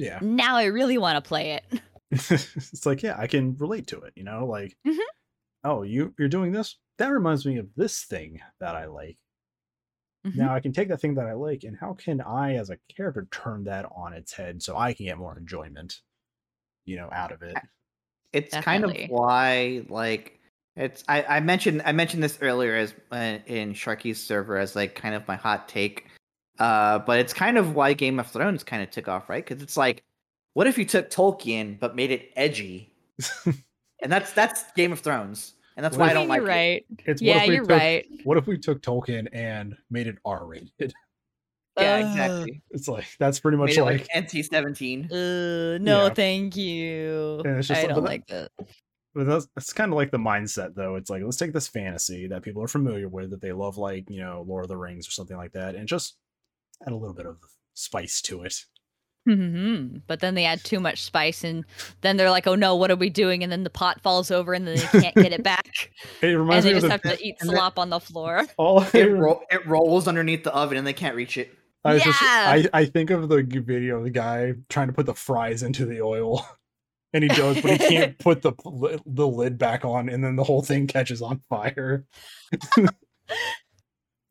Yeah. 0.00 0.18
Now 0.22 0.56
I 0.56 0.64
really 0.64 0.96
want 0.98 1.22
to 1.22 1.28
play 1.28 1.52
it. 1.52 1.80
it's 2.10 2.84
like 2.86 3.04
yeah 3.04 3.14
i 3.16 3.28
can 3.28 3.56
relate 3.58 3.86
to 3.86 4.00
it 4.00 4.12
you 4.16 4.24
know 4.24 4.44
like 4.44 4.76
Mhm. 4.84 4.98
oh 5.62 5.82
you 5.82 6.12
you're 6.18 6.26
doing 6.28 6.50
this 6.50 6.76
that 6.98 7.06
reminds 7.06 7.46
me 7.46 7.56
of 7.58 7.68
this 7.76 8.02
thing 8.02 8.40
that 8.58 8.74
i 8.74 8.86
like 8.86 9.16
Mhm. 10.26 10.34
now 10.34 10.52
i 10.52 10.58
can 10.58 10.72
take 10.72 10.88
that 10.88 11.00
thing 11.00 11.14
that 11.14 11.26
i 11.28 11.34
like 11.34 11.62
and 11.62 11.76
how 11.78 11.94
can 11.94 12.20
i 12.20 12.54
as 12.56 12.68
a 12.68 12.78
character 12.94 13.28
turn 13.30 13.62
that 13.64 13.86
on 13.94 14.12
its 14.12 14.32
head 14.32 14.60
so 14.60 14.76
i 14.76 14.92
can 14.92 15.06
get 15.06 15.18
more 15.18 15.38
enjoyment 15.38 16.00
you 16.84 16.96
know 16.96 17.08
out 17.12 17.30
of 17.30 17.42
it 17.42 17.56
It's 18.32 18.56
kind 18.56 18.84
of 18.84 18.96
why, 19.08 19.86
like, 19.88 20.40
it's. 20.76 21.04
I, 21.08 21.24
I 21.24 21.40
mentioned 21.40 21.82
I 21.86 21.92
mentioned 21.92 22.22
this 22.22 22.38
earlier 22.42 22.76
as 22.76 22.94
uh, 23.12 23.38
in 23.46 23.72
Sharky's 23.74 24.22
server 24.22 24.58
as 24.58 24.76
like 24.76 24.94
kind 24.94 25.14
of 25.16 25.26
my 25.28 25.36
hot 25.36 25.68
take. 25.68 26.06
Uh, 26.60 26.98
but 27.00 27.18
it's 27.18 27.32
kind 27.32 27.58
of 27.58 27.74
why 27.74 27.94
Game 27.94 28.20
of 28.20 28.26
Thrones 28.28 28.62
kind 28.62 28.82
of 28.82 28.90
took 28.90 29.08
off, 29.08 29.28
right? 29.28 29.44
Because 29.44 29.62
it's 29.62 29.76
like, 29.76 30.04
what 30.54 30.66
if 30.66 30.76
you 30.78 30.84
took 30.84 31.10
Tolkien 31.10 31.80
but 31.80 31.96
made 31.96 32.10
it 32.10 32.30
edgy? 32.36 32.92
and 34.02 34.12
that's 34.12 34.32
that's 34.32 34.70
Game 34.72 34.92
of 34.92 35.00
Thrones, 35.00 35.54
and 35.76 35.84
that's 35.84 35.96
What 35.96 36.04
why 36.06 36.10
I 36.10 36.14
don't 36.14 36.28
like 36.28 36.36
you're 36.40 36.46
it. 36.46 36.50
right. 36.50 36.86
it's 37.06 37.20
what 37.22 37.26
Yeah, 37.26 37.44
you're 37.44 37.62
took, 37.62 37.70
right. 37.70 38.06
what 38.24 38.36
if 38.38 38.46
we 38.46 38.58
took 38.58 38.80
tolkien 38.82 39.28
and 39.32 39.76
made 39.90 40.06
it 40.06 40.16
r-rated 40.24 40.70
Yeah, 41.78 41.94
Ugh. 41.96 42.00
exactly. 42.10 42.62
It's 42.72 42.88
like 42.88 43.06
that's 43.18 43.40
pretty 43.40 43.56
much 43.56 43.70
Made 43.76 43.82
like, 43.82 44.08
like 44.14 44.26
NC 44.26 44.44
seventeen. 44.50 45.04
Uh, 45.10 45.78
no, 45.78 46.06
Yeah. 46.06 46.14
thank 46.14 46.56
you. 46.56 47.40
And 47.44 47.56
it's 47.58 47.68
just 47.68 47.80
I 47.80 47.84
like- 47.86 47.94
don't 47.94 48.04
like 48.04 48.26
that. 48.26 48.50
but 49.14 49.24
that's 49.26 49.48
it's 49.56 49.72
kind 49.72 49.92
of 49.92 49.96
like 49.96 50.10
the 50.10 50.18
mindset 50.18 50.74
though. 50.74 50.96
It's 50.96 51.08
like 51.10 51.22
let's 51.22 51.36
take 51.36 51.52
this 51.52 51.68
fantasy 51.68 52.26
that 52.26 52.42
people 52.42 52.62
are 52.62 52.68
familiar 52.68 53.08
with, 53.08 53.30
that 53.30 53.40
they 53.40 53.52
love, 53.52 53.78
like 53.78 54.10
you 54.10 54.20
know, 54.20 54.44
Lord 54.46 54.64
of 54.64 54.68
the 54.68 54.76
Rings 54.76 55.06
or 55.08 55.12
something 55.12 55.36
like 55.36 55.52
that, 55.52 55.74
and 55.74 55.86
just 55.88 56.16
add 56.86 56.92
a 56.92 56.96
little 56.96 57.14
bit 57.14 57.26
of 57.26 57.38
spice 57.74 58.20
to 58.22 58.42
it. 58.42 58.54
Mhm. 59.28 60.02
But 60.06 60.20
then 60.20 60.34
they 60.34 60.46
add 60.46 60.64
too 60.64 60.80
much 60.80 61.02
spice, 61.02 61.44
and 61.44 61.64
then 62.00 62.16
they're 62.16 62.30
like, 62.30 62.46
"Oh 62.46 62.54
no, 62.54 62.74
what 62.74 62.90
are 62.90 62.96
we 62.96 63.10
doing?" 63.10 63.42
And 63.42 63.52
then 63.52 63.64
the 63.64 63.70
pot 63.70 64.00
falls 64.00 64.30
over, 64.30 64.54
and 64.54 64.66
then 64.66 64.76
they 64.76 65.00
can't 65.00 65.14
get 65.14 65.32
it 65.32 65.42
back, 65.42 65.90
It 66.22 66.30
and 66.30 66.38
reminds 66.40 66.64
they 66.64 66.70
me 66.72 66.78
of 66.78 66.82
just 66.84 67.02
the, 67.02 67.08
have 67.08 67.18
to 67.18 67.24
eat 67.24 67.36
slop 67.40 67.78
on 67.78 67.90
the 67.90 68.00
floor. 68.00 68.46
all. 68.56 68.80
It, 68.94 69.04
ro- 69.04 69.42
it 69.50 69.66
rolls 69.66 70.08
underneath 70.08 70.42
the 70.42 70.54
oven 70.54 70.78
and 70.78 70.86
they 70.86 70.94
can't 70.94 71.14
reach 71.14 71.36
it. 71.36 71.52
I 71.84 71.94
was 71.94 72.02
just 72.02 72.20
Yeah. 72.20 72.28
I, 72.28 72.68
I 72.72 72.84
think 72.86 73.10
of 73.10 73.28
the 73.28 73.42
video 73.42 73.98
of 73.98 74.04
the 74.04 74.10
guy 74.10 74.54
trying 74.70 74.86
to 74.88 74.92
put 74.94 75.06
the 75.06 75.14
fries 75.14 75.62
into 75.62 75.84
the 75.86 76.00
oil. 76.00 76.46
And 77.12 77.24
he 77.24 77.28
does, 77.28 77.60
but 77.60 77.72
he 77.72 77.78
can't 77.78 78.18
put 78.18 78.40
the 78.40 78.52
the 79.04 79.26
lid 79.26 79.58
back 79.58 79.84
on, 79.84 80.08
and 80.08 80.22
then 80.22 80.36
the 80.36 80.44
whole 80.44 80.62
thing 80.62 80.86
catches 80.86 81.20
on 81.20 81.42
fire. 81.50 82.06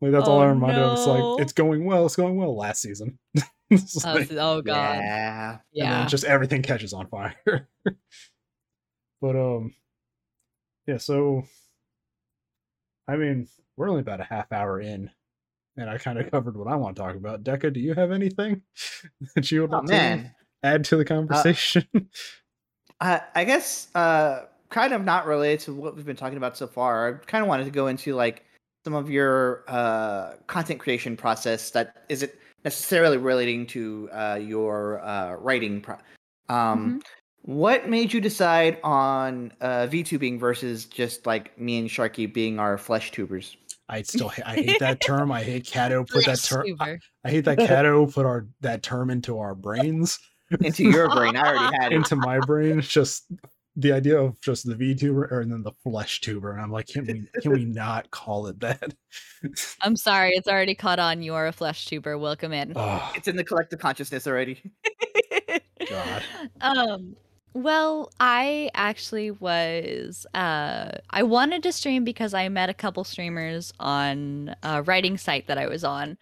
Like 0.02 0.12
that's 0.12 0.28
all 0.28 0.39
I 0.39 0.45
Oh, 0.45 0.50
reminded 0.50 0.82
of. 0.82 0.97
It's 0.97 1.08
like 1.08 1.41
it's 1.41 1.54
going 1.54 1.86
well, 1.86 2.06
it's 2.06 2.16
going 2.16 2.36
well 2.38 2.56
last 2.56 2.82
season. 2.82 3.18
It's 3.72 4.04
Oh, 4.04 4.14
like- 4.14 4.32
oh 4.32 4.62
god, 4.64 4.95
Yeah. 4.97 5.52
and 5.52 5.60
yeah. 5.74 6.00
then 6.00 6.08
just 6.08 6.24
everything 6.24 6.64
catches 6.64 6.91
on 6.91 7.08
fire. 7.08 7.68
but 9.22 9.36
um, 9.36 9.76
yeah. 10.88 10.97
So, 10.97 11.43
I 13.08 13.16
mean, 13.16 13.47
we're 13.78 13.89
only 13.89 14.02
about 14.02 14.22
a 14.22 14.24
half 14.24 14.52
hour 14.52 14.80
in, 14.82 15.12
and 15.78 15.88
I 15.89 16.00
kind 16.00 16.18
of 16.18 16.32
covered 16.32 16.58
what 16.58 16.68
I 16.68 16.78
want 16.78 16.95
to 16.95 17.02
talk 17.02 17.16
about. 17.16 17.43
Deca, 17.43 17.72
do 17.72 17.80
you 17.80 17.93
have 17.93 18.12
anything 18.12 18.64
that 19.36 19.52
you 19.52 19.62
would 19.62 19.74
Oh 19.74 19.82
to 19.82 20.32
add 20.64 20.84
to 20.86 20.95
the 20.97 21.06
conversation? 21.06 21.86
Uh, 23.00 23.20
I 23.36 23.43
guess 23.43 23.88
uh, 23.95 24.45
kind 24.70 24.93
of 24.93 25.04
not 25.06 25.26
related 25.28 25.60
to 25.66 25.74
what 25.74 25.95
we've 25.95 26.06
been 26.06 26.16
talking 26.16 26.38
about 26.38 26.58
so 26.58 26.66
far. 26.68 27.08
I 27.22 27.26
kind 27.26 27.43
of 27.43 27.47
wanted 27.47 27.66
to 27.66 27.72
go 27.72 27.86
into 27.88 28.16
like 28.16 28.43
some 28.84 28.94
of 28.94 29.10
your 29.10 29.64
uh, 29.68 30.34
content 30.48 30.80
creation 30.80 31.18
process 31.18 31.72
that 31.72 32.04
isn't 32.10 32.32
necessarily 32.64 33.18
relating 33.18 33.66
to 33.68 34.10
uh, 34.12 34.40
your 34.42 35.04
uh, 35.04 35.34
writing. 35.36 35.82
Pro- 35.82 35.98
um, 36.50 37.02
What 37.44 37.90
made 37.90 38.14
you 38.14 38.22
decide 38.22 38.80
on 38.84 39.52
uh, 39.62 39.88
VTubing 39.88 40.40
versus 40.40 40.86
just 40.86 41.26
like 41.26 41.58
me 41.60 41.80
and 41.80 41.90
Sharky 41.90 42.32
being 42.32 42.60
our 42.60 42.78
flesh 42.78 43.12
tubers? 43.12 43.56
I 43.90 44.04
still 44.04 44.30
ha- 44.30 44.44
I 44.46 44.56
hate 44.56 44.80
that 44.80 45.02
term. 45.02 45.32
I 45.32 45.42
hate 45.44 45.66
Cato 45.66 46.04
put 46.10 46.26
that 46.26 46.40
term. 46.40 46.66
I. 46.80 47.00
I 47.24 47.32
hate 47.32 47.46
that 47.46 47.58
Cato 47.58 48.06
put 48.06 48.26
our 48.26 48.48
that 48.62 48.84
term 48.84 49.10
into 49.10 49.40
our 49.40 49.56
brains, 49.56 50.20
Into 50.62 50.84
your 50.84 51.10
brain, 51.16 51.36
I 51.36 51.48
already 51.48 51.76
had 51.76 51.92
it. 51.92 51.96
into 51.96 52.16
my 52.16 52.40
brain. 52.40 52.80
It's 52.80 52.88
just 52.88 53.26
the 53.76 53.92
idea 53.92 54.20
of 54.20 54.40
just 54.42 54.66
the 54.68 54.76
VTuber 54.76 55.32
or 55.32 55.42
and 55.42 55.52
then 55.52 55.64
the 55.64 55.72
flesh 55.84 56.22
tuber, 56.22 56.52
and 56.52 56.62
I'm 56.62 56.72
like, 56.72 56.88
can 56.88 57.06
we 57.06 57.28
can 57.42 57.52
we 57.52 57.66
not 57.66 58.10
call 58.12 58.48
it 58.48 58.60
that? 58.60 58.94
I'm 59.82 59.96
sorry, 59.96 60.32
it's 60.32 60.48
already 60.48 60.76
caught 60.76 61.00
on. 61.00 61.22
You're 61.22 61.48
a 61.48 61.52
flesh 61.52 61.86
tuber. 61.86 62.18
Welcome 62.18 62.52
in. 62.54 62.74
oh 62.76 63.12
It's 63.16 63.28
in 63.28 63.36
the 63.36 63.44
collective 63.44 63.80
consciousness 63.80 64.28
already. 64.28 64.62
God. 65.90 66.24
Um 66.62 67.16
well, 67.54 68.12
I 68.20 68.70
actually 68.76 69.32
was 69.32 70.26
uh 70.34 70.92
I 71.10 71.24
wanted 71.24 71.64
to 71.64 71.72
stream 71.72 72.04
because 72.04 72.34
I 72.34 72.48
met 72.50 72.70
a 72.70 72.74
couple 72.74 73.04
streamers 73.04 73.74
on 73.80 74.56
a 74.62 74.84
writing 74.84 75.18
site 75.18 75.48
that 75.48 75.58
I 75.58 75.68
was 75.68 75.84
on 75.84 76.18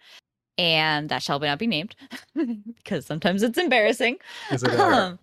and 0.56 1.08
that 1.08 1.22
shall 1.22 1.38
not 1.38 1.58
be 1.58 1.66
named 1.66 1.94
because 2.76 3.06
sometimes 3.06 3.42
it's 3.42 3.58
embarrassing. 3.58 4.16
Is 4.50 4.62
it? 4.62 4.70
A, 4.70 4.82
Um, 4.82 5.12
is 5.12 5.14
it 5.14 5.18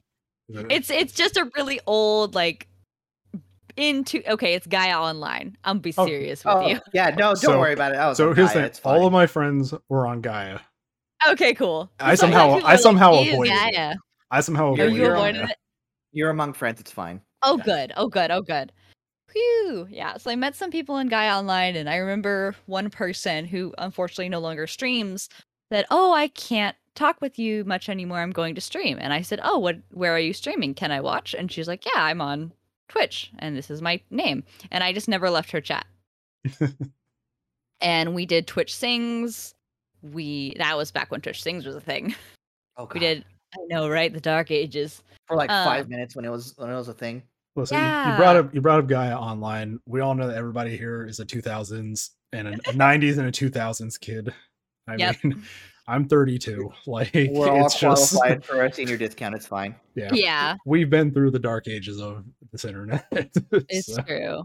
Mm-hmm. 0.51 0.69
it's 0.69 0.89
it's 0.91 1.13
just 1.13 1.37
a 1.37 1.49
really 1.55 1.79
old 1.87 2.35
like 2.35 2.67
into 3.77 4.21
okay, 4.31 4.53
it's 4.53 4.67
Gaia 4.67 4.99
Online. 4.99 5.57
I'm 5.65 5.79
be 5.79 5.93
Oh, 5.97 6.05
serious 6.05 6.45
with 6.45 6.53
Oh, 6.55 6.67
you. 6.67 6.79
yeah, 6.93 7.09
no, 7.09 7.15
don't 7.33 7.35
So- 7.37 7.59
worry 7.59 7.73
about 7.73 7.93
it. 7.93 7.97
I 7.97 8.07
was 8.07 8.17
so 8.17 8.33
here's 8.33 8.53
Gaia, 8.53 8.69
the 8.69 8.75
thing. 8.75 8.91
All 8.91 9.05
of 9.07 9.11
my 9.13 9.27
friends 9.27 9.73
were 9.89 10.07
on 10.07 10.21
Gaia. 10.21 10.59
Okay, 11.29 11.53
cool. 11.55 11.89
I 11.99 12.15
So 12.15 12.21
somehow- 12.21 12.49
I 12.49 12.57
are 12.57 12.61
like, 12.61 12.79
somehow 12.79 13.13
"Ew, 13.21 13.33
avoided 13.33 13.53
it. 13.53 13.73
Gaia." 13.75 13.93
I 14.31 14.39
somehow 14.41 14.73
Are 14.73 14.77
You're- 14.77 14.87
avoided 14.87 14.95
you 14.97 15.01
you're 15.03 15.15
avoided 15.15 15.41
Gaia. 15.41 15.49
it? 15.49 15.57
You're 16.11 16.29
among 16.29 16.53
friends. 16.53 16.79
It's 16.79 16.91
fine. 16.91 17.21
Oh, 17.41 17.57
Yeah. 17.57 17.63
good. 17.63 17.93
Oh, 17.97 18.07
good. 18.07 18.31
Oh, 18.31 18.41
good. 18.41 18.71
Whew. 19.33 19.87
Yeah. 19.89 20.17
So 20.17 20.31
I 20.31 20.35
met 20.35 20.55
some 20.55 20.71
people 20.71 20.97
in 20.97 21.09
Gaia 21.09 21.37
Online, 21.37 21.75
and 21.75 21.89
I 21.89 21.97
remember 21.97 22.55
one 22.67 22.89
person 22.89 23.45
who 23.45 23.73
unfortunately 23.77 24.29
no 24.29 24.39
longer 24.39 24.67
streams 24.67 25.27
said, 25.71 25.85
"Oh, 25.91 26.13
I 26.13 26.27
can't 26.29 26.75
talk 26.95 27.21
with 27.21 27.37
you 27.37 27.63
much 27.65 27.87
anymore. 27.89 28.19
I'm 28.19 28.31
going 28.31 28.55
to 28.55 28.61
stream." 28.61 28.97
And 28.99 29.13
I 29.13 29.21
said, 29.21 29.39
"Oh, 29.43 29.59
what? 29.59 29.77
Where 29.91 30.13
are 30.15 30.19
you 30.19 30.33
streaming? 30.33 30.73
Can 30.73 30.91
I 30.91 31.01
watch?" 31.01 31.33
And 31.37 31.51
she's 31.51 31.67
like, 31.67 31.85
"Yeah, 31.85 32.01
I'm 32.03 32.21
on 32.21 32.51
Twitch, 32.89 33.31
and 33.39 33.55
this 33.55 33.69
is 33.69 33.81
my 33.81 34.01
name." 34.09 34.43
And 34.71 34.83
I 34.83 34.93
just 34.93 35.07
never 35.07 35.29
left 35.29 35.51
her 35.51 35.61
chat. 35.61 35.85
and 37.81 38.13
we 38.15 38.25
did 38.25 38.47
Twitch 38.47 38.75
sings. 38.75 39.53
We 40.01 40.55
that 40.57 40.77
was 40.77 40.91
back 40.91 41.11
when 41.11 41.21
Twitch 41.21 41.41
sings 41.41 41.65
was 41.65 41.75
a 41.75 41.81
thing. 41.81 42.15
Oh, 42.77 42.87
We 42.93 42.99
did. 42.99 43.23
I 43.53 43.57
know, 43.69 43.87
right? 43.87 44.11
The 44.13 44.19
dark 44.19 44.51
ages. 44.51 45.01
for 45.27 45.37
like 45.37 45.49
uh, 45.49 45.63
five 45.63 45.87
minutes 45.89 46.15
when 46.15 46.25
it 46.25 46.29
was 46.29 46.53
when 46.57 46.69
it 46.69 46.75
was 46.75 46.89
a 46.89 46.93
thing. 46.93 47.23
Listen, 47.55 47.77
you- 47.77 48.11
you 48.11 48.15
brought 48.17 48.35
up 48.35 48.53
you 48.53 48.59
brought 48.59 48.79
up 48.79 48.87
Gaia 48.87 49.15
online. 49.15 49.79
We 49.85 50.01
all 50.01 50.13
know 50.13 50.27
that 50.27 50.35
everybody 50.35 50.75
here 50.75 51.05
is 51.05 51.19
a 51.21 51.25
2000s 51.25 52.09
and 52.33 52.49
a, 52.49 52.51
a 52.51 52.73
90s 52.73 53.17
and 53.17 53.27
a 53.27 53.31
2000s 53.31 53.97
kid. 53.99 54.33
I 54.89 54.95
Yep. 54.97 55.23
mean, 55.23 55.43
I'm 55.87 56.07
32. 56.07 56.71
Like 56.87 57.13
We're 57.13 57.49
all 57.49 57.65
it's 57.65 57.79
just 57.79 58.13
qualified 58.13 58.45
for 58.45 58.63
a 58.65 58.73
senior 58.73 58.97
discount. 58.97 59.35
It's 59.35 59.47
fine. 59.47 59.75
yeah. 59.95 60.09
Yeah. 60.13 60.55
We've 60.65 60.89
been 60.89 61.11
through 61.11 61.31
the 61.31 61.39
dark 61.39 61.67
ages 61.67 61.99
of 62.01 62.23
this 62.51 62.65
internet. 62.65 63.05
It's 63.11 63.93
So, 63.93 64.01
true. 64.03 64.43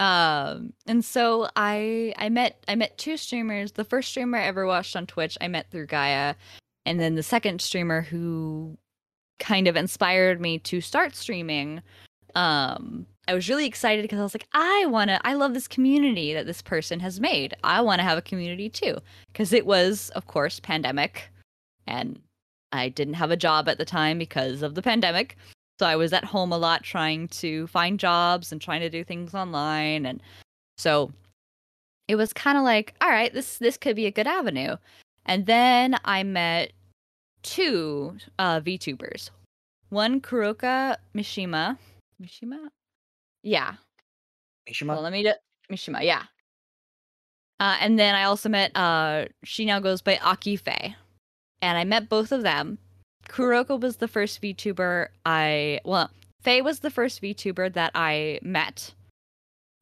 Um, 0.00 0.72
and 0.86 1.04
so 1.04 1.48
I 1.56 2.14
I 2.16 2.28
met 2.28 2.64
I 2.68 2.76
met 2.76 2.96
two 2.98 3.16
streamers. 3.16 3.72
The 3.72 3.84
first 3.84 4.10
streamer 4.10 4.38
I 4.38 4.44
ever 4.44 4.64
watched 4.66 4.94
on 4.94 5.06
Twitch, 5.06 5.36
I 5.40 5.48
met 5.48 5.70
through 5.70 5.86
Gaia, 5.86 6.34
and 6.86 7.00
then 7.00 7.16
the 7.16 7.22
second 7.24 7.60
streamer 7.60 8.02
who 8.02 8.78
kind 9.40 9.66
of 9.66 9.76
inspired 9.76 10.40
me 10.40 10.58
to 10.60 10.80
start 10.80 11.16
streaming. 11.16 11.82
Um, 12.38 13.06
I 13.26 13.34
was 13.34 13.48
really 13.48 13.66
excited 13.66 14.02
because 14.02 14.20
I 14.20 14.22
was 14.22 14.34
like, 14.34 14.46
I 14.52 14.86
want 14.86 15.10
to. 15.10 15.20
I 15.26 15.34
love 15.34 15.54
this 15.54 15.68
community 15.68 16.32
that 16.34 16.46
this 16.46 16.62
person 16.62 17.00
has 17.00 17.20
made. 17.20 17.54
I 17.64 17.80
want 17.80 17.98
to 17.98 18.04
have 18.04 18.16
a 18.16 18.22
community 18.22 18.68
too, 18.68 18.98
because 19.32 19.52
it 19.52 19.66
was, 19.66 20.10
of 20.10 20.26
course, 20.28 20.60
pandemic, 20.60 21.28
and 21.86 22.20
I 22.72 22.90
didn't 22.90 23.14
have 23.14 23.30
a 23.30 23.36
job 23.36 23.68
at 23.68 23.78
the 23.78 23.84
time 23.84 24.18
because 24.18 24.62
of 24.62 24.74
the 24.76 24.82
pandemic. 24.82 25.36
So 25.80 25.86
I 25.86 25.96
was 25.96 26.12
at 26.12 26.24
home 26.24 26.52
a 26.52 26.58
lot 26.58 26.82
trying 26.82 27.28
to 27.28 27.66
find 27.66 27.98
jobs 27.98 28.52
and 28.52 28.60
trying 28.60 28.80
to 28.80 28.90
do 28.90 29.04
things 29.04 29.34
online 29.34 30.06
and 30.06 30.20
so 30.76 31.12
it 32.08 32.16
was 32.16 32.32
kind 32.32 32.56
of 32.56 32.64
like, 32.64 32.94
all 33.00 33.10
right, 33.10 33.32
this 33.34 33.58
this 33.58 33.76
could 33.76 33.96
be 33.96 34.06
a 34.06 34.10
good 34.10 34.26
avenue. 34.26 34.76
And 35.26 35.46
then 35.46 35.96
I 36.04 36.22
met 36.22 36.72
two 37.42 38.16
uh 38.38 38.60
VTubers. 38.60 39.30
One 39.90 40.20
Kuroka 40.20 40.96
Mishima. 41.14 41.78
Mishima? 42.22 42.68
Yeah. 43.42 43.74
Mishima? 44.68 44.88
Well, 44.88 45.02
let 45.02 45.12
me 45.12 45.22
do 45.22 45.32
Mishima, 45.70 46.02
yeah. 46.02 46.24
Uh, 47.60 47.76
and 47.80 47.98
then 47.98 48.14
I 48.14 48.24
also 48.24 48.48
met 48.48 48.76
uh 48.76 49.26
she 49.44 49.64
now 49.64 49.80
goes 49.80 50.02
by 50.02 50.18
Aki 50.18 50.56
Faye. 50.56 50.96
And 51.60 51.76
I 51.76 51.84
met 51.84 52.08
both 52.08 52.30
of 52.30 52.42
them. 52.42 52.78
Kuroko 53.28 53.80
was 53.80 53.96
the 53.96 54.08
first 54.08 54.40
VTuber 54.40 55.08
I 55.26 55.80
well, 55.84 56.10
Faye 56.42 56.62
was 56.62 56.80
the 56.80 56.90
first 56.90 57.20
VTuber 57.20 57.72
that 57.74 57.92
I 57.94 58.38
met 58.42 58.94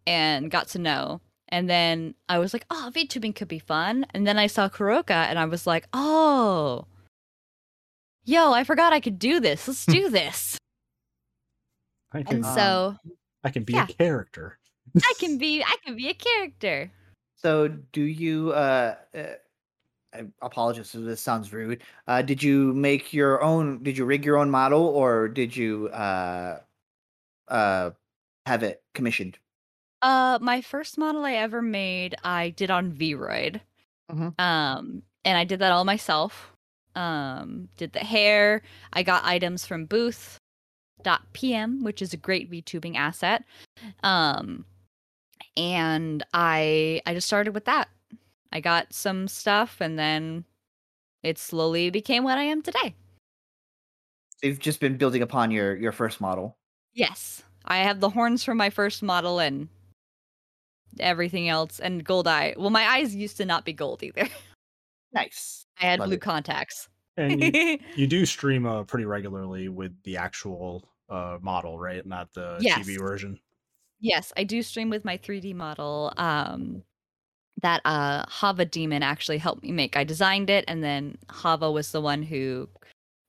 and 0.06 0.50
got 0.50 0.68
to 0.68 0.78
know. 0.78 1.20
And 1.48 1.70
then 1.70 2.14
I 2.28 2.38
was 2.38 2.52
like, 2.52 2.66
oh, 2.70 2.90
VTubing 2.92 3.36
could 3.36 3.48
be 3.48 3.60
fun. 3.60 4.06
And 4.10 4.26
then 4.26 4.38
I 4.38 4.48
saw 4.48 4.68
Kuroka 4.68 5.10
and 5.10 5.38
I 5.38 5.44
was 5.44 5.66
like, 5.66 5.86
oh, 5.92 6.86
yo, 8.24 8.52
I 8.52 8.64
forgot 8.64 8.92
I 8.92 9.00
could 9.00 9.18
do 9.18 9.38
this. 9.38 9.68
Let's 9.68 9.86
do 9.86 10.10
this. 10.10 10.58
I 12.12 12.22
can 12.22 12.36
and 12.36 12.44
Um, 12.44 12.54
so 12.54 12.96
I 13.44 13.50
can 13.50 13.64
be 13.64 13.74
yeah. 13.74 13.84
a 13.88 13.92
character. 13.92 14.58
I 14.96 15.12
can 15.18 15.38
be 15.44 15.62
I 15.62 15.76
can 15.84 15.96
be 15.96 16.08
a 16.08 16.14
character. 16.14 16.90
So, 17.36 17.68
do 17.68 18.02
you? 18.02 18.52
Uh, 18.52 18.96
uh, 19.14 19.22
I 20.14 20.24
apologize 20.40 20.94
if 20.94 21.04
this 21.04 21.20
sounds 21.20 21.52
rude. 21.52 21.82
Uh, 22.06 22.22
did 22.22 22.42
you 22.42 22.72
make 22.72 23.12
your 23.12 23.42
own? 23.42 23.82
Did 23.82 23.98
you 23.98 24.04
rig 24.06 24.24
your 24.24 24.38
own 24.38 24.50
model, 24.50 24.82
or 24.86 25.28
did 25.28 25.54
you 25.54 25.88
uh, 25.88 26.60
uh, 27.48 27.90
have 28.46 28.62
it 28.62 28.82
commissioned? 28.94 29.38
Uh, 30.02 30.38
my 30.40 30.60
first 30.62 30.96
model 30.98 31.24
I 31.24 31.32
ever 31.34 31.60
made, 31.60 32.14
I 32.24 32.50
did 32.50 32.70
on 32.70 32.92
VRoid. 32.92 33.60
Mhm. 34.10 34.38
Um, 34.40 35.02
and 35.24 35.36
I 35.36 35.44
did 35.44 35.58
that 35.58 35.72
all 35.72 35.84
myself. 35.84 36.52
Um, 36.94 37.68
did 37.76 37.92
the 37.92 38.00
hair. 38.00 38.62
I 38.92 39.02
got 39.02 39.24
items 39.24 39.66
from 39.66 39.84
Booth.pm, 41.02 41.82
which 41.82 42.02
is 42.02 42.12
a 42.12 42.16
great 42.16 42.50
VTubing 42.50 42.96
asset. 42.96 43.44
Um, 44.02 44.64
and 45.56 46.24
I 46.34 47.00
I 47.06 47.14
just 47.14 47.26
started 47.26 47.54
with 47.54 47.64
that. 47.66 47.88
I 48.52 48.60
got 48.60 48.92
some 48.92 49.28
stuff, 49.28 49.80
and 49.80 49.98
then 49.98 50.44
it 51.22 51.38
slowly 51.38 51.90
became 51.90 52.24
what 52.24 52.38
I 52.38 52.44
am 52.44 52.62
today. 52.62 52.94
You've 54.42 54.60
just 54.60 54.80
been 54.80 54.96
building 54.96 55.22
upon 55.22 55.50
your 55.50 55.76
your 55.76 55.92
first 55.92 56.20
model. 56.20 56.56
Yes, 56.94 57.42
I 57.64 57.78
have 57.78 58.00
the 58.00 58.10
horns 58.10 58.44
from 58.44 58.56
my 58.56 58.70
first 58.70 59.02
model 59.02 59.38
and 59.38 59.68
everything 60.98 61.48
else, 61.48 61.78
and 61.80 62.04
gold 62.04 62.26
eye. 62.28 62.54
Well, 62.56 62.70
my 62.70 62.84
eyes 62.86 63.14
used 63.14 63.36
to 63.38 63.44
not 63.44 63.64
be 63.64 63.72
gold 63.72 64.02
either. 64.02 64.28
Nice. 65.12 65.64
I 65.80 65.86
had 65.86 66.00
Love 66.00 66.08
blue 66.08 66.16
it. 66.16 66.20
contacts. 66.20 66.90
And 67.16 67.40
you, 67.40 67.78
you 67.96 68.06
do 68.06 68.26
stream 68.26 68.66
uh, 68.66 68.84
pretty 68.84 69.04
regularly 69.06 69.68
with 69.68 69.92
the 70.02 70.16
actual 70.18 70.88
uh, 71.08 71.38
model, 71.40 71.78
right? 71.78 72.04
Not 72.06 72.32
the 72.34 72.58
Yes. 72.60 72.86
TV 72.86 72.98
version. 72.98 73.40
yes, 74.00 74.32
I 74.36 74.44
do 74.44 74.62
stream 74.62 74.90
with 74.90 75.04
my 75.04 75.16
3D 75.18 75.54
model. 75.54 76.12
Um, 76.16 76.82
that 77.62 77.80
uh 77.86 78.22
Hava 78.28 78.66
Demon 78.66 79.02
actually 79.02 79.38
helped 79.38 79.62
me 79.62 79.72
make. 79.72 79.96
I 79.96 80.04
designed 80.04 80.50
it, 80.50 80.64
and 80.68 80.84
then 80.84 81.16
Hava 81.30 81.70
was 81.70 81.90
the 81.90 82.02
one 82.02 82.22
who 82.22 82.68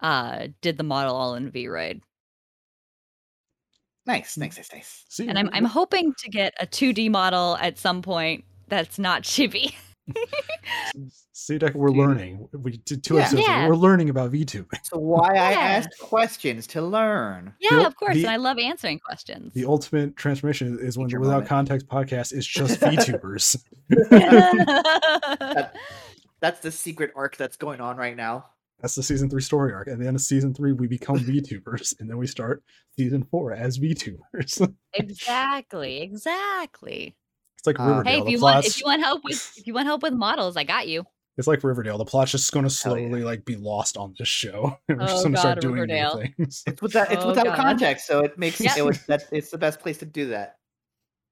uh 0.02 0.48
did 0.62 0.78
the 0.78 0.84
model 0.84 1.16
all 1.16 1.34
in 1.36 1.50
VRoid. 1.50 2.02
Nice, 4.06 4.38
nice, 4.38 4.58
nice, 4.58 4.72
nice. 4.74 5.06
See, 5.10 5.28
And 5.28 5.38
I'm 5.38 5.50
I'm 5.54 5.66
hoping 5.66 6.14
to 6.20 6.30
get 6.30 6.54
a 6.60 6.66
2D 6.68 7.10
model 7.10 7.58
at 7.62 7.78
some 7.78 8.02
point 8.02 8.46
that's 8.68 8.98
not 9.00 9.24
chibi. 9.24 9.74
See, 11.34 11.58
Deck, 11.58 11.74
we're 11.74 11.90
Dude. 11.90 11.98
learning. 11.98 12.50
We 12.54 12.78
did 12.78 13.04
two 13.04 13.16
Yeah. 13.16 13.22
episodes. 13.22 13.42
Yeah. 13.48 13.68
We're 13.68 13.76
learning 13.76 14.10
about 14.10 14.32
VTube. 14.32 14.68
So 14.84 14.98
why 14.98 15.30
I 15.30 15.52
Yeah. 15.52 15.60
asked 15.60 15.98
questions 16.00 16.66
to 16.68 16.82
learn. 16.82 17.54
yeah, 17.60 17.78
ul- 17.80 17.86
of 17.86 17.96
course, 17.96 18.16
the- 18.16 18.22
and 18.22 18.30
I 18.32 18.38
love 18.38 18.58
answering 18.60 19.00
questions. 19.00 19.54
The 19.54 19.66
ultimate 19.66 20.16
transformation 20.16 20.78
is 20.82 20.98
when 20.98 21.08
Teacher 21.08 21.20
Without 21.20 21.32
moment. 21.50 21.50
Context 21.50 21.88
podcast 21.88 22.34
is 22.34 22.46
just 22.48 22.80
VTubers. 22.82 23.58
That's 26.40 26.60
the 26.60 26.72
secret 26.72 27.12
arc 27.16 27.36
that's 27.36 27.58
going 27.58 27.82
on 27.82 27.98
right 27.98 28.16
now. 28.16 28.46
That's 28.80 28.94
the 28.94 29.02
season 29.02 29.28
three 29.28 29.42
story 29.42 29.74
arc. 29.74 29.88
At 29.88 29.98
the 29.98 30.06
end 30.06 30.16
of 30.16 30.22
season 30.22 30.54
three, 30.54 30.72
we 30.72 30.86
become 30.88 31.18
VTubers, 31.18 32.00
and 32.00 32.08
then 32.08 32.18
we 32.18 32.28
start 32.28 32.62
season 32.96 33.24
four 33.32 33.52
as 33.54 33.80
VTubers. 33.80 34.72
exactly, 34.94 36.02
exactly. 36.02 37.16
It's 37.58 37.68
like 37.68 37.80
Uh, 37.80 37.84
Riverdale. 37.84 38.14
Hey, 38.14 38.20
if 38.20 38.26
the 38.26 38.32
you 38.32 38.40
want 38.40 38.66
if 38.66 38.80
you 38.80 38.86
want 38.86 39.02
help 39.02 39.24
with 39.24 39.54
if 39.58 39.68
you 39.68 39.74
want 39.74 39.88
help 39.88 40.04
with 40.04 40.14
models, 40.14 40.56
I 40.58 40.64
got 40.64 40.88
you. 40.88 41.06
it's 41.38 41.48
like 41.48 41.64
Riverdale. 41.64 41.98
The 41.98 42.06
plot's 42.06 42.32
just 42.32 42.52
going 42.52 42.68
to 42.68 42.84
Hell 42.84 42.98
yeah. 42.98 43.08
slowly 43.08 43.24
like 43.24 43.46
be 43.46 43.56
lost 43.56 43.98
on 43.98 44.14
this 44.18 44.28
show, 44.28 44.78
we're 44.90 44.96
Oh, 45.02 45.06
just 45.08 45.24
going 45.24 45.34
to 45.34 45.40
start 45.40 45.56
God, 45.58 45.62
doing 45.62 45.74
Riverdale. 45.76 46.18
new 46.18 46.28
things. 46.38 46.64
It's 46.68 46.82
without 46.82 47.12
it's 47.12 47.24
Oh, 47.24 47.28
without 47.30 47.46
God. 47.46 47.56
context, 47.56 48.08
so 48.08 48.20
it 48.24 48.38
makes 48.38 48.60
Yep. 48.60 48.78
it 48.78 48.86
was 48.86 49.06
that 49.08 49.24
it's 49.32 49.50
the 49.52 49.58
best 49.58 49.80
place 49.80 49.98
to 50.00 50.06
do 50.06 50.28
that. 50.30 50.58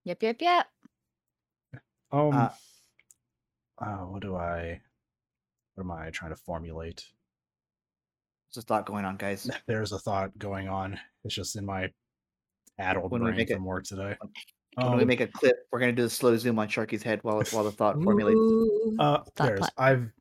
Yep, 0.06 0.22
yep, 0.24 0.38
yep. 0.42 0.68
Um, 2.12 2.34
Uh, 2.34 2.50
uh, 3.80 3.98
what 4.06 4.22
do 4.22 4.36
I? 4.36 4.82
What 5.74 5.84
am 5.84 5.92
I 5.92 6.10
trying 6.12 6.32
to 6.32 6.38
formulate? 6.38 7.04
There's 8.54 8.64
a 8.64 8.68
thought 8.68 8.86
going 8.86 9.04
on, 9.04 9.18
guys. 9.18 9.50
There's 9.68 9.92
a 9.92 10.00
thought 10.00 10.38
going 10.38 10.70
on. 10.70 10.98
It's 11.26 11.36
just 11.36 11.56
in 11.58 11.66
my 11.66 11.90
addled 12.78 13.12
When 13.12 13.22
we 13.22 13.28
brain 13.32 13.38
make 13.38 13.50
it- 13.50 13.56
from 13.56 13.66
work 13.66 13.84
today. 13.86 14.16
When 14.82 14.96
we 14.96 15.06
Um, 15.06 15.06
make 15.06 15.20
a 15.22 15.28
clip, 15.28 15.56
we're 15.72 15.80
gonna 15.80 15.92
do 15.94 16.04
the 16.04 16.10
slow 16.10 16.38
zoom 16.38 16.60
on 16.60 16.68
Sharky's 16.68 17.04
head 17.04 17.24
while 17.24 17.44
while 17.50 17.64
the 17.64 17.72
thought 17.72 18.02
formulates. 18.04 18.42
Uh, 18.98 19.24
Thought 19.36 19.56
there's. 19.56 19.72
I've 19.78 20.12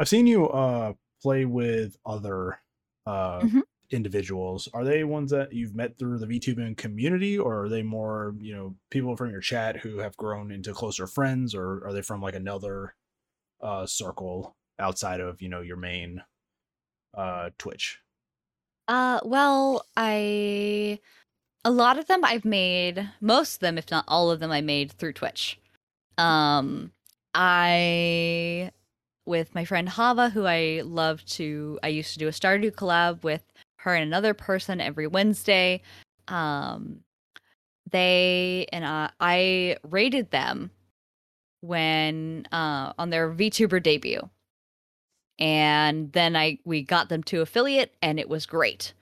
I've 0.00 0.08
seen 0.08 0.26
you 0.26 0.48
uh 0.48 0.94
play 1.22 1.44
with 1.46 1.96
other 2.06 2.60
uh 3.06 3.46
Mhm. 3.46 3.62
individuals. 3.90 4.68
Are 4.74 4.84
they 4.84 5.04
ones 5.04 5.30
that 5.32 5.52
you've 5.52 5.74
met 5.74 5.98
through 5.98 6.18
the 6.20 6.26
VTubing 6.26 6.76
community, 6.76 7.38
or 7.38 7.64
are 7.64 7.68
they 7.68 7.82
more 7.82 8.34
you 8.40 8.54
know 8.56 8.76
people 8.90 9.16
from 9.16 9.30
your 9.30 9.40
chat 9.42 9.78
who 9.78 9.98
have 9.98 10.16
grown 10.16 10.50
into 10.52 10.74
closer 10.74 11.06
friends, 11.06 11.54
or 11.54 11.86
are 11.86 11.92
they 11.92 12.02
from 12.02 12.22
like 12.22 12.34
another 12.36 12.96
uh 13.62 13.86
circle 13.86 14.56
outside 14.78 15.20
of 15.20 15.42
you 15.42 15.48
know 15.50 15.62
your 15.62 15.78
main 15.78 16.24
uh 17.14 17.50
Twitch? 17.58 18.00
Uh, 18.86 19.20
well, 19.24 19.86
I 19.96 21.00
a 21.64 21.70
lot 21.70 21.98
of 21.98 22.06
them 22.06 22.24
I've 22.24 22.44
made, 22.44 23.08
most 23.20 23.54
of 23.54 23.60
them, 23.60 23.78
if 23.78 23.90
not 23.90 24.04
all 24.08 24.30
of 24.30 24.40
them, 24.40 24.50
I 24.50 24.60
made 24.60 24.92
through 24.92 25.14
Twitch. 25.14 25.58
Um, 26.16 26.92
I 27.34 28.70
with 29.26 29.54
my 29.54 29.64
friend 29.64 29.88
Hava, 29.88 30.30
who 30.30 30.46
I 30.46 30.80
love 30.84 31.24
to, 31.26 31.78
I 31.82 31.88
used 31.88 32.14
to 32.14 32.18
do 32.18 32.28
a 32.28 32.32
Stardew 32.32 32.72
collab 32.72 33.22
with 33.22 33.42
her 33.76 33.94
and 33.94 34.02
another 34.02 34.32
person 34.32 34.80
every 34.80 35.06
Wednesday. 35.06 35.82
Um, 36.28 37.00
they 37.90 38.66
and 38.72 38.84
uh, 38.84 39.08
I 39.20 39.76
rated 39.82 40.30
them 40.30 40.70
when 41.60 42.46
uh 42.52 42.92
on 42.98 43.10
their 43.10 43.30
VTuber 43.30 43.82
debut 43.82 44.28
and 45.38 46.12
then 46.12 46.36
I 46.36 46.58
we 46.64 46.82
got 46.82 47.08
them 47.08 47.22
to 47.24 47.40
affiliate, 47.40 47.94
and 48.02 48.18
it 48.18 48.28
was 48.28 48.46
great. 48.46 48.92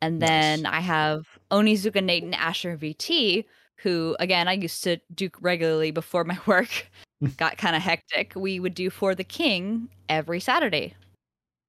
And 0.00 0.18
Nice. 0.18 0.28
then 0.28 0.66
I 0.66 0.80
have 0.80 1.26
Onizuka 1.52 2.02
Nate 2.02 2.24
and 2.24 2.34
Asher 2.34 2.76
VT, 2.76 3.44
who 3.76 4.16
again 4.18 4.48
I 4.48 4.54
used 4.54 4.82
to 4.84 4.98
do 5.14 5.28
regularly 5.40 5.90
before 5.90 6.24
my 6.24 6.38
work 6.46 6.90
got 7.36 7.58
kind 7.58 7.76
of 7.76 7.82
hectic. 7.82 8.32
We 8.34 8.58
would 8.58 8.74
do 8.74 8.90
for 8.90 9.14
the 9.14 9.24
King 9.24 9.88
every 10.08 10.40
Saturday. 10.40 10.94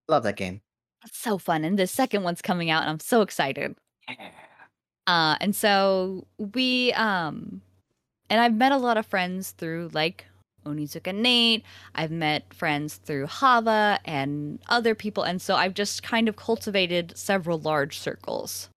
Love 0.07 0.23
that 0.23 0.37
game. 0.37 0.61
It's 1.05 1.17
so 1.17 1.37
fun, 1.37 1.63
and 1.65 1.77
the 1.77 1.85
second 1.85 2.23
one's 2.23 2.41
coming 2.41 2.69
out, 2.69 2.83
and 2.83 2.89
I'm 2.89 2.99
so 2.99 3.21
excited. 3.21 3.75
Uh, 5.05 5.35
and 5.41 5.53
so 5.53 6.25
we 6.37 6.93
um, 6.93 7.61
and 8.29 8.39
I've 8.39 8.53
met 8.55 8.71
a 8.71 8.77
lot 8.77 8.97
of 8.97 9.05
friends 9.05 9.51
through 9.51 9.89
like 9.93 10.25
Onizuka 10.65 11.13
Nate. 11.13 11.63
I've 11.93 12.11
met 12.11 12.53
friends 12.53 12.95
through 12.95 13.27
Hava 13.27 13.99
and 14.05 14.59
other 14.69 14.95
people, 14.95 15.23
and 15.23 15.41
so 15.41 15.55
I've 15.55 15.73
just 15.73 16.03
kind 16.03 16.29
of 16.29 16.37
cultivated 16.37 17.17
several 17.17 17.59
large 17.59 17.99
circles. 17.99 18.69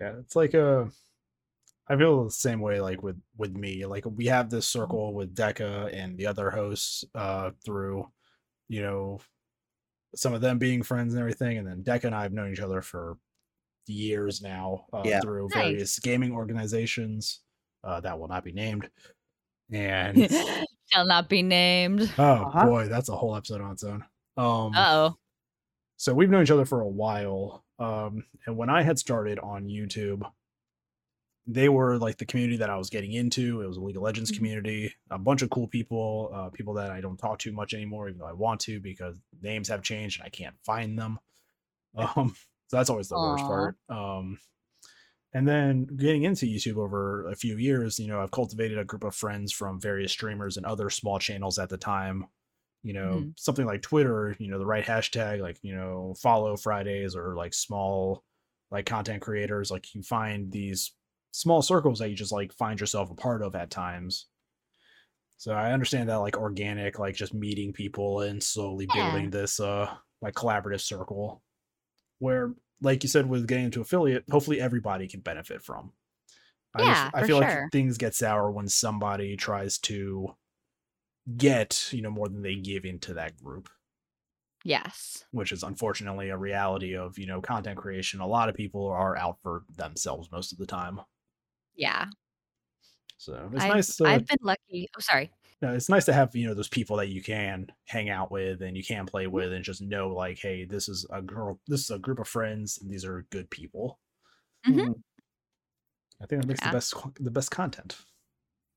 Yeah, 0.00 0.14
it's 0.20 0.36
like 0.36 0.54
a. 0.54 0.90
I 1.88 1.96
feel 1.96 2.24
the 2.24 2.30
same 2.30 2.60
way, 2.60 2.80
like 2.80 3.02
with 3.02 3.20
with 3.36 3.54
me. 3.56 3.86
Like 3.86 4.04
we 4.06 4.26
have 4.26 4.50
this 4.50 4.66
circle 4.66 5.14
with 5.14 5.34
Deca 5.34 5.92
and 5.94 6.18
the 6.18 6.26
other 6.26 6.50
hosts, 6.50 7.04
uh, 7.14 7.52
through, 7.64 8.10
you 8.68 8.82
know, 8.82 9.20
some 10.16 10.34
of 10.34 10.40
them 10.40 10.58
being 10.58 10.82
friends 10.82 11.14
and 11.14 11.20
everything, 11.20 11.58
and 11.58 11.66
then 11.66 11.84
Deca 11.84 12.04
and 12.04 12.14
I 12.14 12.22
have 12.22 12.32
known 12.32 12.52
each 12.52 12.60
other 12.60 12.82
for 12.82 13.18
years 13.86 14.42
now, 14.42 14.86
uh, 14.92 15.02
Yeah. 15.04 15.20
through 15.20 15.48
Nice. 15.54 15.62
various 15.64 15.98
gaming 16.00 16.32
organizations, 16.32 17.40
uh, 17.84 18.00
that 18.00 18.18
will 18.18 18.26
not 18.28 18.42
be 18.42 18.52
named, 18.52 18.90
and 19.72 20.28
Shall 20.92 21.06
not 21.06 21.28
be 21.28 21.42
named. 21.42 22.12
oh 22.18 22.22
Uh-huh. 22.24 22.66
boy, 22.66 22.88
that's 22.88 23.08
a 23.08 23.16
whole 23.16 23.36
episode 23.36 23.60
on 23.60 23.72
its 23.72 23.84
own. 23.84 24.04
Um, 24.36 24.72
Uh 24.74 24.86
oh. 25.10 25.18
so 25.98 26.14
we've 26.14 26.30
known 26.30 26.42
each 26.42 26.50
other 26.50 26.64
for 26.64 26.80
a 26.80 26.88
while 26.88 27.64
um 27.78 28.24
and 28.46 28.56
when 28.56 28.70
i 28.70 28.82
had 28.82 28.98
started 28.98 29.38
on 29.40 29.66
youtube 29.66 30.22
they 31.48 31.68
were 31.68 31.96
like 31.98 32.16
the 32.18 32.26
community 32.26 32.56
that 32.56 32.70
i 32.70 32.76
was 32.76 32.90
getting 32.90 33.12
into. 33.12 33.60
It 33.62 33.68
was 33.68 33.76
a 33.76 33.80
league 33.80 33.96
of 33.96 34.02
legends 34.02 34.32
Mhm. 34.32 34.36
community 34.36 34.94
a 35.10 35.18
bunch 35.18 35.42
of 35.42 35.50
cool 35.50 35.68
people 35.68 36.30
uh 36.34 36.50
people 36.50 36.74
that 36.74 36.90
i 36.90 37.00
don't 37.00 37.16
talk 37.18 37.38
to 37.40 37.52
much 37.52 37.72
anymore 37.74 38.08
even 38.08 38.18
though 38.18 38.26
i 38.26 38.32
want 38.32 38.60
to 38.62 38.80
because 38.80 39.14
names 39.40 39.68
have 39.68 39.82
changed 39.82 40.18
and 40.18 40.26
i 40.26 40.30
can't 40.30 40.56
find 40.64 40.98
them. 40.98 41.18
Um 41.96 42.36
so 42.68 42.76
that's 42.76 42.90
always 42.90 43.08
the 43.08 43.18
worst 43.18 43.46
part. 43.46 43.76
Um 43.88 44.38
and 45.32 45.46
then 45.48 45.84
getting 45.86 46.24
into 46.24 46.46
youtube 46.46 46.76
over 46.78 47.28
a 47.28 47.36
few 47.36 47.58
years 47.58 47.98
you 47.98 48.08
know 48.08 48.20
i've 48.20 48.30
cultivated 48.30 48.78
a 48.78 48.84
group 48.84 49.04
of 49.04 49.14
friends 49.14 49.52
from 49.52 49.80
various 49.80 50.12
streamers 50.12 50.56
and 50.56 50.66
other 50.66 50.90
small 50.90 51.18
channels 51.18 51.58
at 51.58 51.68
the 51.68 51.78
time 51.78 52.26
you 52.86 52.92
know 52.92 53.20
Mhm. 53.22 53.32
something 53.36 53.66
like 53.66 53.82
twitter 53.82 54.36
you 54.38 54.48
know 54.50 54.58
the 54.58 54.66
right 54.66 54.84
hashtag 54.84 55.40
like 55.40 55.58
you 55.62 55.74
know 55.74 56.14
follow 56.22 56.56
fridays 56.56 57.16
or 57.16 57.34
like 57.34 57.52
small 57.54 58.22
like 58.70 58.86
content 58.86 59.20
creators 59.22 59.70
like 59.70 59.94
you 59.94 60.02
find 60.02 60.52
these 60.52 60.92
small 61.32 61.62
circles 61.62 61.98
that 61.98 62.08
you 62.10 62.14
just 62.16 62.32
like 62.32 62.52
find 62.52 62.78
yourself 62.80 63.10
a 63.10 63.14
part 63.14 63.42
of 63.42 63.54
at 63.56 63.70
times 63.70 64.26
so 65.36 65.52
i 65.52 65.72
understand 65.72 66.08
that 66.08 66.16
like 66.16 66.36
organic 66.36 66.98
like 66.98 67.14
just 67.16 67.34
meeting 67.34 67.72
people 67.72 68.20
and 68.20 68.42
slowly 68.42 68.86
Yeah. 68.94 69.10
building 69.10 69.30
this 69.30 69.58
uh 69.60 69.92
like 70.22 70.34
collaborative 70.34 70.80
circle 70.80 71.42
where 72.18 72.54
like 72.82 73.02
you 73.02 73.08
said 73.08 73.26
with 73.28 73.46
getting 73.48 73.64
into 73.66 73.80
affiliate 73.80 74.24
hopefully 74.30 74.60
everybody 74.60 75.08
can 75.08 75.20
benefit 75.20 75.62
from 75.62 75.92
I, 76.74 76.78
just- 76.80 76.90
Yeah, 76.90 77.10
I 77.14 77.26
feel 77.26 77.40
sure. 77.40 77.62
like 77.62 77.72
things 77.72 77.96
get 77.98 78.14
sour 78.14 78.50
when 78.50 78.68
somebody 78.68 79.36
tries 79.36 79.78
to 79.80 80.34
get 81.36 81.92
you 81.92 82.02
know 82.02 82.10
more 82.10 82.28
than 82.28 82.42
they 82.42 82.56
give 82.56 82.84
into 82.84 83.14
that 83.14 83.36
group 83.36 83.68
Yes. 84.64 85.24
which 85.30 85.52
is 85.52 85.62
unfortunately 85.62 86.30
a 86.30 86.36
reality 86.36 86.96
of 86.96 87.16
you 87.18 87.26
know 87.26 87.40
content 87.40 87.76
creation 87.78 88.18
a 88.20 88.26
lot 88.26 88.48
of 88.48 88.54
people 88.56 88.86
are 88.88 89.16
out 89.16 89.40
for 89.40 89.64
themselves 89.76 90.30
most 90.32 90.50
of 90.52 90.58
the 90.58 90.66
time 90.66 91.00
Yeah. 91.76 92.06
so 93.18 93.50
it's 93.54 93.66
I've, 93.66 93.74
nice 93.74 93.96
to, 93.96 94.04
I've 94.04 94.26
been 94.26 94.38
lucky. 94.42 94.88
Oh, 94.96 95.00
sorry. 95.00 95.32
no, 95.62 95.72
it's 95.72 95.88
nice 95.88 96.04
to 96.04 96.12
have 96.12 96.34
you 96.36 96.46
know 96.46 96.54
those 96.54 96.68
people 96.68 96.96
that 96.98 97.08
you 97.08 97.22
can 97.22 97.68
hang 97.86 98.10
out 98.10 98.30
with 98.30 98.60
and 98.62 98.76
you 98.76 98.84
can 98.84 99.06
Mm-hmm. 99.06 99.06
play 99.06 99.26
with 99.26 99.52
and 99.52 99.64
just 99.64 99.80
know 99.80 100.08
like 100.08 100.38
hey 100.38 100.64
this 100.64 100.88
is 100.88 101.06
a 101.10 101.22
girl 101.22 101.60
this 101.66 101.80
is 101.80 101.90
a 101.90 101.98
group 101.98 102.18
of 102.18 102.28
friends 102.28 102.78
and 102.78 102.90
these 102.90 103.04
are 103.04 103.22
good 103.30 103.50
people 103.50 103.98
Mhm. 104.66 104.92
Mhm. 104.92 105.02
i 106.20 106.26
think 106.26 106.40
that 106.40 106.46
makes 106.46 106.60
Yeah. 106.60 106.68
the 106.68 106.70
best 106.70 106.94
the 107.20 107.30
best 107.30 107.50
content 107.50 108.04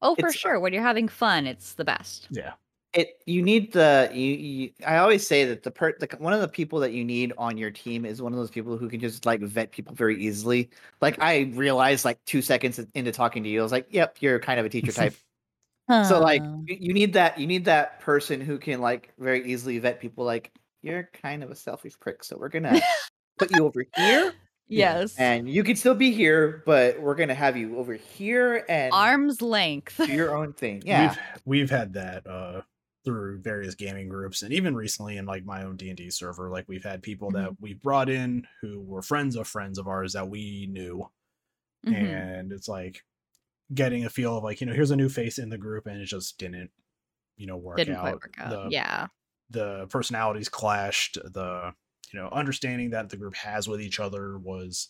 Oh, 0.01 0.15
for 0.15 0.27
It's- 0.27 0.35
uh 0.35 0.37
sure. 0.37 0.59
When 0.59 0.73
you're 0.73 0.83
having 0.83 1.07
fun, 1.07 1.47
it's 1.47 1.73
the 1.73 1.85
best. 1.85 2.27
yeah 2.31 2.53
it 2.93 3.21
you 3.25 3.41
need 3.41 3.71
the 3.71 4.09
you, 4.11 4.33
you 4.35 4.71
I 4.85 4.97
always 4.97 5.25
say 5.27 5.45
that 5.45 5.61
the 5.61 5.69
per 5.69 5.93
the, 5.99 6.07
one 6.17 6.33
of 6.33 6.41
the 6.41 6.47
people 6.47 6.79
that 6.79 6.91
you 6.91 7.03
need 7.03 7.33
on 7.37 7.57
your 7.57 7.69
team 7.69 8.03
is 8.03 8.21
one 8.21 8.33
of 8.33 8.39
those 8.39 8.49
people 8.49 8.77
who 8.77 8.89
can 8.89 8.99
just 8.99 9.25
like 9.25 9.41
vet 9.41 9.71
people 9.71 9.93
very 9.93 10.19
easily. 10.19 10.69
Like 10.99 11.21
I 11.21 11.51
realized 11.53 12.03
like 12.03 12.23
two 12.25 12.41
seconds 12.41 12.79
into 12.95 13.11
talking 13.11 13.43
to 13.43 13.49
you, 13.49 13.59
I 13.59 13.63
was 13.63 13.71
like, 13.71 13.87
"Yep, 13.91 14.17
you're 14.21 14.39
kind 14.39 14.59
of 14.59 14.65
a 14.65 14.69
teacher 14.69 14.91
type." 14.91 15.13
so 16.07 16.19
like 16.19 16.41
you, 16.65 16.77
you 16.79 16.93
need 16.93 17.13
that 17.13 17.37
you 17.37 17.45
need 17.45 17.65
that 17.65 17.99
person 17.99 18.41
who 18.41 18.57
can 18.57 18.81
like 18.81 19.13
very 19.19 19.45
easily 19.45 19.77
vet 19.77 19.99
people. 19.99 20.25
Like 20.25 20.51
you're 20.81 21.09
kind 21.21 21.43
of 21.43 21.51
a 21.51 21.55
selfish 21.55 21.99
prick, 21.99 22.23
so 22.23 22.37
we're 22.37 22.49
gonna 22.49 22.79
put 23.37 23.51
you 23.55 23.65
over 23.65 23.85
here, 23.95 24.33
yes. 24.69 25.15
and 25.17 25.49
you 25.49 25.63
can 25.63 25.75
still 25.75 25.95
be 25.95 26.11
here, 26.11 26.63
but 26.65 27.01
we're 27.01 27.15
gonna 27.15 27.33
have 27.35 27.57
you 27.57 27.77
over 27.77 27.93
here 27.93 28.63
and 28.69 28.93
Arm's 28.93 29.41
length. 29.41 29.97
do 29.97 30.07
your 30.07 30.35
own 30.37 30.53
thing. 30.53 30.81
Yeah. 30.85 31.09
we've 31.09 31.19
we've 31.45 31.69
had 31.69 31.93
that 31.93 32.25
uh 32.27 32.61
through 33.05 33.39
various 33.39 33.75
gaming 33.75 34.09
groups 34.09 34.41
and 34.41 34.51
even 34.53 34.75
recently 34.75 35.15
in 35.17 35.25
like 35.25 35.45
my 35.45 35.63
own 35.63 35.77
d&d 35.77 36.09
server 36.11 36.49
like 36.49 36.67
we've 36.67 36.83
had 36.83 37.01
people 37.01 37.31
that 37.31 37.49
we 37.61 37.73
brought 37.73 38.09
in 38.09 38.45
who 38.61 38.81
were 38.81 39.01
friends 39.01 39.37
of 39.37 39.47
friends 39.47 39.79
of 39.79 39.87
ours 39.87 40.13
that 40.13 40.27
we 40.29 40.67
knew 40.69 41.09
Mhm. 41.87 41.93
and 41.95 42.51
it's 42.51 42.67
like 42.67 43.05
getting 43.73 44.03
a 44.03 44.09
feel 44.09 44.37
of 44.37 44.43
like 44.43 44.59
you 44.59 44.67
know 44.67 44.73
here's 44.73 44.91
a 44.91 44.97
new 44.97 45.07
face 45.07 45.39
in 45.39 45.47
the 45.49 45.57
group 45.57 45.87
and 45.87 45.99
it 46.01 46.05
just 46.05 46.37
didn't 46.37 46.71
you 47.37 47.47
know 47.47 47.55
work 47.55 47.77
Didn't 47.77 47.95
out 47.95 48.01
quite 48.01 48.13
work 48.15 48.35
out. 48.37 48.49
The- 48.49 48.67
yeah. 48.69 49.07
the 49.49 49.87
personalities 49.87 50.49
clashed 50.49 51.17
the 51.23 51.73
you 52.11 52.19
know 52.19 52.29
understanding 52.29 52.91
that 52.91 53.09
the 53.09 53.17
group 53.17 53.35
has 53.35 53.67
with 53.67 53.81
each 53.81 53.99
other 53.99 54.37
was 54.37 54.89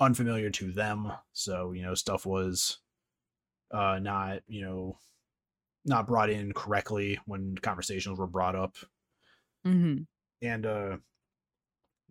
unfamiliar 0.00 0.50
to 0.50 0.72
them. 0.72 1.12
So 1.32 1.72
you 1.72 1.82
know 1.82 1.94
stuff 1.94 2.26
was 2.26 2.78
uh 3.72 3.98
not 4.00 4.40
you 4.46 4.62
know 4.62 4.98
not 5.84 6.06
brought 6.06 6.30
in 6.30 6.52
correctly 6.52 7.18
when 7.26 7.56
conversations 7.56 8.18
were 8.18 8.26
brought 8.26 8.54
up. 8.54 8.76
Hmm 9.64 9.98
and 10.42 10.66
uh 10.66 10.96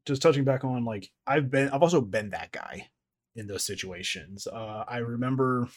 just 0.06 0.22
touching 0.22 0.44
back 0.44 0.64
on 0.64 0.86
like 0.86 1.10
i've 1.26 1.50
been 1.50 1.70
i've 1.70 1.82
also 1.84 2.02
been 2.02 2.30
that 2.32 2.52
guy 2.52 2.90
in 3.36 3.48
those 3.48 3.66
situations. 3.66 4.48
Uh 4.48 4.84
i 4.88 4.98
remember 4.98 5.68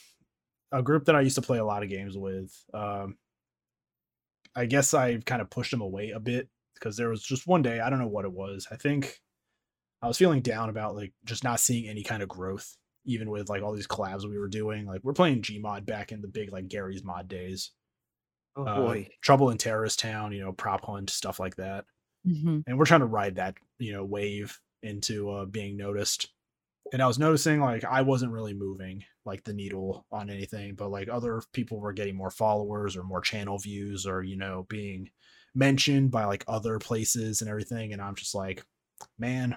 a 0.72 0.82
group 0.82 1.04
that 1.04 1.16
i 1.16 1.20
used 1.20 1.34
to 1.34 1.42
play 1.42 1.58
a 1.58 1.64
lot 1.64 1.82
of 1.82 1.88
games 1.88 2.16
with 2.16 2.52
um 2.74 3.16
i 4.54 4.66
guess 4.66 4.94
I've 4.94 5.24
kind 5.24 5.42
of 5.42 5.50
pushed 5.50 5.70
them 5.70 5.80
away 5.80 6.10
a 6.10 6.20
bit 6.20 6.48
because 6.80 6.96
there 6.96 7.10
was 7.10 7.22
just 7.22 7.46
one 7.46 7.62
day 7.62 7.78
i 7.78 7.88
don't 7.90 7.98
know 8.00 8.08
what 8.08 8.24
it 8.24 8.32
was 8.32 8.66
i 8.72 8.76
think 8.76 9.20
i 10.02 10.08
was 10.08 10.16
feeling 10.16 10.40
down 10.40 10.68
about 10.70 10.96
like 10.96 11.12
just 11.24 11.44
not 11.44 11.60
seeing 11.60 11.88
any 11.88 12.02
kind 12.02 12.22
of 12.22 12.28
growth 12.28 12.76
even 13.04 13.30
with 13.30 13.48
like 13.48 13.62
all 13.62 13.72
these 13.72 13.86
collabs 13.86 14.28
we 14.28 14.38
were 14.38 14.48
doing 14.48 14.86
like 14.86 15.00
we're 15.02 15.12
playing 15.12 15.42
gmod 15.42 15.86
back 15.86 16.12
in 16.12 16.20
the 16.20 16.28
big 16.28 16.52
like 16.52 16.68
Garry's 16.68 17.04
Mod 17.04 17.28
days. 17.28 17.72
Oh 18.56 18.64
uh, 18.64 18.76
boy. 18.76 19.08
trouble 19.22 19.50
in 19.50 19.58
terrorist 19.58 20.00
town 20.00 20.32
you 20.32 20.42
know 20.42 20.52
prop 20.52 20.84
hunt 20.84 21.10
stuff 21.10 21.40
like 21.40 21.56
that. 21.56 21.84
Hmm 22.26 22.60
and 22.66 22.78
we're 22.78 22.84
trying 22.84 23.00
to 23.00 23.06
ride 23.06 23.36
that 23.36 23.54
you 23.78 23.92
know 23.92 24.04
wave 24.04 24.58
into 24.82 25.30
uh 25.30 25.44
being 25.46 25.76
noticed. 25.76 26.28
And 26.92 27.02
i 27.02 27.06
was 27.06 27.18
noticing 27.18 27.60
like 27.60 27.84
i 27.84 28.02
wasn't 28.02 28.32
really 28.32 28.54
moving 28.54 29.04
like 29.24 29.44
the 29.44 29.52
needle 29.52 30.06
on 30.10 30.28
anything 30.28 30.74
but 30.74 30.90
like 30.90 31.08
other 31.08 31.42
people 31.52 31.78
were 31.78 31.92
getting 31.92 32.16
more 32.16 32.30
followers 32.30 32.96
or 32.96 33.04
more 33.04 33.20
channel 33.20 33.58
views 33.58 34.06
or 34.06 34.22
you 34.22 34.36
know 34.36 34.66
being 34.68 35.08
mentioned 35.54 36.10
by 36.10 36.24
like 36.24 36.44
other 36.46 36.78
places 36.78 37.40
and 37.40 37.50
everything 37.50 37.92
and 37.92 38.00
i'm 38.00 38.14
just 38.14 38.34
like 38.34 38.64
man 39.18 39.56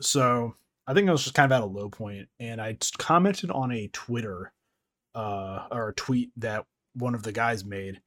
so 0.00 0.54
i 0.86 0.94
think 0.94 1.08
i 1.08 1.12
was 1.12 1.22
just 1.22 1.34
kind 1.34 1.50
of 1.50 1.56
at 1.56 1.62
a 1.62 1.66
low 1.66 1.88
point 1.88 2.28
and 2.40 2.60
i 2.60 2.76
commented 2.98 3.50
on 3.50 3.70
a 3.70 3.88
twitter 3.92 4.52
uh 5.14 5.66
or 5.70 5.90
a 5.90 5.94
tweet 5.94 6.30
that 6.36 6.64
one 6.94 7.14
of 7.14 7.22
the 7.22 7.32
guys 7.32 7.64
made 7.64 8.00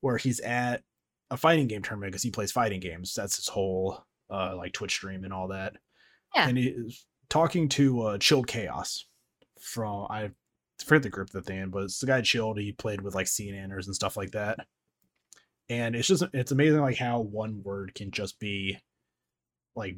where 0.00 0.16
he's 0.16 0.40
at 0.40 0.82
a 1.30 1.36
fighting 1.36 1.66
game 1.66 1.82
tournament 1.82 2.12
because 2.12 2.22
he 2.22 2.30
plays 2.30 2.52
fighting 2.52 2.80
games. 2.80 3.14
That's 3.14 3.36
his 3.36 3.48
whole 3.48 4.04
uh 4.30 4.56
like 4.56 4.72
Twitch 4.72 4.92
stream 4.92 5.24
and 5.24 5.32
all 5.32 5.48
that. 5.48 5.76
Yeah. 6.34 6.48
And 6.48 6.58
he's 6.58 7.06
talking 7.28 7.68
to 7.70 8.02
uh 8.02 8.18
Chilled 8.18 8.46
Chaos 8.46 9.06
from 9.60 10.06
I 10.10 10.30
forget 10.84 11.02
the 11.02 11.10
group 11.10 11.30
that 11.30 11.46
they 11.46 11.56
in, 11.56 11.70
but 11.70 11.84
it's 11.84 11.98
the 11.98 12.06
guy 12.06 12.20
Chilled. 12.20 12.58
He 12.58 12.72
played 12.72 13.00
with 13.00 13.14
like 13.14 13.26
CNNers 13.26 13.86
and 13.86 13.94
stuff 13.94 14.16
like 14.16 14.32
that. 14.32 14.58
And 15.68 15.96
it's 15.96 16.08
just 16.08 16.22
it's 16.32 16.52
amazing 16.52 16.80
like 16.80 16.96
how 16.96 17.20
one 17.20 17.62
word 17.62 17.94
can 17.94 18.10
just 18.12 18.38
be 18.38 18.78
like 19.74 19.96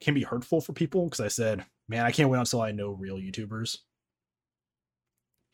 can 0.00 0.14
be 0.14 0.22
hurtful 0.22 0.60
for 0.60 0.72
people 0.72 1.04
because 1.04 1.20
I 1.20 1.28
said, 1.28 1.64
man, 1.88 2.04
I 2.04 2.10
can't 2.10 2.30
wait 2.30 2.38
until 2.38 2.60
I 2.62 2.72
know 2.72 2.90
real 2.90 3.16
YouTubers. 3.16 3.78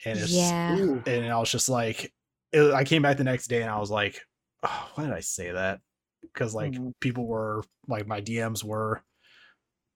And 0.05 0.18
it's 0.18 0.32
Yeah. 0.32 0.98
And 1.07 1.32
I 1.32 1.38
was 1.38 1.50
just 1.50 1.68
like, 1.68 2.12
it- 2.53 2.72
I 2.74 2.84
came 2.84 3.03
back 3.03 3.16
the 3.16 3.24
next 3.24 3.46
day 3.48 3.62
and 3.62 3.70
I 3.70 3.78
was 3.78 3.90
like, 3.90 4.20
oh, 4.62 4.90
why 4.94 5.05
did 5.05 5.12
I 5.12 5.20
say 5.20 5.53
that? 5.53 5.80
Because 6.22 6.55
like 6.55 6.72
Mhm. 6.72 6.92
people 7.00 7.26
were 7.26 7.64
like 7.88 8.07
my 8.07 8.20
DMs 8.20 8.62
were 8.64 9.03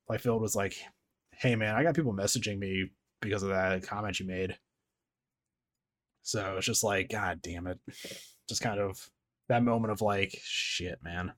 like 0.09 0.20
filled 0.20 0.42
was 0.42 0.54
like, 0.57 0.76
hey 1.32 1.54
man, 1.57 1.74
I 1.74 1.82
got 1.82 1.94
people 1.94 2.12
messaging 2.14 2.59
me 2.59 2.90
because 3.20 3.42
of 3.42 3.48
that 3.50 3.82
comment 3.82 4.18
you 4.20 4.26
made. 4.26 4.57
So 6.22 6.57
it's 6.57 6.66
just 6.66 6.82
like, 6.84 7.09
god 7.09 7.40
damn 7.42 7.66
it, 7.68 7.78
just 8.49 8.61
kind 8.62 8.80
of 8.80 9.11
that 9.49 9.62
moment 9.62 9.92
of 9.92 10.01
like, 10.03 10.38
shit, 10.42 11.03
man. 11.03 11.32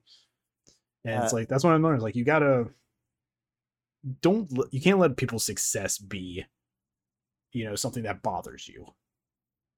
And 1.05 1.23
it's 1.23 1.33
Uh, 1.33 1.37
like 1.37 1.49
that's 1.49 1.65
what 1.65 1.73
I'm 1.73 1.83
learning. 1.83 2.03
Like 2.03 2.17
you 2.17 2.25
gotta 2.25 2.69
don't 4.21 4.51
you 4.71 4.81
can't 4.81 4.99
let 4.99 5.17
people's 5.17 5.45
success 5.45 5.99
be, 5.99 6.47
you 7.53 7.65
know, 7.65 7.75
something 7.77 8.03
that 8.05 8.23
bothers 8.23 8.69
you 8.69 8.87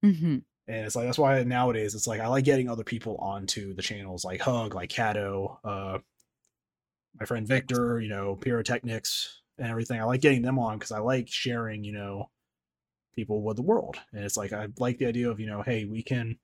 hmm 0.03 0.43
and 0.67 0.85
it's 0.85 0.95
like 0.95 1.05
that's 1.05 1.17
why 1.17 1.43
nowadays 1.43 1.95
it's 1.95 2.07
like 2.07 2.21
I 2.21 2.27
like 2.27 2.45
getting 2.45 2.69
other 2.69 2.83
people 2.83 3.17
onto 3.17 3.73
the 3.73 3.81
channels 3.81 4.23
like 4.23 4.41
Hug, 4.41 4.75
like 4.75 4.89
Cato, 4.89 5.59
uh, 5.63 5.99
my 7.19 7.25
friend 7.25 7.47
Victor, 7.47 7.99
you 7.99 8.09
know, 8.09 8.35
Pyrotechnics 8.35 9.41
and 9.57 9.67
everything. 9.67 9.99
I 9.99 10.05
like 10.05 10.21
getting 10.21 10.41
them 10.41 10.59
on 10.59 10.77
because 10.77 10.91
I 10.91 10.99
like 10.99 11.27
sharing, 11.29 11.83
you 11.83 11.93
know, 11.93 12.29
people 13.15 13.41
with 13.43 13.57
the 13.57 13.63
world. 13.63 13.97
And 14.13 14.23
it's 14.25 14.37
like 14.37 14.53
I 14.53 14.67
like 14.79 14.97
the 14.99 15.07
idea 15.07 15.29
of 15.29 15.39
you 15.39 15.47
know, 15.47 15.63
hey, 15.63 15.85
we 15.85 16.03
can 16.03 16.39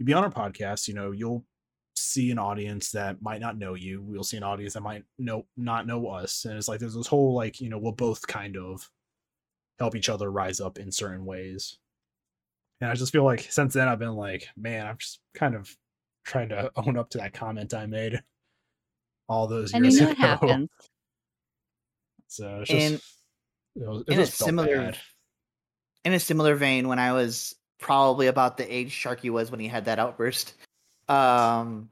you 0.00 0.06
be 0.06 0.12
on 0.14 0.24
our 0.24 0.30
podcast, 0.32 0.88
you 0.88 0.94
know, 0.94 1.12
you'll 1.12 1.44
see 1.94 2.30
an 2.30 2.38
audience 2.38 2.90
that 2.92 3.20
might 3.22 3.40
not 3.40 3.58
know 3.58 3.74
you. 3.74 4.02
We'll 4.02 4.24
see 4.24 4.36
an 4.38 4.42
audience 4.42 4.72
that 4.74 4.80
might 4.82 5.04
know 5.18 5.46
not 5.56 5.86
know 5.86 6.08
us, 6.08 6.44
and 6.44 6.56
it's 6.56 6.66
like 6.68 6.80
there's 6.80 6.94
this 6.94 7.06
whole 7.06 7.34
like 7.34 7.60
you 7.60 7.68
know 7.68 7.78
we'll 7.78 7.92
both 7.92 8.26
kind 8.26 8.56
of 8.56 8.88
help 9.78 9.94
each 9.94 10.08
other 10.08 10.30
rise 10.30 10.60
up 10.60 10.78
in 10.78 10.90
certain 10.90 11.24
ways. 11.24 11.78
And 12.80 12.90
I 12.90 12.94
just 12.94 13.12
feel 13.12 13.24
like 13.24 13.40
since 13.50 13.74
then 13.74 13.88
I've 13.88 13.98
been 13.98 14.14
like, 14.16 14.48
man, 14.56 14.86
I'm 14.86 14.96
just 14.98 15.20
kind 15.34 15.54
of 15.54 15.70
trying 16.24 16.48
to 16.50 16.70
own 16.76 16.96
up 16.96 17.10
to 17.10 17.18
that 17.18 17.32
comment 17.34 17.74
I 17.74 17.86
made 17.86 18.20
all 19.28 19.46
those 19.46 19.72
And 19.74 19.84
years 19.84 19.96
you 20.00 20.06
know 20.06 20.10
ago. 20.12 20.20
what 20.20 20.28
happens. 20.40 20.68
So 22.28 22.60
it's 22.62 22.70
just 22.70 22.92
In- 23.76 23.82
it, 23.82 23.88
was, 23.88 24.04
it 24.08 24.12
in 24.14 24.20
a 24.20 24.26
similar 24.26 24.76
bad. 24.76 24.98
in 26.04 26.12
a 26.12 26.20
similar 26.20 26.54
vein 26.56 26.88
when 26.88 26.98
i 26.98 27.12
was 27.12 27.54
probably 27.80 28.26
about 28.28 28.56
the 28.56 28.72
age 28.74 28.92
sharky 28.92 29.30
was 29.30 29.50
when 29.50 29.58
he 29.60 29.66
had 29.66 29.86
that 29.86 29.98
outburst 29.98 30.54
um 31.08 31.90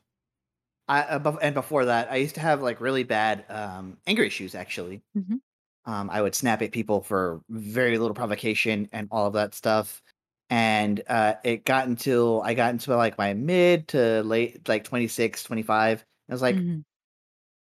i 0.88 1.00
uh, 1.02 1.36
and 1.42 1.54
before 1.54 1.86
that 1.86 2.10
i 2.12 2.16
used 2.16 2.34
to 2.34 2.40
have 2.40 2.62
like 2.62 2.80
really 2.80 3.02
bad 3.02 3.44
um 3.48 3.96
anger 4.06 4.22
issues 4.22 4.54
actually 4.54 5.02
Mhm. 5.16 5.40
um 5.86 6.10
i 6.10 6.20
would 6.20 6.34
snap 6.34 6.62
at 6.62 6.70
people 6.72 7.00
for 7.00 7.40
very 7.48 7.98
little 7.98 8.14
provocation 8.14 8.88
and 8.92 9.08
all 9.10 9.26
of 9.26 9.32
that 9.32 9.54
stuff 9.54 10.02
and 10.50 11.02
uh 11.08 11.34
it 11.42 11.64
got 11.64 11.88
until 11.88 12.42
i 12.42 12.54
got 12.54 12.70
into 12.70 12.94
like 12.96 13.18
my 13.18 13.34
mid 13.34 13.88
to 13.88 14.22
late 14.22 14.68
like 14.68 14.84
26 14.84 15.42
25 15.42 16.04
i 16.28 16.32
was 16.32 16.42
like 16.42 16.56
Mhm. 16.56 16.84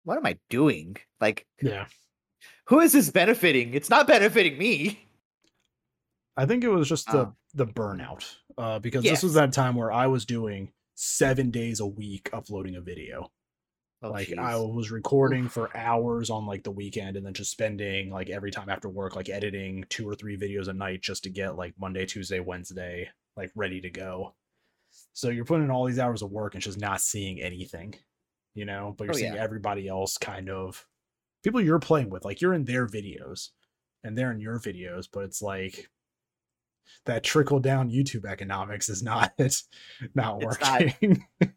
what 0.03 0.17
am 0.17 0.25
i 0.25 0.37
doing 0.49 0.95
like 1.19 1.45
Yeah. 1.61 1.85
who 2.65 2.79
is 2.79 2.91
this 2.93 3.09
benefiting 3.09 3.73
it's 3.73 3.89
not 3.89 4.07
benefiting 4.07 4.57
me 4.57 5.07
I 6.37 6.45
think 6.45 6.63
it 6.63 6.69
was 6.69 6.87
just 6.87 7.11
the 7.11 7.17
Oh. 7.19 7.35
The 7.53 7.65
burnout. 7.67 8.35
Uh 8.57 8.79
because 8.79 9.03
this 9.03 9.23
was 9.23 9.33
Yes. 9.35 9.41
that 9.41 9.53
time 9.53 9.75
where 9.75 9.91
I 9.91 10.07
was 10.07 10.25
doing 10.25 10.71
seven 10.95 11.51
days 11.51 11.79
a 11.79 11.85
week 11.87 12.29
uploading 12.33 12.75
a 12.75 12.81
video. 12.81 13.31
Oh, 14.03 14.09
like 14.09 14.33
I 14.35 14.55
was 14.57 14.89
recording 14.89 15.47
for 15.47 15.75
hours 15.77 16.29
on 16.31 16.47
like 16.47 16.63
the 16.63 16.71
weekend 16.71 17.17
and 17.17 17.25
then 17.25 17.33
just 17.33 17.51
spending 17.51 18.09
like 18.09 18.29
every 18.31 18.49
time 18.51 18.67
after 18.69 18.89
work 18.89 19.15
like 19.15 19.29
editing 19.29 19.85
two 19.89 20.07
or 20.09 20.15
three 20.15 20.37
videos 20.37 20.67
a 20.67 20.73
night 20.73 21.01
just 21.01 21.23
to 21.23 21.29
get 21.29 21.55
like 21.55 21.75
Monday, 21.79 22.05
Tuesday, 22.05 22.39
Wednesday 22.39 23.09
like 23.37 23.51
ready 23.55 23.79
to 23.81 23.89
go. 23.89 24.33
So 25.13 25.29
you're 25.29 25.45
putting 25.45 25.65
in 25.65 25.71
all 25.71 25.85
these 25.85 25.99
hours 25.99 26.21
of 26.21 26.31
work 26.31 26.53
and 26.55 26.63
just 26.63 26.79
not 26.79 26.99
seeing 26.99 27.39
anything, 27.41 27.93
you 28.55 28.65
know, 28.65 28.95
but 28.97 29.05
you're 29.05 29.13
Oh, 29.13 29.17
seeing 29.17 29.35
yeah. 29.35 29.43
everybody 29.43 29.87
else 29.87 30.17
kind 30.17 30.49
of 30.49 30.87
people 31.43 31.61
you're 31.61 31.79
playing 31.79 32.09
with, 32.09 32.25
like 32.25 32.41
you're 32.41 32.53
in 32.53 32.65
their 32.65 32.87
videos 32.87 33.49
and 34.03 34.17
they're 34.17 34.31
in 34.31 34.39
your 34.41 34.59
videos, 34.59 35.07
but 35.11 35.23
it's 35.25 35.41
like 35.41 35.89
that 37.05 37.23
trickle 37.23 37.59
down 37.59 37.89
YouTube 37.89 38.25
economics 38.25 38.89
is 38.89 39.01
not 39.03 39.33
it's 39.37 39.67
not 40.15 40.41
It's 40.43 40.59
not. 40.61 40.81
working. 40.81 41.25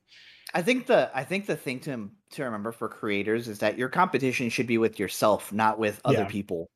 I 0.55 0.63
think 0.63 0.87
the 0.87 1.11
I 1.15 1.25
think 1.25 1.47
the 1.47 1.57
thing 1.57 1.81
to 1.81 2.11
to 2.33 2.45
remember 2.45 2.71
for 2.73 2.89
creators 2.89 3.49
is 3.49 3.59
that 3.59 3.77
your 3.77 3.89
competition 3.89 4.49
should 4.51 4.67
be 4.69 4.79
with 4.79 4.99
yourself, 4.99 5.53
not 5.53 5.79
with 5.79 6.01
other 6.05 6.19
Yeah. 6.19 6.29
people. 6.29 6.71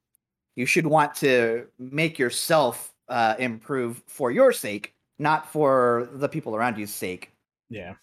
You 0.56 0.66
should 0.66 0.86
want 0.86 1.14
to 1.16 1.66
make 1.78 2.18
yourself 2.18 2.92
uh, 3.08 3.36
improve 3.38 4.02
for 4.08 4.30
your 4.32 4.52
sake, 4.52 4.94
not 5.20 5.50
for 5.52 6.08
the 6.12 6.28
people 6.28 6.56
around 6.56 6.76
you's 6.78 6.90
sake. 6.92 7.32
Yeah. 7.70 7.94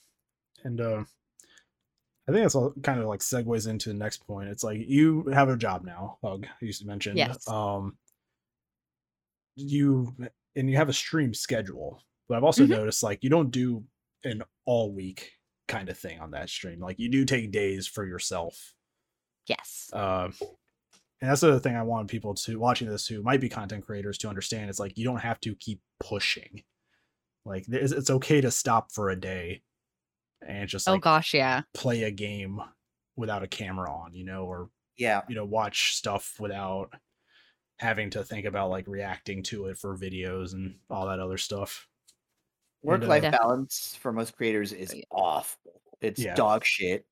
And 0.64 0.80
uh 0.80 1.04
I 2.28 2.32
think 2.32 2.44
that's 2.44 2.56
all 2.56 2.74
kind 2.82 3.00
of 3.00 3.06
like 3.06 3.20
segues 3.20 3.68
into 3.68 3.90
the 3.90 3.96
next 3.96 4.26
point. 4.26 4.50
It's 4.50 4.64
like 4.64 4.80
you 4.88 5.26
have 5.34 5.50
a 5.50 5.58
job 5.58 5.84
now, 5.84 6.18
Hug, 6.24 6.48
you 6.62 6.72
mentioned. 6.86 7.18
Yes. 7.18 7.46
Um 7.50 7.98
you 9.56 10.16
and 10.56 10.70
you 10.70 10.78
have 10.78 10.90
a 10.90 10.94
stream 10.94 11.34
schedule. 11.34 12.02
But 12.28 12.38
I've 12.38 12.44
also 12.44 12.66
Mhm. 12.66 12.70
noticed 12.70 13.04
like 13.04 13.24
you 13.24 13.30
don't 13.30 13.52
do 13.52 13.86
an 14.24 14.44
all 14.66 14.94
week 14.94 15.34
kind 15.68 15.90
of 15.90 15.98
thing 15.98 16.20
on 16.20 16.32
that 16.32 16.50
stream. 16.50 16.80
Like 16.80 16.98
you 17.00 17.10
do 17.10 17.26
take 17.26 17.52
days 17.52 17.88
for 17.88 18.06
yourself. 18.06 18.74
Yes. 19.48 19.90
Um 19.94 20.34
and 21.22 21.32
that's 21.32 21.42
the 21.42 21.50
other 21.50 21.60
thing 21.60 21.76
I 21.76 21.84
want 21.84 22.10
people 22.10 22.34
to 22.36 22.60
watching 22.60 22.88
this 22.90 23.08
who 23.08 23.24
might 23.24 23.40
be 23.42 23.50
content 23.50 23.86
creators 23.86 24.18
to 24.20 24.30
understand. 24.30 24.70
It's 24.70 24.80
like 24.80 24.98
you 24.98 25.06
don't 25.06 25.22
have 25.22 25.40
to 25.42 25.56
keep 25.56 25.82
pushing. 26.00 26.64
Like 27.46 27.66
it's 27.68 27.92
it's 27.92 28.10
okay 28.10 28.42
to 28.42 28.52
stop 28.52 28.92
for 28.92 29.10
a 29.10 29.16
day 29.20 29.62
and 30.46 30.68
just 30.70 30.88
oh 30.90 30.98
gosh, 30.98 31.34
yeah. 31.34 31.62
play 31.74 32.04
a 32.04 32.12
game 32.12 32.60
without 33.16 33.44
a 33.44 33.48
camera 33.48 33.92
on, 33.92 34.14
you 34.14 34.26
know, 34.26 34.46
or 34.46 34.70
Yeah. 34.98 35.22
you 35.30 35.36
know, 35.36 35.46
watch 35.46 35.96
stuff 35.96 36.40
without 36.40 36.94
having 37.80 38.10
to 38.12 38.24
think 38.24 38.46
about 38.46 38.70
like 38.70 38.88
reacting 38.88 39.44
to 39.44 39.66
it 39.66 39.78
for 39.78 39.98
videos 39.98 40.54
and 40.54 40.76
all 40.90 41.08
that 41.08 41.20
other 41.20 41.38
stuff. 41.38 41.88
Work 42.84 43.04
uh, 43.04 43.08
life 43.08 43.24
Def- 43.24 43.32
balance 43.34 43.98
for 44.00 44.12
most 44.12 44.36
creators 44.38 44.72
is 44.72 44.96
awful. 45.12 45.82
It's 46.02 46.20
Yeah. 46.22 46.36
dog 46.36 46.64
shit. 46.64 47.06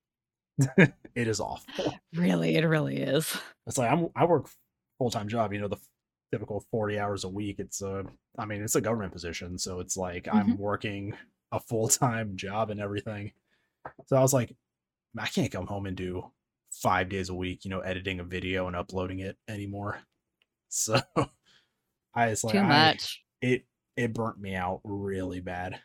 it 0.78 0.94
is 1.14 1.40
awful. 1.40 1.94
Really, 2.14 2.54
it 2.56 2.64
really 2.64 2.98
is. 2.98 3.36
It's 3.66 3.76
like 3.76 3.90
I'm 3.90 4.08
I 4.14 4.24
work 4.24 4.48
full 4.98 5.10
time 5.10 5.28
job, 5.28 5.52
you 5.52 5.60
know, 5.60 5.66
the 5.68 5.78
typical 6.30 6.64
40 6.70 6.98
hours 6.98 7.24
a 7.24 7.28
week. 7.28 7.56
It's 7.58 7.82
a 7.82 8.04
I 8.38 8.44
mean, 8.46 8.62
it's 8.62 8.76
a 8.76 8.80
government 8.80 9.12
position, 9.12 9.58
so 9.58 9.80
it's 9.80 9.96
like 9.96 10.28
I'm 10.32 10.56
working 10.56 11.14
a 11.50 11.58
full 11.58 11.88
time 11.88 12.36
job 12.36 12.70
and 12.70 12.78
everything. 12.80 13.32
So 14.06 14.16
I 14.16 14.20
was 14.20 14.32
like, 14.32 14.54
I 15.18 15.26
can't 15.26 15.50
come 15.52 15.66
home 15.66 15.86
and 15.86 15.96
do 15.96 16.30
five 16.70 17.08
days 17.08 17.28
a 17.30 17.34
week, 17.34 17.64
you 17.64 17.70
know, 17.70 17.80
editing 17.80 18.20
a 18.20 18.24
video 18.24 18.66
and 18.68 18.76
uploading 18.76 19.18
it 19.18 19.36
anymore. 19.48 19.98
So 20.74 21.00
I 22.14 22.28
was 22.30 22.42
like, 22.42 22.54
Too 22.54 22.60
I- 22.60 22.98
it 23.40 23.64
it 23.96 24.12
burnt 24.12 24.40
me 24.40 24.54
out 24.56 24.80
really 24.82 25.40
bad. 25.40 25.80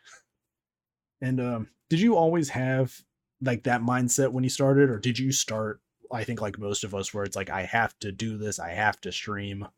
And 1.20 1.40
um 1.40 1.68
did 1.88 2.00
you 2.00 2.16
always 2.16 2.48
have 2.50 3.00
like 3.40 3.62
that 3.64 3.82
mindset 3.82 4.32
when 4.32 4.44
you 4.44 4.50
started 4.50 4.90
or 4.90 4.98
did 4.98 5.18
you 5.18 5.32
start 5.32 5.80
I 6.12 6.24
think 6.24 6.40
like 6.40 6.58
most 6.58 6.82
of 6.82 6.94
us 6.94 7.14
where 7.14 7.24
it's 7.24 7.36
like 7.36 7.50
I 7.50 7.62
have 7.62 7.96
to 8.00 8.10
do 8.10 8.36
this, 8.36 8.58
I 8.58 8.70
have 8.70 9.00
to 9.02 9.12
stream. 9.12 9.68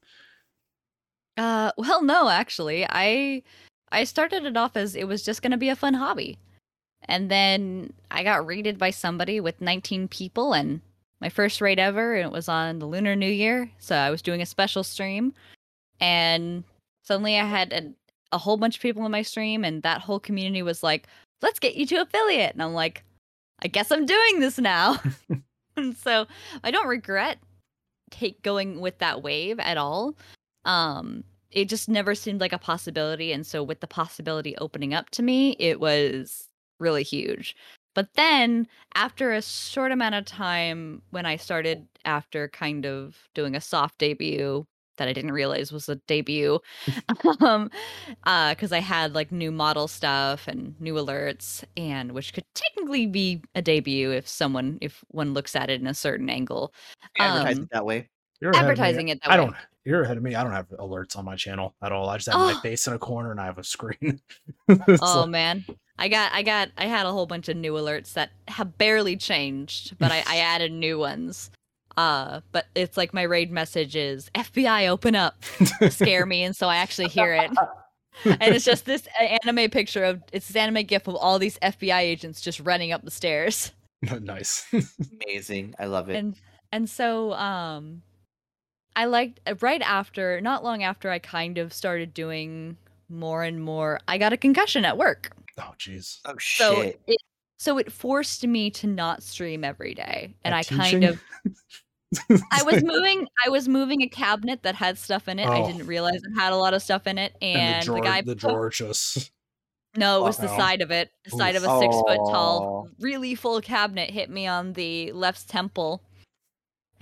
Uh, 1.37 1.73
well, 1.77 2.03
no, 2.03 2.29
actually, 2.29 2.87
I 2.89 3.43
I 3.91 4.05
started 4.05 4.45
it 4.45 4.57
off 4.57 4.77
as 4.77 4.95
it 4.97 5.07
was 5.07 5.23
just 5.23 5.43
gonna 5.43 5.59
be 5.59 5.69
a 5.69 5.77
fun 5.77 5.95
hobby, 5.95 6.39
and 7.05 7.31
then 7.31 7.93
I 8.11 8.23
got 8.23 8.47
raided 8.47 8.79
by 8.79 8.91
somebody 8.91 9.41
with 9.41 9.61
19 9.61 10.09
people, 10.09 10.55
and 10.55 10.81
my 11.23 11.29
first 11.29 11.61
raid 11.61 11.79
ever, 11.79 12.15
and 12.15 12.27
it 12.27 12.33
was 12.33 12.49
on 12.49 12.81
the 12.81 12.87
Lunar 12.87 13.15
New 13.15 13.31
Year, 13.31 13.71
so 13.79 13.95
I 13.95 14.11
was 14.11 14.23
doing 14.23 14.43
a 14.43 14.47
special 14.47 14.83
stream, 14.83 15.33
and 16.01 16.65
suddenly 17.05 17.39
I 17.39 17.45
had 17.45 17.73
a, 17.73 17.93
a 18.35 18.39
whole 18.39 18.57
bunch 18.57 18.77
of 18.77 18.83
people 18.83 19.07
in 19.07 19.13
my 19.13 19.23
stream, 19.23 19.65
and 19.65 19.85
that 19.85 20.01
whole 20.01 20.19
community 20.19 20.63
was 20.63 20.83
like, 20.83 21.07
"Let's 21.41 21.61
get 21.61 21.77
you 21.77 21.87
to 21.87 22.03
affiliate," 22.03 22.53
and 22.55 22.63
I'm 22.63 22.75
like, 22.75 23.05
"I 23.63 23.69
guess 23.69 23.93
I'm 23.93 24.05
doing 24.05 24.41
this 24.41 24.59
now," 24.59 25.01
and 25.77 25.97
so 25.97 26.27
I 26.65 26.73
don't 26.73 26.89
regret 26.89 27.39
take 28.11 28.43
going 28.43 28.81
with 28.81 28.99
that 28.99 29.23
wave 29.23 29.59
at 29.61 29.79
all. 29.79 30.15
Um 30.65 31.25
it 31.53 31.69
just 31.69 31.89
never 31.89 32.15
seemed 32.15 32.41
like 32.41 32.53
a 32.53 32.59
possibility 32.59 33.33
and 33.33 33.47
so 33.47 33.63
with 33.63 33.81
the 33.81 33.87
possibility 33.87 34.57
opening 34.57 34.95
up 34.95 35.11
to 35.11 35.23
me 35.23 35.55
it 35.59 35.81
was 35.81 36.49
really 36.81 37.03
huge 37.03 37.55
but 37.95 38.09
then 38.15 38.67
after 38.95 39.33
a 39.33 39.43
short 39.43 39.93
amount 39.93 40.15
of 40.15 40.25
time 40.25 41.03
when 41.11 41.27
i 41.27 41.37
started 41.37 41.87
after 42.05 42.49
kind 42.49 42.85
of 42.87 43.17
doing 43.35 43.55
a 43.55 43.61
soft 43.61 43.99
debut 43.99 44.67
that 44.99 45.09
i 45.09 45.13
didn't 45.13 45.33
realize 45.33 45.73
was 45.73 45.89
a 45.89 45.97
debut 46.07 46.59
um 47.41 47.71
uh 48.25 48.51
because 48.51 48.73
i 48.73 48.79
had 48.79 49.15
like 49.15 49.33
new 49.33 49.51
model 49.51 49.89
stuff 49.89 50.47
and 50.49 50.75
new 50.81 50.95
alerts 50.95 51.65
and 51.77 52.13
which 52.13 52.33
could 52.35 52.45
technically 52.55 53.07
be 53.07 53.43
a 53.55 53.63
debut 53.63 54.11
if 54.11 54.29
someone 54.29 54.79
if 54.81 55.03
one 55.09 55.33
looks 55.35 55.57
at 55.57 55.71
it 55.71 55.81
in 55.81 55.87
a 55.87 55.95
certain 55.95 56.29
angle 56.31 56.73
Advertise 57.19 57.57
Um, 57.59 57.63
it 57.65 57.71
that 57.73 57.85
way. 57.87 58.09
You're 58.41 58.51
ahead 58.51 58.65
of 58.65 58.69
me. 58.69 58.73
advertising 58.73 59.09
it 59.09 59.23
that 59.23 59.31
I 59.31 59.39
way. 59.39 59.45
don't 59.47 59.57
you're 59.85 60.03
ahead 60.03 60.17
of 60.17 60.23
me. 60.23 60.37
I 60.37 60.45
don't 60.45 60.53
have 60.53 60.69
alerts 60.79 61.17
on 61.19 61.25
my 61.25 61.35
channel 61.35 61.75
at 61.83 61.91
all. 61.91 62.09
I 62.09 62.17
just 62.17 62.29
have 62.29 62.39
my 62.39 62.53
Oh. 62.57 62.61
face 62.61 62.87
in 62.87 62.93
a 62.93 62.99
corner 63.01 63.33
and 63.33 63.41
I 63.41 63.47
have 63.47 63.59
a 63.59 63.65
screen. 63.65 64.21
Oh 64.69 65.21
like- 65.23 65.29
man 65.31 65.65
i 66.03 66.09
got 66.09 66.33
i 66.35 66.43
got 66.43 66.69
i 66.77 66.87
had 66.87 67.07
a 67.07 67.13
whole 67.13 67.27
bunch 67.27 67.49
of 67.49 67.57
new 67.57 67.73
alerts 67.75 68.13
that 68.15 68.31
have 68.49 68.77
barely 68.77 69.17
changed 69.17 69.97
but 69.99 70.11
i 70.13 70.23
i 70.27 70.37
added 70.53 70.73
new 70.73 70.99
ones 70.99 71.51
uh 71.97 72.41
but 72.53 72.67
it's 72.75 72.97
like 72.97 73.15
my 73.15 73.23
raid 73.23 73.51
message 73.51 73.95
is 73.97 74.31
fbi 74.35 74.89
open 74.89 75.15
up 75.15 75.43
scare 75.91 76.27
me 76.27 76.43
and 76.43 76.57
so 76.57 76.67
i 76.67 76.77
actually 76.77 77.09
hear 77.09 77.33
it 77.33 77.51
and 78.25 78.55
it's 78.55 78.65
just 78.65 78.85
this 78.85 79.07
anime 79.45 79.71
picture 79.71 80.05
of 80.05 80.23
it's 80.33 80.49
this 80.49 80.57
anime 80.57 80.85
gif 80.85 81.07
of 81.07 81.15
all 81.17 81.39
these 81.39 81.59
fbi 81.61 82.01
agents 82.01 82.41
just 82.41 82.61
running 82.61 82.93
up 82.93 83.03
the 83.05 83.11
stairs 83.11 83.73
nice. 84.21 84.67
Amazing. 85.25 85.75
I 85.79 85.87
love 85.87 86.11
it. 86.11 86.17
and 86.17 86.35
and 86.73 86.91
so 86.91 87.33
um 87.35 88.03
i 88.97 89.05
liked 89.05 89.39
uh, 89.47 89.55
right 89.61 89.83
after 89.83 90.41
not 90.41 90.65
long 90.65 90.83
after 90.83 91.09
i 91.09 91.19
kind 91.21 91.57
of 91.59 91.73
started 91.73 92.13
doing 92.13 92.77
more 93.13 93.43
and 93.43 93.63
more 93.63 94.01
i 94.09 94.19
got 94.19 94.33
a 94.33 94.37
concussion 94.37 94.85
at 94.85 94.97
work 94.97 95.31
oh 95.59 95.73
jeez. 95.79 96.19
oh 96.25 96.35
so 96.41 96.83
shit. 96.83 97.01
it 97.07 97.19
so 97.59 97.79
it 97.79 97.93
forced 97.93 98.45
me 98.47 98.71
to 98.71 98.87
not 98.87 99.23
stream 99.23 99.63
every 99.65 99.95
day 99.95 100.35
and 100.45 100.55
At 100.55 100.59
i 100.59 100.63
kind 100.77 101.05
of 101.05 101.21
i 102.51 102.63
was 102.63 102.83
moving 102.85 103.27
i 103.45 103.49
was 103.49 103.69
moving 103.69 104.03
a 104.03 104.09
cabinet 104.09 104.63
that 104.63 104.75
had 104.75 104.99
stuff 104.99 105.29
in 105.29 105.39
it 105.39 105.47
i 105.47 105.61
Oh. 105.61 105.67
didn't 105.67 105.87
realize 105.87 106.17
it 106.17 106.39
had 106.39 106.53
a 106.53 106.57
lot 106.57 106.75
of 106.75 106.83
stuff 106.83 107.07
in 107.07 107.19
it 107.19 107.35
and, 107.41 107.61
and 107.61 107.83
the 107.83 107.87
drawer, 107.87 108.01
guy 108.01 108.21
the 108.21 108.33
put- 108.33 108.39
drawer 108.41 108.71
just 108.71 109.31
no 109.97 110.19
it 110.19 110.23
was 110.23 110.39
the 110.39 110.53
Oh. 110.53 110.57
side 110.57 110.81
of 110.83 110.91
it 110.91 111.11
the 111.25 111.31
side 111.31 111.57
of 111.57 111.63
a 111.65 111.79
six 111.79 111.95
foot 111.95 112.17
tall 112.31 112.87
Oh. 112.89 112.91
really 113.01 113.35
full 113.35 113.61
cabinet 113.61 114.11
hit 114.11 114.29
me 114.31 114.47
on 114.47 114.73
the 114.75 115.13
left 115.13 115.49
temple 115.49 116.03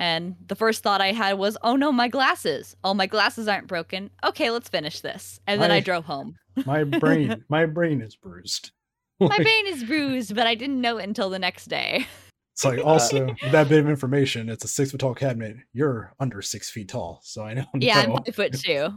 and 0.00 0.34
the 0.48 0.56
first 0.56 0.82
thought 0.82 1.00
i 1.00 1.12
had 1.12 1.34
was 1.34 1.56
oh 1.62 1.76
no 1.76 1.92
my 1.92 2.08
glasses 2.08 2.74
oh 2.82 2.94
my 2.94 3.06
glasses 3.06 3.46
aren't 3.46 3.66
broken 3.68 4.10
okay 4.24 4.50
let's 4.50 4.68
finish 4.68 5.00
this 5.00 5.38
and 5.46 5.60
then 5.62 5.70
i 5.70 5.76
My- 5.76 5.80
drove 5.80 6.04
home 6.06 6.34
my 6.66 6.82
brain 6.84 7.44
my 7.48 7.66
brain 7.66 8.00
is 8.02 8.16
bruised. 8.16 8.72
my 9.20 9.36
brain 9.36 9.66
is 9.68 9.84
bruised 9.84 10.34
but 10.34 10.46
i 10.46 10.54
didn't 10.56 10.80
know 10.80 10.96
it 10.98 11.04
until 11.04 11.30
the 11.30 11.38
next 11.38 11.66
day 11.66 12.06
It's 12.54 12.64
like 12.64 12.80
also 12.84 13.34
that 13.52 13.68
bit 13.68 13.78
of 13.78 13.88
information. 13.88 14.48
It's 14.50 14.64
a 14.64 14.68
six 14.68 14.90
foot 14.90 15.00
tall 15.00 15.14
cabinet. 15.14 15.56
You're 15.72 16.12
under 16.20 16.42
six 16.42 16.68
feet 16.68 16.88
tall, 16.90 17.20
so 17.22 17.42
I 17.44 17.54
know. 17.56 17.64
yeah 17.78 18.00
i'm 18.00 18.12
five 18.24 18.34
foot 18.34 18.52
two 18.52 18.92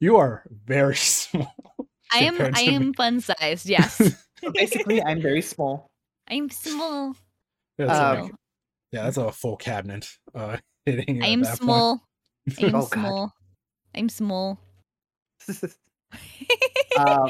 You 0.00 0.16
are 0.16 0.42
very 0.66 0.96
small. 0.96 1.54
I 2.12 2.18
am 2.24 2.40
I 2.40 2.62
am 2.62 2.92
fun 2.94 3.20
sized, 3.20 3.66
yes. 3.68 3.96
So 4.40 4.50
basically, 4.52 5.02
I'm 5.02 5.20
very 5.22 5.42
small. 5.42 5.86
I'm 6.28 6.50
small. 6.50 7.14
Yeah, 7.78 7.86
that's 7.86 7.98
Um, 8.00 8.22
like, 8.24 8.32
yeah, 8.94 9.02
that's 9.02 9.16
a 9.16 9.32
full 9.32 9.56
cabinet. 9.56 10.08
Uh, 10.32 10.56
hitting. 10.86 11.20
I 11.20 11.26
am 11.26 11.44
small. 11.44 12.00
I 12.58 12.62
am 12.66 12.76
Oh, 12.76 12.86
God. 12.86 12.90
small. 12.90 13.32
I'm 13.94 14.08
small. 14.08 14.60
um, 16.96 17.28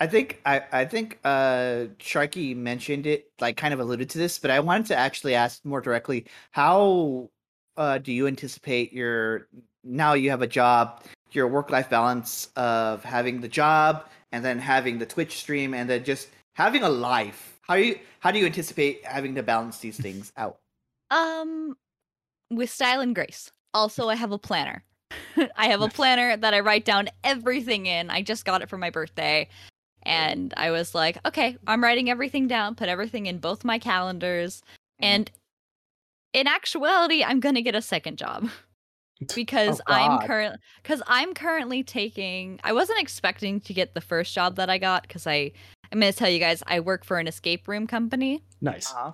I 0.00 0.06
think 0.08 0.40
I, 0.44 0.62
I 0.72 0.84
think 0.84 1.18
uh 1.24 1.86
Sharky 1.98 2.56
mentioned 2.56 3.06
it, 3.06 3.30
like 3.40 3.56
kind 3.56 3.72
of 3.72 3.78
alluded 3.80 4.10
to 4.10 4.18
this, 4.18 4.38
but 4.38 4.50
I 4.50 4.58
wanted 4.60 4.86
to 4.86 4.96
actually 4.96 5.34
ask 5.36 5.64
more 5.64 5.80
directly, 5.80 6.26
how 6.50 7.30
uh 7.76 7.98
do 7.98 8.12
you 8.12 8.26
anticipate 8.26 8.92
your 8.92 9.46
now 9.84 10.14
you 10.14 10.30
have 10.30 10.42
a 10.42 10.46
job, 10.46 11.04
your 11.30 11.46
work 11.46 11.70
life 11.70 11.88
balance 11.88 12.48
of 12.56 13.04
having 13.04 13.40
the 13.40 13.48
job 13.48 14.08
and 14.32 14.44
then 14.44 14.58
having 14.58 14.98
the 14.98 15.06
Twitch 15.06 15.38
stream 15.38 15.72
and 15.72 15.88
then 15.88 16.02
just 16.02 16.28
having 16.54 16.82
a 16.82 16.88
life? 16.88 17.60
How 17.62 17.76
do 17.76 17.82
you 17.84 17.98
how 18.18 18.32
do 18.32 18.38
you 18.40 18.46
anticipate 18.46 19.04
having 19.04 19.36
to 19.36 19.42
balance 19.42 19.78
these 19.78 19.96
things 19.96 20.32
out? 20.36 20.58
Um 21.10 21.76
with 22.50 22.70
style 22.70 23.00
and 23.00 23.14
grace. 23.14 23.50
Also, 23.72 24.08
I 24.08 24.14
have 24.16 24.32
a 24.32 24.38
planner. 24.38 24.84
I 25.56 25.66
have 25.68 25.80
a 25.80 25.88
planner 25.88 26.36
that 26.36 26.54
I 26.54 26.60
write 26.60 26.84
down 26.84 27.08
everything 27.24 27.86
in. 27.86 28.10
I 28.10 28.22
just 28.22 28.44
got 28.44 28.62
it 28.62 28.68
for 28.68 28.78
my 28.78 28.90
birthday. 28.90 29.48
And 30.04 30.54
I 30.56 30.70
was 30.70 30.94
like, 30.94 31.18
okay, 31.26 31.56
I'm 31.66 31.82
writing 31.82 32.08
everything 32.10 32.48
down, 32.48 32.74
put 32.74 32.88
everything 32.88 33.26
in 33.26 33.38
both 33.38 33.64
my 33.64 33.78
calendars. 33.78 34.62
Mhm. 35.00 35.06
And 35.06 35.30
in 36.32 36.46
actuality, 36.46 37.22
I'm 37.22 37.40
going 37.40 37.54
to 37.56 37.62
get 37.62 37.74
a 37.74 37.82
second 37.82 38.18
job. 38.18 38.48
because 39.34 39.80
I'm 39.86 40.12
God. 40.18 40.26
current 40.26 40.60
because 40.82 41.02
I'm 41.06 41.34
currently 41.34 41.82
taking 41.82 42.58
I 42.64 42.72
wasn't 42.72 43.00
expecting 43.00 43.60
to 43.60 43.74
get 43.74 43.92
the 43.92 44.00
first 44.00 44.34
job 44.34 44.56
that 44.56 44.70
I 44.70 44.78
got 44.78 45.02
because 45.02 45.26
I 45.26 45.52
I'm 45.92 46.00
gonna 46.00 46.14
tell 46.14 46.30
you 46.30 46.38
guys 46.38 46.62
I 46.66 46.80
work 46.80 47.04
for 47.04 47.18
an 47.18 47.26
escape 47.28 47.68
room 47.68 47.86
company. 47.86 48.42
Nice. 48.62 48.90
Uh-huh. 48.90 49.12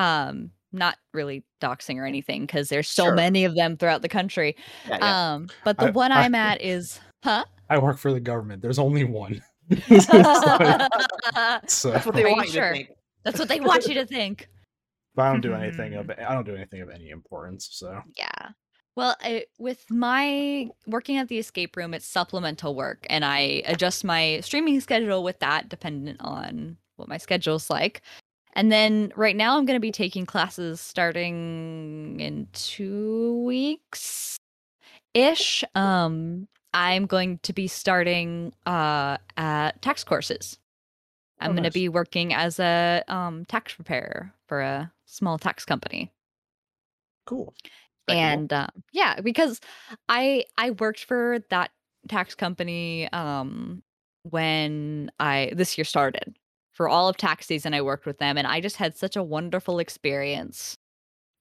Um 0.00 0.52
not 0.72 0.96
really 1.14 1.44
doxing 1.60 1.96
or 1.96 2.04
anything 2.06 2.42
because 2.42 2.68
there's 2.68 2.88
so 2.88 3.04
Sure. 3.06 3.14
many 3.14 3.44
of 3.44 3.54
them 3.54 3.76
throughout 3.76 4.02
the 4.02 4.08
country. 4.08 4.56
Yeah, 4.88 4.98
yeah. 5.00 5.32
Um 5.34 5.48
but 5.64 5.78
the 5.78 5.86
I- 5.86 5.90
one 5.90 6.12
I- 6.12 6.22
I'm 6.24 6.34
at 6.34 6.60
is 6.62 7.00
huh? 7.24 7.44
I 7.70 7.78
work 7.78 7.98
for 7.98 8.12
the 8.12 8.20
government. 8.20 8.62
There's 8.62 8.78
only 8.78 9.04
one. 9.04 9.42
so 11.66 11.90
That's 11.90 12.06
what 12.06 12.14
they 12.14 12.24
Are 12.24 12.30
want 12.32 12.46
you 12.48 12.52
sure? 12.52 12.68
to 12.70 12.74
think. 12.74 12.88
That's 13.24 13.38
what 13.38 13.48
they 13.48 13.60
want 13.60 13.86
you 13.86 13.94
to 13.94 14.06
think. 14.06 14.48
but 15.14 15.22
I 15.26 15.32
don't 15.32 15.40
do 15.40 15.54
anything 15.54 15.94
of 15.94 16.10
I 16.10 16.34
don't 16.34 16.46
do 16.46 16.54
anything 16.56 16.80
of 16.80 16.90
any 16.90 17.10
importance. 17.10 17.68
So 17.72 18.00
Yeah. 18.16 18.48
Well, 18.96 19.14
I, 19.22 19.44
with 19.58 19.84
my 19.88 20.68
working 20.86 21.16
at 21.18 21.28
the 21.28 21.38
escape 21.38 21.76
room, 21.76 21.94
it's 21.94 22.04
supplemental 22.06 22.74
work, 22.74 23.06
and 23.08 23.24
I 23.24 23.62
adjust 23.66 24.04
my 24.04 24.40
streaming 24.40 24.80
schedule 24.80 25.22
with 25.22 25.38
that, 25.38 25.68
dependent 25.68 26.18
on 26.20 26.76
what 26.96 27.08
my 27.08 27.16
schedule's 27.16 27.70
like. 27.70 28.02
And 28.54 28.70
then 28.72 29.12
right 29.16 29.36
now, 29.36 29.56
I'm 29.56 29.64
going 29.66 29.76
to 29.76 29.80
be 29.80 29.92
taking 29.92 30.26
classes 30.26 30.80
starting 30.80 32.18
in 32.20 32.48
two 32.52 33.42
weeks 33.44 34.38
ish. 35.14 35.64
Um, 35.74 36.48
I'm 36.74 37.06
going 37.06 37.38
to 37.40 37.52
be 37.52 37.68
starting 37.68 38.52
uh, 38.66 39.18
at 39.36 39.82
tax 39.82 40.04
courses. 40.04 40.58
I'm 41.40 41.52
Oh, 41.52 41.54
going 41.54 41.64
to 41.64 41.70
be 41.70 41.88
working 41.88 42.34
as 42.34 42.58
a 42.60 43.02
um, 43.08 43.44
tax 43.46 43.74
preparer 43.74 44.32
for 44.46 44.60
a 44.60 44.92
small 45.06 45.38
tax 45.38 45.64
company 45.64 46.12
cool. 47.26 47.54
And 48.08 48.52
uh, 48.52 48.66
yeah 48.92 49.20
because 49.20 49.60
i 50.08 50.44
i 50.58 50.70
worked 50.72 51.04
for 51.04 51.38
that 51.50 51.70
tax 52.08 52.34
company 52.34 53.08
um 53.12 53.82
when 54.22 55.10
i 55.20 55.52
this 55.54 55.78
year 55.78 55.84
started 55.84 56.36
for 56.80 56.88
all 56.88 57.10
of 57.10 57.16
tax 57.18 57.46
season 57.46 57.74
i 57.74 57.82
worked 57.82 58.06
with 58.06 58.16
them 58.16 58.38
and 58.38 58.46
i 58.46 58.58
just 58.58 58.76
had 58.76 58.96
such 58.96 59.14
a 59.14 59.22
wonderful 59.22 59.78
experience 59.78 60.78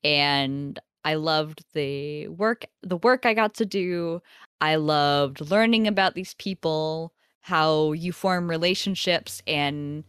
and 0.04 0.80
i 1.06 1.14
loved 1.14 1.64
the 1.74 2.28
work 2.28 2.66
the 2.84 2.98
work 2.98 3.26
i 3.26 3.34
got 3.34 3.54
to 3.54 3.66
do 3.66 4.22
i 4.60 4.76
loved 4.76 5.40
learning 5.50 5.88
about 5.88 6.14
these 6.14 6.34
people 6.34 7.14
how 7.40 7.94
you 7.94 8.12
form 8.12 8.50
relationships 8.50 9.42
and 9.48 10.04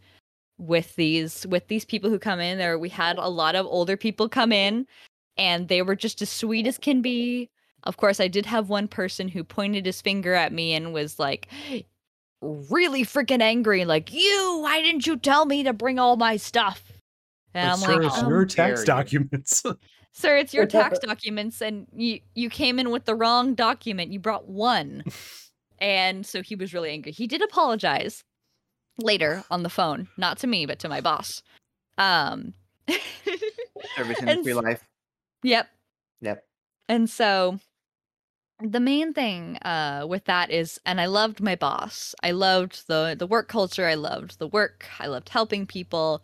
with 0.57 0.93
these 0.97 1.47
with 1.47 1.65
these 1.69 1.85
people 1.85 2.09
who 2.09 2.19
come 2.19 2.41
in 2.41 2.57
there 2.57 2.77
we 2.77 2.89
had 2.89 3.17
a 3.17 3.29
lot 3.29 3.55
of 3.55 3.65
older 3.67 3.95
people 3.95 4.27
come 4.27 4.51
in 4.51 4.85
and 5.37 5.67
they 5.69 5.81
were 5.81 5.95
just 5.95 6.21
as 6.21 6.29
sweet 6.29 6.67
as 6.67 6.77
can 6.77 7.01
be. 7.01 7.49
Of 7.83 7.97
course, 7.97 8.19
I 8.19 8.27
did 8.27 8.45
have 8.45 8.69
one 8.69 8.87
person 8.87 9.27
who 9.27 9.43
pointed 9.43 9.85
his 9.85 10.01
finger 10.01 10.33
at 10.33 10.53
me 10.53 10.73
and 10.73 10.93
was 10.93 11.17
like 11.17 11.47
really 12.41 13.03
freaking 13.03 13.41
angry, 13.41 13.85
like, 13.85 14.11
You, 14.13 14.59
why 14.61 14.81
didn't 14.81 15.05
you 15.07 15.17
tell 15.17 15.45
me 15.45 15.63
to 15.63 15.73
bring 15.73 15.99
all 15.99 16.15
my 16.17 16.37
stuff? 16.37 16.83
And 17.53 17.67
But 17.69 17.73
I'm 17.73 17.79
sir, 17.79 18.01
like, 18.03 18.07
it's 18.11 18.23
"Oh, 18.23 18.29
your 18.29 18.45
tax 18.45 18.79
you." 18.81 18.85
documents. 18.85 19.63
Sir, 20.13 20.35
it's 20.37 20.53
your 20.53 20.65
tax 20.65 20.99
documents, 20.99 21.61
and 21.61 21.87
you 21.95 22.19
you 22.35 22.49
came 22.49 22.79
in 22.79 22.91
with 22.91 23.05
the 23.05 23.15
wrong 23.15 23.53
document. 23.53 24.11
You 24.11 24.19
brought 24.19 24.45
one, 24.47 25.03
and 25.79 26.25
so 26.25 26.41
he 26.41 26.55
was 26.55 26.73
really 26.73 26.89
angry. 26.91 27.13
He 27.13 27.27
did 27.27 27.41
apologize 27.41 28.21
later 28.97 29.43
on 29.49 29.63
the 29.63 29.69
phone, 29.69 30.09
not 30.17 30.37
to 30.39 30.47
me, 30.47 30.65
but 30.65 30.79
to 30.79 30.89
my 30.89 30.99
boss. 30.99 31.41
Um, 31.97 32.53
Service 33.95 34.19
and 34.19 34.29
industry 34.29 34.51
s- 34.51 34.63
life. 34.63 34.83
Yep, 35.43 35.69
Yep. 36.21 36.43
And 36.89 37.09
so 37.09 37.59
the 38.63 38.79
main 38.79 39.13
thing 39.13 39.57
uh 39.63 40.05
with 40.07 40.25
that 40.25 40.51
is 40.51 40.79
and 40.85 41.01
I 41.01 41.05
loved 41.07 41.41
my 41.41 41.55
boss. 41.55 42.15
I 42.23 42.31
loved 42.31 42.87
the 42.87 43.15
the 43.17 43.27
work 43.27 43.47
culture, 43.47 43.87
I 43.87 43.95
loved 43.95 44.39
the 44.39 44.47
work, 44.47 44.87
I 44.99 45.07
loved 45.07 45.29
helping 45.29 45.65
people. 45.65 46.21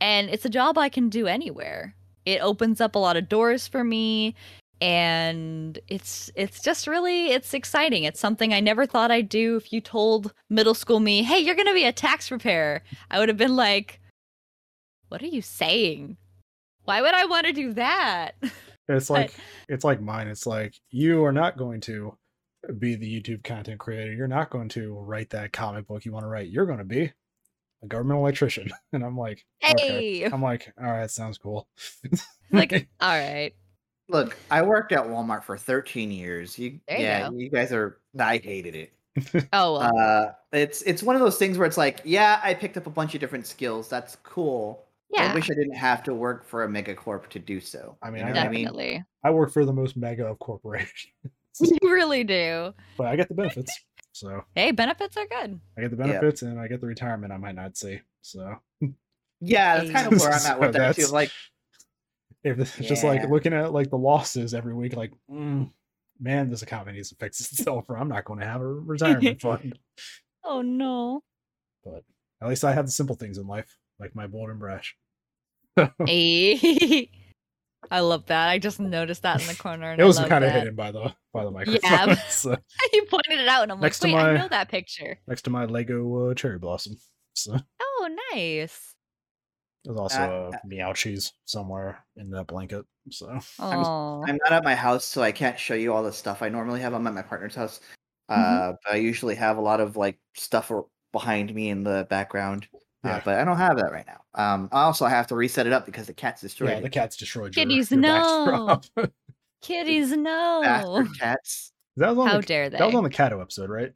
And 0.00 0.30
it's 0.30 0.44
a 0.44 0.50
job 0.50 0.78
I 0.78 0.88
can 0.88 1.08
do 1.08 1.26
anywhere. 1.26 1.94
It 2.26 2.40
opens 2.40 2.80
up 2.80 2.94
a 2.94 2.98
lot 2.98 3.16
of 3.16 3.28
doors 3.28 3.68
for 3.68 3.84
me 3.84 4.34
and 4.82 5.78
it's 5.86 6.28
it's 6.34 6.60
just 6.60 6.88
really 6.88 7.28
it's 7.30 7.54
exciting. 7.54 8.02
It's 8.04 8.18
something 8.18 8.52
I 8.52 8.58
never 8.58 8.84
thought 8.84 9.12
I'd 9.12 9.28
do 9.28 9.56
if 9.56 9.72
you 9.72 9.80
told 9.80 10.32
middle 10.50 10.74
school 10.74 10.98
me, 10.98 11.22
"Hey, 11.22 11.38
you're 11.38 11.54
to 11.54 11.72
be 11.72 11.84
a 11.84 11.92
tax 11.92 12.28
preparer." 12.28 12.82
I 13.10 13.20
would 13.20 13.28
have 13.28 13.38
been 13.38 13.54
like, 13.54 14.00
"What 15.08 15.22
are 15.22 15.26
you 15.26 15.40
saying? 15.42 16.16
Why 16.84 17.00
would 17.00 17.14
I 17.14 17.26
want 17.26 17.46
to 17.46 17.52
do 17.52 17.72
that?" 17.74 18.34
It's 18.88 19.08
But- 19.08 19.14
like 19.14 19.34
it's 19.68 19.84
like 19.84 20.00
mine. 20.00 20.28
It's 20.28 20.46
like 20.46 20.74
you 20.90 21.24
are 21.24 21.32
not 21.32 21.56
going 21.56 21.80
to 21.82 22.16
be 22.78 22.94
the 22.94 23.20
YouTube 23.20 23.42
content 23.44 23.80
creator. 23.80 24.12
You're 24.12 24.28
not 24.28 24.50
going 24.50 24.68
to 24.70 24.94
write 24.98 25.30
that 25.30 25.52
comic 25.52 25.86
book 25.86 26.04
you 26.04 26.12
want 26.12 26.24
to 26.24 26.28
write. 26.28 26.48
You're 26.48 26.66
going 26.66 26.78
to 26.78 26.84
be 26.84 27.12
a 27.82 27.86
government 27.86 28.18
electrician. 28.20 28.70
And 28.92 29.04
I'm 29.04 29.16
like, 29.16 29.44
okay. 29.64 30.18
Hey. 30.20 30.24
I'm 30.24 30.42
like, 30.42 30.72
all 30.78 30.90
right, 30.90 31.10
sounds 31.10 31.38
cool. 31.38 31.66
like, 32.52 32.72
all 33.00 33.08
right. 33.08 33.52
Look, 34.08 34.36
I 34.50 34.62
worked 34.62 34.92
at 34.92 35.04
Walmart 35.06 35.42
for 35.44 35.56
13 35.56 36.10
years. 36.10 36.58
You, 36.58 36.78
There 36.86 36.98
you 36.98 37.04
yeah, 37.04 37.28
go. 37.30 37.36
you 37.36 37.50
guys 37.50 37.72
are. 37.72 37.98
I 38.18 38.36
hated 38.38 38.74
it. 38.74 38.92
Oh, 39.52 39.78
well, 39.78 39.96
Uh, 39.98 40.32
it's 40.52 40.82
it's 40.82 41.02
one 41.02 41.16
of 41.16 41.22
those 41.22 41.38
things 41.38 41.56
where 41.58 41.66
it's 41.66 41.76
like, 41.78 42.00
yeah, 42.04 42.40
I 42.42 42.54
picked 42.54 42.76
up 42.76 42.86
a 42.86 42.90
bunch 42.90 43.14
of 43.14 43.20
different 43.20 43.46
skills. 43.46 43.88
That's 43.88 44.16
cool. 44.22 44.84
Yeah, 45.12 45.30
I 45.30 45.34
wish 45.34 45.50
I 45.50 45.54
didn't 45.54 45.74
have 45.74 46.02
to 46.04 46.14
work 46.14 46.46
for 46.46 46.64
a 46.64 46.68
megacorp 46.68 47.28
to 47.30 47.38
do 47.38 47.60
so. 47.60 47.96
I 48.02 48.10
mean, 48.10 48.20
you 48.20 48.26
I 48.26 48.32
know 48.32 48.40
what 48.40 48.46
I 48.46 48.50
mean? 48.50 48.64
definitely. 48.64 49.04
I 49.24 49.30
work 49.30 49.52
for 49.52 49.64
the 49.64 49.72
most 49.72 49.96
mega 49.96 50.26
of 50.26 50.38
corporations, 50.38 51.12
You 51.60 51.76
really 51.82 52.24
do. 52.24 52.72
but 52.96 53.06
I 53.06 53.16
get 53.16 53.28
the 53.28 53.34
benefits. 53.34 53.78
So 54.12 54.42
Hey, 54.54 54.70
benefits 54.72 55.16
are 55.16 55.26
good. 55.26 55.60
I 55.76 55.80
get 55.82 55.90
the 55.90 55.96
Yeah. 55.96 56.06
benefits 56.12 56.42
and 56.42 56.58
I 56.60 56.68
get 56.68 56.80
the 56.80 56.86
retirement 56.86 57.32
I 57.32 57.36
might 57.38 57.54
not 57.54 57.76
see. 57.76 58.00
So 58.20 58.56
Yeah, 59.40 59.78
that's 59.78 59.90
kind 59.90 60.12
of 60.12 60.20
where 60.20 60.30
I'm 60.32 60.46
at 60.46 60.60
with 60.60 60.72
that 60.74 60.94
too. 60.96 61.02
that's- 61.02 61.12
Like, 61.12 61.30
if 62.44 62.58
it's 62.58 62.76
just 62.76 63.04
like 63.04 63.28
looking 63.28 63.52
at 63.52 63.72
like 63.72 63.88
the 63.90 63.96
losses 63.98 64.52
every 64.52 64.74
week, 64.74 64.96
like, 64.96 65.12
mm, 65.30 65.70
man, 66.20 66.50
this 66.50 66.62
economy 66.62 66.92
needs 66.94 67.10
to 67.10 67.14
fix 67.14 67.40
itself, 67.40 67.84
or 67.88 67.96
I'm 67.96 68.08
not 68.08 68.24
going 68.24 68.40
to 68.40 68.46
have 68.46 68.60
a 68.60 68.66
retirement 68.66 69.40
fund. 69.40 69.78
Oh 70.44 70.60
no. 70.60 71.22
But 71.84 72.02
at 72.40 72.48
least 72.48 72.64
I 72.64 72.72
have 72.72 72.86
the 72.86 72.90
simple 72.92 73.14
things 73.14 73.38
in 73.38 73.46
life, 73.46 73.76
like 74.00 74.14
my 74.16 74.26
bold 74.26 74.50
and 74.50 74.58
brash. 74.58 74.96
Hey. 76.06 77.10
I 77.90 78.00
love 78.00 78.26
that. 78.26 78.48
I 78.48 78.58
just 78.58 78.80
noticed 78.80 79.22
that 79.22 79.40
in 79.40 79.46
the 79.48 79.54
corner. 79.54 79.90
And 79.90 80.00
it 80.00 80.04
was 80.04 80.18
kind 80.18 80.44
of 80.44 80.52
hidden 80.52 80.74
by 80.74 80.92
the 80.92 81.12
by 81.32 81.44
the 81.44 81.50
microphone. 81.50 81.80
Yeah. 81.82 82.14
so, 82.28 82.56
you 82.92 83.04
pointed 83.06 83.38
it 83.40 83.48
out, 83.48 83.64
and 83.64 83.72
I'm 83.72 83.80
Next 83.80 83.98
to 84.00 84.06
like, 84.06 84.16
wait, 84.16 84.22
I 84.22 84.32
my- 84.34 84.38
know 84.38 84.48
that 84.48 84.68
picture. 84.68 85.18
next 85.26 85.42
to 85.42 85.50
my 85.50 85.64
Lego 85.66 86.30
uh, 86.30 86.34
cherry 86.34 86.58
blossom. 86.58 86.96
So 87.34 87.56
Oh, 87.80 88.16
nice. 88.32 88.94
there's 89.84 89.96
also 89.98 90.50
Uh, 90.52 90.56
a 90.62 90.66
meow 90.66 90.92
cheese 90.92 91.32
somewhere 91.44 92.04
in 92.16 92.30
that 92.30 92.46
blanket. 92.46 92.84
So 93.10 93.38
Oh, 93.58 94.24
I'm 94.26 94.38
not 94.44 94.52
at 94.52 94.64
my 94.64 94.74
house, 94.76 95.04
so 95.04 95.22
I 95.22 95.32
can't 95.32 95.58
show 95.58 95.74
you 95.74 95.92
all 95.92 96.02
the 96.04 96.12
stuff 96.12 96.40
I 96.40 96.48
normally 96.48 96.80
have. 96.80 96.94
I'm 96.94 97.06
at 97.06 97.14
my 97.14 97.22
partner's 97.22 97.54
house. 97.56 97.80
Uh, 98.28 98.36
Mhm. 98.36 98.76
but 98.84 98.92
I 98.94 98.96
usually 98.96 99.34
have 99.34 99.56
a 99.58 99.60
lot 99.62 99.80
of 99.80 99.96
like 99.96 100.18
stuff 100.36 100.70
behind 101.12 101.52
me 101.54 101.68
in 101.70 101.82
the 101.84 102.06
background. 102.08 102.68
Uh, 103.04 103.08
Yeah. 103.08 103.22
but 103.24 103.38
I 103.38 103.44
don't 103.44 103.56
have 103.56 103.76
that 103.78 103.90
right 103.92 104.06
now. 104.06 104.20
Um, 104.34 104.68
I 104.72 104.82
also 104.82 105.06
have 105.06 105.26
to 105.28 105.34
reset 105.36 105.66
it 105.66 105.72
up 105.72 105.86
because 105.86 106.06
the 106.06 106.12
cat's 106.14 106.40
destroyed. 106.40 106.70
yeah, 106.70 106.76
it. 106.76 106.82
the 106.82 106.90
cat's 106.90 107.16
destroyed 107.16 107.54
your, 107.56 107.64
Kitties, 107.64 107.90
your 107.90 108.00
no. 108.00 108.80
kitties, 109.62 110.12
no. 110.12 110.60
Bastard 110.62 111.18
cats. 111.18 111.72
was 111.96 112.18
on 112.18 112.26
How 112.28 112.36
the, 112.40 112.42
dare 112.46 112.70
they? 112.70 112.78
that 112.78 112.86
was 112.86 112.94
on 112.94 113.04
the 113.04 113.10
Cato 113.10 113.40
episode, 113.40 113.70
right? 113.70 113.92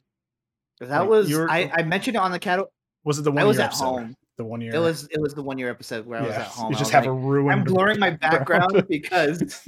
That 0.79 0.99
Like, 1.01 1.09
was 1.09 1.31
were- 1.33 1.49
I, 1.49 1.71
I 1.73 1.83
mentioned 1.83 2.15
it 2.17 2.19
on 2.21 2.31
the 2.31 2.39
Cato. 2.39 2.67
Was 3.03 3.19
it 3.19 3.23
the 3.23 3.31
one 3.31 3.41
I 3.41 3.45
was 3.45 3.57
year 3.57 3.63
at 3.63 3.67
episode? 3.69 3.85
home. 3.85 4.15
The 4.37 4.45
one 4.45 4.61
year. 4.61 4.75
It 4.75 4.79
was 4.79 5.07
it 5.07 5.19
was 5.19 5.33
the 5.33 5.41
one 5.41 5.57
year 5.57 5.69
episode 5.71 6.05
where 6.05 6.19
I 6.21 6.27
was 6.27 6.35
at 6.35 6.45
home. 6.47 6.71
You 6.71 6.75
I 6.75 6.79
just 6.79 6.89
was 6.89 6.89
have 6.91 7.03
like, 7.05 7.09
a 7.09 7.13
ruined. 7.13 7.51
I'm 7.59 7.63
blurring 7.63 7.99
my 7.99 8.11
background 8.11 8.85
because 8.89 9.39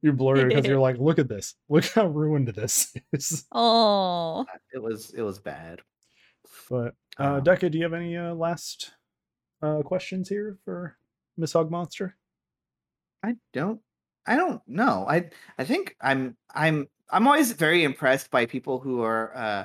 you're 0.00 0.14
it 0.36 0.48
because 0.48 0.64
you're 0.64 0.78
like, 0.80 0.96
look 0.98 1.18
at 1.18 1.28
this. 1.28 1.54
Look 1.68 1.84
how 1.86 2.06
ruined 2.06 2.48
this 2.48 2.94
is. 3.12 3.44
Oh, 3.52 4.46
it 4.72 4.82
was 4.82 5.12
it 5.14 5.20
was 5.20 5.38
bad. 5.38 5.80
But 6.70 6.94
uh, 7.18 7.24
Um, 7.24 7.42
Deca, 7.42 7.70
do 7.70 7.78
you 7.78 7.84
have 7.84 7.94
any 7.94 8.16
uh, 8.16 8.34
last 8.34 8.92
uh, 9.62 9.82
questions 9.82 10.28
here 10.28 10.58
for 10.64 10.96
Miss 11.36 11.52
HugMnster? 11.52 12.12
I 13.22 13.36
don't 13.52 13.80
I 14.26 14.36
don't 14.36 14.60
know. 14.68 15.06
I 15.08 15.30
I 15.58 15.64
think 15.64 15.96
I'm 16.00 16.36
I'm 16.54 16.86
I'm 17.10 17.26
always 17.26 17.52
very 17.52 17.82
impressed 17.82 18.30
by 18.30 18.46
people 18.46 18.78
who 18.78 19.02
are 19.02 19.36
uh 19.36 19.64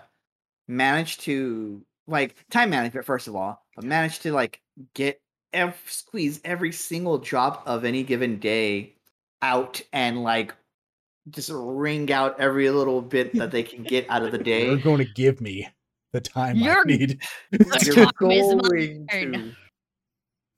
manage 0.67 1.17
to 1.19 1.85
like 2.07 2.35
time 2.49 2.69
management 2.69 3.05
first 3.05 3.27
of 3.27 3.35
all, 3.35 3.61
but 3.75 3.85
manage 3.85 4.19
to 4.19 4.31
like 4.31 4.61
get 4.93 5.21
ev- 5.51 5.81
squeeze 5.85 6.39
every 6.43 6.71
single 6.71 7.17
drop 7.17 7.63
of 7.67 7.85
any 7.85 8.03
given 8.03 8.39
day 8.39 8.95
out 9.41 9.81
and 9.91 10.23
like 10.23 10.55
just 11.29 11.51
wring 11.53 12.11
out 12.11 12.39
every 12.39 12.69
little 12.69 13.01
bit 13.01 13.33
that 13.37 13.51
they 13.51 13.63
can 13.63 13.83
get 13.83 14.09
out 14.09 14.23
of 14.23 14.31
the 14.31 14.37
day. 14.37 14.67
You're 14.67 14.77
going 14.77 15.05
to 15.05 15.13
give 15.13 15.41
me 15.41 15.67
the 16.13 16.21
time 16.21 16.63
I 16.63 16.67
You're- 16.67 16.83
need. 16.85 17.21
You're 17.51 18.11
going 18.13 18.59
to 19.09 19.51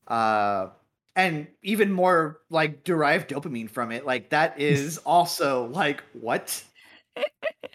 uh 0.08 0.70
and 1.16 1.47
even 1.64 1.91
more 1.91 2.41
like 2.51 2.84
derive 2.84 3.26
dopamine 3.26 3.68
from 3.68 3.91
it 3.91 4.06
like 4.06 4.30
that 4.30 4.60
is 4.60 4.97
also 5.06 5.66
like 5.70 6.03
what 6.14 6.64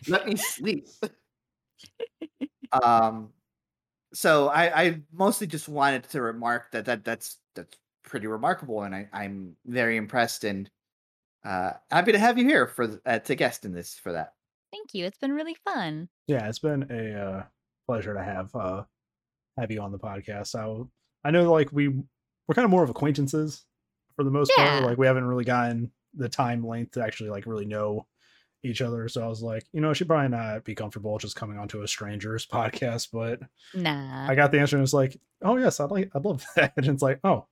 let 0.06 0.28
me 0.28 0.36
sleep 0.36 0.86
um 2.70 3.30
so 4.14 4.46
i 4.46 4.80
i 4.80 5.00
mostly 5.12 5.48
just 5.48 5.68
wanted 5.68 6.04
to 6.04 6.22
remark 6.22 6.70
that 6.70 6.84
that 6.84 7.04
that's 7.04 7.38
that's 7.56 7.76
pretty 8.04 8.28
remarkable 8.28 8.84
and 8.84 8.94
i 8.94 9.08
i'm 9.12 9.56
very 9.66 9.96
impressed 9.96 10.44
and 10.44 10.70
uh 11.44 11.72
happy 11.90 12.12
to 12.12 12.18
have 12.20 12.38
you 12.38 12.44
here 12.44 12.68
for 12.68 13.00
uh, 13.06 13.18
to 13.18 13.34
guest 13.34 13.64
in 13.64 13.72
this 13.72 13.94
for 13.94 14.12
that 14.12 14.34
thank 14.72 14.94
you. 14.94 15.04
It's 15.04 15.18
been 15.18 15.32
really 15.32 15.56
fun. 15.64 16.08
yeah, 16.26 16.48
it's 16.48 16.58
been 16.58 16.86
a 16.90 17.20
uh, 17.20 17.42
pleasure 17.90 18.14
to 18.14 18.22
have 18.22 18.54
uh 18.54 18.82
have 19.58 19.70
you 19.70 19.80
on 19.80 19.90
the 19.92 19.98
podcast. 19.98 20.54
I 20.54 21.28
I 21.28 21.30
know 21.32 21.50
like 21.52 21.70
we 21.72 21.88
we're 21.88 22.54
kind 22.54 22.64
of 22.64 22.70
more 22.70 22.84
of 22.84 22.90
acquaintances 22.90 23.64
for 24.16 24.24
the 24.24 24.30
most 24.30 24.52
Yeah. 24.56 24.70
part. 24.78 24.84
Like 24.84 24.98
we 24.98 25.06
haven't 25.06 25.24
really 25.24 25.44
gotten 25.44 25.90
the 26.14 26.28
time 26.28 26.66
length 26.66 26.92
to 26.92 27.02
actually 27.04 27.30
like 27.30 27.46
really 27.46 27.64
know 27.66 28.06
each 28.62 28.80
other. 28.82 29.08
So 29.08 29.22
I 29.24 29.26
was 29.26 29.42
like, 29.42 29.64
you 29.72 29.80
know, 29.80 29.92
she 29.92 30.04
probably 30.04 30.28
not 30.28 30.64
be 30.64 30.74
comfortable 30.74 31.16
just 31.18 31.34
coming 31.36 31.58
onto 31.58 31.82
a 31.82 31.88
stranger's 31.88 32.46
podcast, 32.58 33.08
but 33.12 33.40
Nah. 33.74 34.28
I 34.30 34.34
got 34.34 34.50
the 34.52 34.60
answer 34.60 34.76
and 34.76 34.82
it's 34.84 34.92
like, 34.92 35.16
oh 35.42 35.56
yes, 35.56 35.80
I'd 35.80 35.90
like 35.90 36.10
I'd 36.14 36.24
love 36.24 36.44
that. 36.56 36.72
And 36.76 36.86
it's 36.86 37.02
like, 37.02 37.18
oh, 37.24 37.46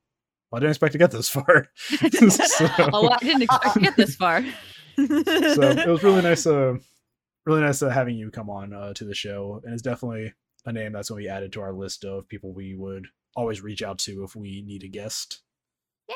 I 0.52 0.58
didn't 0.60 0.70
expect 0.70 0.92
to 0.92 0.98
get 0.98 1.10
this 1.10 1.28
far. 1.28 1.66
So- 1.78 2.68
oh, 2.92 3.08
I 3.10 3.18
didn't 3.18 3.42
expect 3.42 3.74
to 3.74 3.80
get 3.80 3.96
this 3.96 4.14
far. 4.16 4.42
so 4.96 5.04
it 5.04 5.86
was 5.88 6.02
really 6.02 6.22
nice 6.22 6.46
uh 6.46 6.74
really 7.48 7.62
nice 7.62 7.82
uh, 7.82 7.88
having 7.88 8.16
you 8.16 8.30
come 8.30 8.50
on 8.50 8.72
uh, 8.72 8.92
to 8.94 9.04
the 9.04 9.14
show 9.14 9.60
and 9.64 9.72
it's 9.72 9.82
definitely 9.82 10.32
a 10.66 10.72
name 10.72 10.92
that's 10.92 11.08
going 11.08 11.22
to 11.22 11.26
be 11.26 11.30
added 11.30 11.52
to 11.52 11.60
our 11.60 11.72
list 11.72 12.04
of 12.04 12.28
people 12.28 12.52
we 12.52 12.74
would 12.74 13.06
always 13.34 13.60
reach 13.62 13.82
out 13.82 13.98
to 13.98 14.22
if 14.22 14.36
we 14.36 14.62
need 14.62 14.82
a 14.84 14.88
guest 14.88 15.42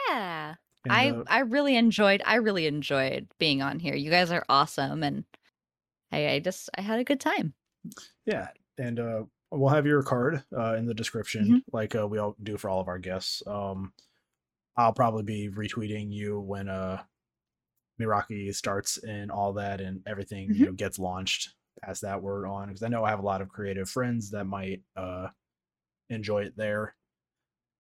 yeah. 0.08 0.54
And, 0.84 0.92
I 0.92 1.10
uh, 1.10 1.24
I 1.28 1.38
really 1.40 1.76
enjoyed 1.76 2.22
I 2.24 2.36
really 2.36 2.66
enjoyed 2.66 3.28
being 3.38 3.60
on 3.62 3.78
here. 3.78 3.94
You 3.94 4.10
guys 4.10 4.30
are 4.32 4.44
awesome 4.48 5.02
and 5.02 5.24
I, 6.10 6.28
I 6.30 6.38
just 6.40 6.70
I 6.76 6.80
had 6.80 6.98
a 6.98 7.04
good 7.04 7.20
time. 7.20 7.54
yeah 8.26 8.48
and 8.78 8.98
uh 8.98 9.22
we'll 9.50 9.68
have 9.68 9.86
your 9.86 10.02
card 10.02 10.42
uh 10.56 10.74
in 10.76 10.86
the 10.86 10.94
description 10.94 11.44
Mhm. 11.46 11.62
like 11.72 11.94
uh, 11.94 12.06
we 12.08 12.18
all 12.18 12.36
do 12.42 12.56
for 12.56 12.70
all 12.70 12.80
of 12.80 12.88
our 12.88 12.98
guests 12.98 13.42
um 13.46 13.92
i'll 14.76 14.92
probably 14.94 15.22
be 15.24 15.50
retweeting 15.50 16.10
you 16.10 16.40
when 16.40 16.68
uh 16.68 17.02
miraki 18.00 18.54
starts 18.54 18.98
and 18.98 19.30
all 19.30 19.52
that 19.52 19.80
and 19.80 20.02
everything 20.06 20.48
Mhm. 20.50 20.54
you 20.56 20.66
know 20.66 20.72
gets 20.72 20.98
launched 20.98 21.54
pass 21.82 22.00
that 22.00 22.22
word 22.22 22.46
on 22.46 22.68
because 22.68 22.82
i 22.82 22.88
know 22.88 23.04
i 23.04 23.10
have 23.10 23.18
a 23.20 23.22
lot 23.26 23.40
of 23.42 23.48
creative 23.48 23.88
friends 23.88 24.30
that 24.30 24.44
might 24.44 24.82
uh 24.96 25.28
enjoy 26.10 26.42
it 26.42 26.56
there 26.56 26.94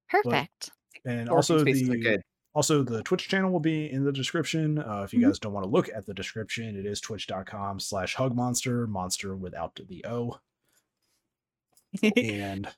Perfect. 0.08 0.70
and 1.04 1.20
Working 1.28 1.28
also 1.30 1.64
the 1.64 2.00
good. 2.02 2.22
also 2.54 2.82
the 2.82 3.02
twitch 3.02 3.28
channel 3.28 3.50
will 3.50 3.60
be 3.60 3.90
in 3.90 4.04
the 4.04 4.12
description 4.12 4.78
uh, 4.78 5.02
if 5.02 5.12
you 5.12 5.20
Mhm. 5.20 5.24
guys 5.28 5.38
don't 5.38 5.52
want 5.54 5.64
to 5.64 5.70
look 5.70 5.88
at 5.88 6.04
the 6.06 6.14
description 6.14 6.76
it 6.76 6.84
is 6.86 7.00
twitch.com 7.00 7.80
slash 7.80 8.14
hug 8.14 8.34
monster 8.34 8.86
monster 8.86 9.34
without 9.36 9.78
the 9.88 10.04
o 10.06 10.38
and 12.16 12.68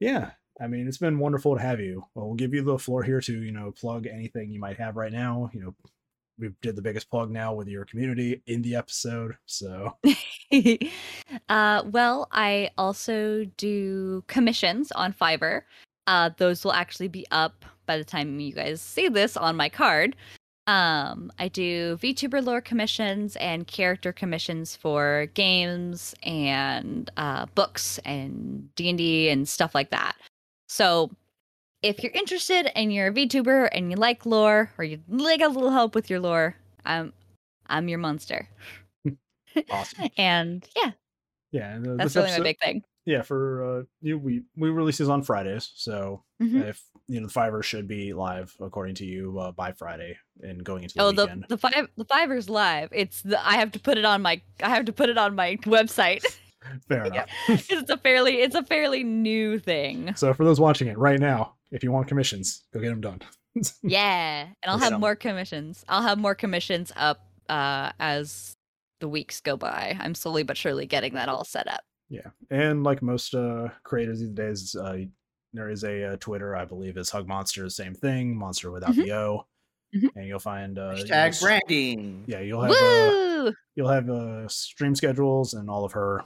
yeah 0.00 0.32
i 0.60 0.66
mean 0.66 0.86
it's 0.88 0.98
been 0.98 1.18
wonderful 1.18 1.54
to 1.56 1.62
have 1.62 1.80
you 1.80 2.04
well, 2.14 2.26
we'll 2.26 2.34
give 2.36 2.52
you 2.54 2.62
the 2.62 2.78
floor 2.78 3.02
here 3.02 3.20
to 3.20 3.42
you 3.42 3.52
know 3.52 3.70
plug 3.72 4.06
anything 4.06 4.50
you 4.50 4.60
might 4.60 4.76
have 4.78 4.96
right 4.96 5.12
now 5.12 5.50
you 5.52 5.60
know 5.60 5.74
we 6.38 6.50
did 6.62 6.76
the 6.76 6.82
biggest 6.82 7.10
plug 7.10 7.30
now 7.30 7.52
with 7.52 7.68
your 7.68 7.84
community 7.84 8.42
in 8.46 8.62
the 8.62 8.74
episode 8.74 9.36
so 9.46 9.96
uh, 11.48 11.82
well, 11.90 12.28
I 12.32 12.70
also 12.78 13.44
do 13.56 14.24
commissions 14.26 14.92
on 14.92 15.12
Fiverr. 15.12 15.62
Uh, 16.06 16.30
those 16.36 16.64
will 16.64 16.72
actually 16.72 17.08
be 17.08 17.26
up 17.30 17.64
by 17.86 17.98
the 17.98 18.04
time 18.04 18.40
you 18.40 18.52
guys 18.52 18.80
see 18.80 19.08
this 19.08 19.36
on 19.36 19.56
my 19.56 19.68
card. 19.68 20.16
Um, 20.66 21.30
I 21.38 21.48
do 21.48 21.98
VTuber 21.98 22.44
lore 22.44 22.62
commissions 22.62 23.36
and 23.36 23.66
character 23.66 24.12
commissions 24.12 24.74
for 24.74 25.28
games 25.34 26.14
and 26.22 27.10
uh, 27.16 27.46
books 27.54 27.98
and 28.04 28.74
D 28.74 28.88
and 28.88 28.98
D 28.98 29.28
and 29.28 29.48
stuff 29.48 29.74
like 29.74 29.90
that. 29.90 30.16
So, 30.68 31.10
if 31.84 32.02
you're 32.02 32.12
interested 32.12 32.70
and 32.76 32.92
you're 32.92 33.08
a 33.08 33.12
VTuber 33.12 33.68
and 33.72 33.90
you 33.90 33.96
like 33.96 34.24
lore 34.26 34.70
or 34.78 34.84
you 34.84 35.00
like 35.08 35.40
a 35.42 35.48
little 35.48 35.70
help 35.70 35.94
with 35.94 36.08
your 36.10 36.20
lore, 36.20 36.56
I'm 36.84 37.12
I'm 37.66 37.88
your 37.88 37.98
monster. 37.98 38.48
awesome 39.70 40.08
And 40.16 40.66
yeah, 40.76 40.90
yeah 41.52 41.74
and 41.74 41.86
uh, 41.86 41.94
that's 41.96 42.16
really 42.16 42.28
episode, 42.28 42.40
my 42.40 42.44
big 42.44 42.58
thing. 42.60 42.82
yeah 43.06 43.22
for 43.22 43.80
uh 43.80 43.82
you 44.00 44.18
we 44.18 44.42
we 44.56 44.70
release 44.70 44.98
these 44.98 45.08
on 45.08 45.22
fridays 45.22 45.70
so 45.76 46.22
Mhm. 46.42 46.68
if 46.70 46.82
you 47.06 47.20
know 47.20 47.26
the 47.28 47.32
fiverr 47.32 47.62
should 47.62 47.86
be 47.86 48.12
live 48.12 48.52
according 48.60 48.96
to 48.96 49.04
you 49.04 49.38
uh, 49.38 49.52
by 49.52 49.70
friday 49.72 50.18
and 50.42 50.64
going 50.64 50.82
into 50.82 50.94
the 50.96 51.02
Oh, 51.02 51.12
the 51.12 51.22
weekend 51.24 51.44
the 51.48 51.58
five 51.58 51.88
the 51.96 52.04
Fiverr's 52.06 52.48
live. 52.50 52.88
It's 52.92 53.22
the 53.22 53.38
I 53.46 53.54
have 53.54 53.70
to 53.72 53.78
put 53.78 53.98
it 53.98 54.04
on 54.04 54.20
my 54.22 54.40
I 54.62 54.70
have 54.70 54.86
to 54.86 54.92
put 54.92 55.08
it 55.10 55.16
on 55.18 55.34
my 55.36 55.56
website. 55.64 56.24
fair 56.88 57.04
enough. 57.10 57.28
it's 57.48 57.90
a 57.90 57.96
fairly 57.98 58.36
it's 58.42 58.54
a 58.56 58.64
fairly 58.64 59.04
new 59.04 59.58
thing. 59.60 60.14
so 60.16 60.34
for 60.34 60.44
those 60.44 60.58
watching 60.58 60.88
it 60.88 60.98
right 60.98 61.20
now 61.20 61.54
if 61.74 61.82
you 61.84 61.92
want 61.92 62.08
commissions 62.08 62.64
go 62.72 62.80
get 62.80 62.88
them 62.90 63.02
done 63.02 63.20
Yeah, 63.82 64.46
and 64.62 64.70
I'll 64.72 64.78
have 64.78 64.98
more 64.98 65.14
commissions. 65.14 65.84
I'll 65.88 66.02
have 66.02 66.18
more 66.18 66.34
commissions 66.34 66.90
up 66.96 67.20
uh 67.48 67.92
as 68.00 68.56
the 69.00 69.08
weeks 69.08 69.40
go 69.40 69.56
by. 69.56 69.96
I'm 70.00 70.14
slowly 70.14 70.42
but 70.42 70.56
surely 70.56 70.86
getting 70.86 71.14
that 71.14 71.28
all 71.28 71.44
set 71.44 71.68
up. 71.68 71.82
Yeah, 72.08 72.30
and 72.50 72.82
like 72.82 73.02
most 73.02 73.34
uh 73.34 73.68
creators 73.84 74.20
these 74.20 74.30
days, 74.30 74.74
uh, 74.74 74.98
there 75.52 75.68
is 75.70 75.84
a 75.84 76.14
uh, 76.14 76.16
Twitter 76.16 76.56
I 76.56 76.64
believe 76.64 76.96
is 76.96 77.10
Hug 77.10 77.28
Monster, 77.28 77.68
same 77.68 77.94
thing, 77.94 78.36
Monster 78.36 78.70
without 78.72 78.92
Mhm. 78.94 79.02
the 79.04 79.12
O, 79.12 79.46
Mhm. 79.94 80.08
and 80.16 80.26
you'll 80.26 80.38
find 80.40 80.78
uh, 80.78 80.82
you 80.96 81.04
know, 81.06 81.14
Hashtag 81.14 81.40
branding. 81.40 82.24
Yeah, 82.26 82.40
you'll 82.40 82.62
have 82.62 82.80
uh, 82.82 83.52
you'll 83.76 83.88
have 83.88 84.10
uh, 84.10 84.48
stream 84.48 84.94
schedules 84.96 85.54
and 85.54 85.70
all 85.70 85.84
of 85.84 85.92
her, 85.92 86.24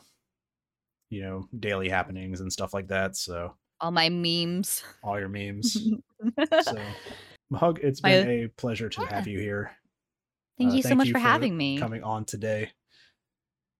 you 1.10 1.22
know, 1.22 1.48
daily 1.58 1.88
happenings 1.88 2.40
and 2.40 2.52
stuff 2.52 2.74
like 2.74 2.88
that. 2.88 3.16
So 3.16 3.54
all 3.80 3.90
my 3.90 4.08
memes. 4.08 4.82
all 5.02 5.18
your 5.18 5.28
memes. 5.28 5.72
so 6.62 6.76
Hug, 7.54 7.80
it's 7.82 8.02
My- 8.02 8.10
been 8.24 8.44
a 8.44 8.48
pleasure 8.48 8.88
to 8.88 9.00
have 9.06 9.26
you 9.26 9.38
here. 9.38 9.72
Thank 10.58 10.72
Uh, 10.72 10.74
you 10.74 10.82
so 10.82 10.94
much 10.94 11.10
for 11.10 11.18
having 11.18 11.56
me. 11.56 11.78
coming 11.78 12.02
on 12.02 12.24
today. 12.24 12.70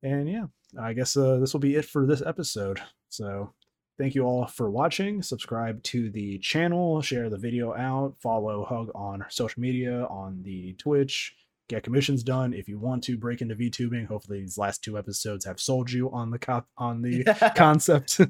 And 0.03 0.29
yeah, 0.29 0.47
I 0.81 0.93
guess 0.93 1.17
uh, 1.17 1.39
this 1.39 1.53
will 1.53 1.61
be 1.61 1.75
it 1.75 1.85
for 1.85 2.07
this 2.07 2.23
episode. 2.25 2.81
So 3.09 3.53
thank 3.99 4.15
you 4.15 4.23
all 4.23 4.47
for 4.47 4.71
watching. 4.71 5.21
Subscribe 5.23 5.83
to 5.85 6.09
the 6.11 6.39
channel, 6.39 7.03
share 7.03 7.29
the 7.29 7.37
video 7.37 7.75
out, 7.75 8.15
follow 8.23 8.65
Hug 8.65 8.91
on 8.95 9.25
social 9.29 9.61
media, 9.61 10.05
on 10.05 10.41
the 10.45 10.75
Twitch. 10.75 11.35
Get 11.69 11.83
commissions 11.83 12.23
done 12.23 12.55
if 12.55 12.69
you 12.69 12.79
want 12.79 13.03
to 13.05 13.19
break 13.19 13.43
into 13.43 13.55
VTubing. 13.57 14.07
Hopefully, 14.07 14.41
these 14.41 14.57
last 14.57 14.83
two 14.83 14.97
episodes 14.97 15.45
have 15.45 15.61
sold 15.61 15.91
you 15.91 16.11
on 16.13 16.31
the 16.31 16.39
cop 16.39 16.67
on 16.79 17.03
the 17.03 17.25
concept 17.57 18.21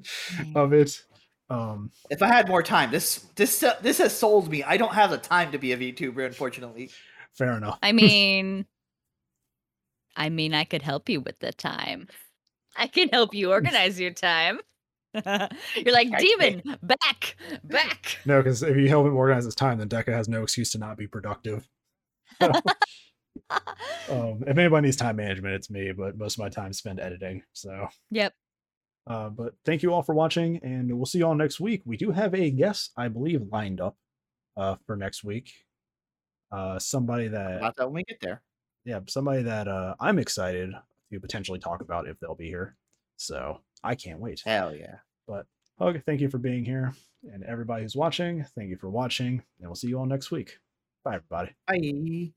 of 0.57 0.73
it. 0.73 1.05
Um, 1.51 1.91
if 2.11 2.23
I 2.23 2.27
had 2.27 2.49
more 2.49 2.63
time, 2.63 2.91
this 2.91 3.27
this 3.37 3.63
uh, 3.63 3.77
this 3.81 3.99
has 3.99 4.17
sold 4.17 4.51
me. 4.51 4.63
I 4.63 4.77
don't 4.77 4.95
have 4.95 5.11
the 5.11 5.19
time 5.19 5.53
to 5.53 5.59
be 5.59 5.73
a 5.73 5.77
VTuber, 5.77 6.27
unfortunately. 6.27 6.91
fair 7.33 7.57
enough. 7.57 7.79
I 7.83 7.93
mean, 7.93 8.67
I 10.17 10.29
mean, 10.29 10.53
I 10.53 10.65
could 10.65 10.83
help 10.83 11.09
you 11.09 11.21
with 11.21 11.39
the 11.39 11.53
time. 11.53 12.09
I 12.77 12.87
can 12.87 13.09
help 13.09 13.35
you 13.35 13.51
organize 13.51 13.99
your 13.99 14.11
time. 14.11 14.61
You're 15.15 15.93
like 15.93 16.17
demon, 16.19 16.63
back, 16.83 17.37
back. 17.65 18.19
No, 18.27 18.43
because 18.43 18.63
if 18.63 18.77
you 18.77 18.89
help 18.89 19.07
him 19.07 19.17
organize 19.17 19.45
his 19.45 19.55
time, 19.55 19.79
then 19.79 19.89
Deca 19.89 20.13
has 20.13 20.29
no 20.29 20.43
excuse 20.43 20.71
to 20.73 20.79
not 20.79 20.99
be 20.99 21.07
productive. 21.07 21.67
um, 23.51 24.43
if 24.47 24.59
anybody 24.59 24.87
needs 24.87 24.97
time 24.97 25.17
management, 25.17 25.55
it's 25.55 25.71
me, 25.71 25.93
but 25.93 26.17
most 26.17 26.35
of 26.35 26.41
my 26.41 26.49
time 26.49 26.71
is 26.71 26.79
spent 26.79 27.01
editing. 27.01 27.43
So, 27.53 27.89
yep. 28.11 28.33
Uh, 29.09 29.31
but 29.31 29.55
thank 29.65 29.83
you 29.83 29.93
all 29.93 30.03
for 30.03 30.15
watching, 30.15 30.61
and 30.63 30.95
we'll 30.95 31.07
see 31.07 31.19
you 31.19 31.27
all 31.27 31.35
next 31.35 31.59
week. 31.61 31.83
We 31.85 31.97
do 31.97 32.11
have 32.11 32.35
a 32.35 32.51
guest, 32.51 32.93
I 32.97 33.09
believe, 33.09 33.43
lined 33.51 33.81
up 33.81 33.97
uh, 34.57 34.77
for 34.87 34.97
next 34.97 35.25
week. 35.25 35.51
Uh, 36.53 36.79
somebody 36.79 37.29
that, 37.29 37.59
About 37.59 37.77
that 37.77 37.87
when 37.87 37.95
we 37.95 38.05
get 38.05 38.21
there. 38.21 38.43
yeah, 38.85 39.01
somebody 39.09 39.43
that 39.43 39.69
uh, 39.69 39.95
I'm 40.01 40.19
excited 40.19 40.73
to 41.13 41.21
potentially 41.21 41.59
talk 41.59 41.81
about 41.81 42.07
if 42.09 42.19
they'll 42.21 42.35
be 42.35 42.49
here. 42.49 42.77
So 43.17 43.61
I 43.83 43.95
can't 43.95 44.21
wait. 44.21 44.43
Hell 44.45 44.75
yeah. 44.75 44.97
But, 45.27 45.47
hug, 45.79 46.03
thank 46.07 46.21
you 46.21 46.29
for 46.31 46.39
being 46.39 46.65
here, 46.65 46.93
and 47.33 47.45
everybody 47.45 47.83
who's 47.83 47.97
watching, 47.97 48.45
thank 48.55 48.71
you 48.71 48.77
for 48.77 48.89
watching, 48.91 49.43
and 49.61 49.69
we'll 49.69 49.75
see 49.75 49.89
you 49.89 49.99
all 49.99 50.07
next 50.07 50.31
week. 50.31 50.59
Bye, 51.05 51.17
everybody. 51.17 51.55
Bye. 51.67 52.33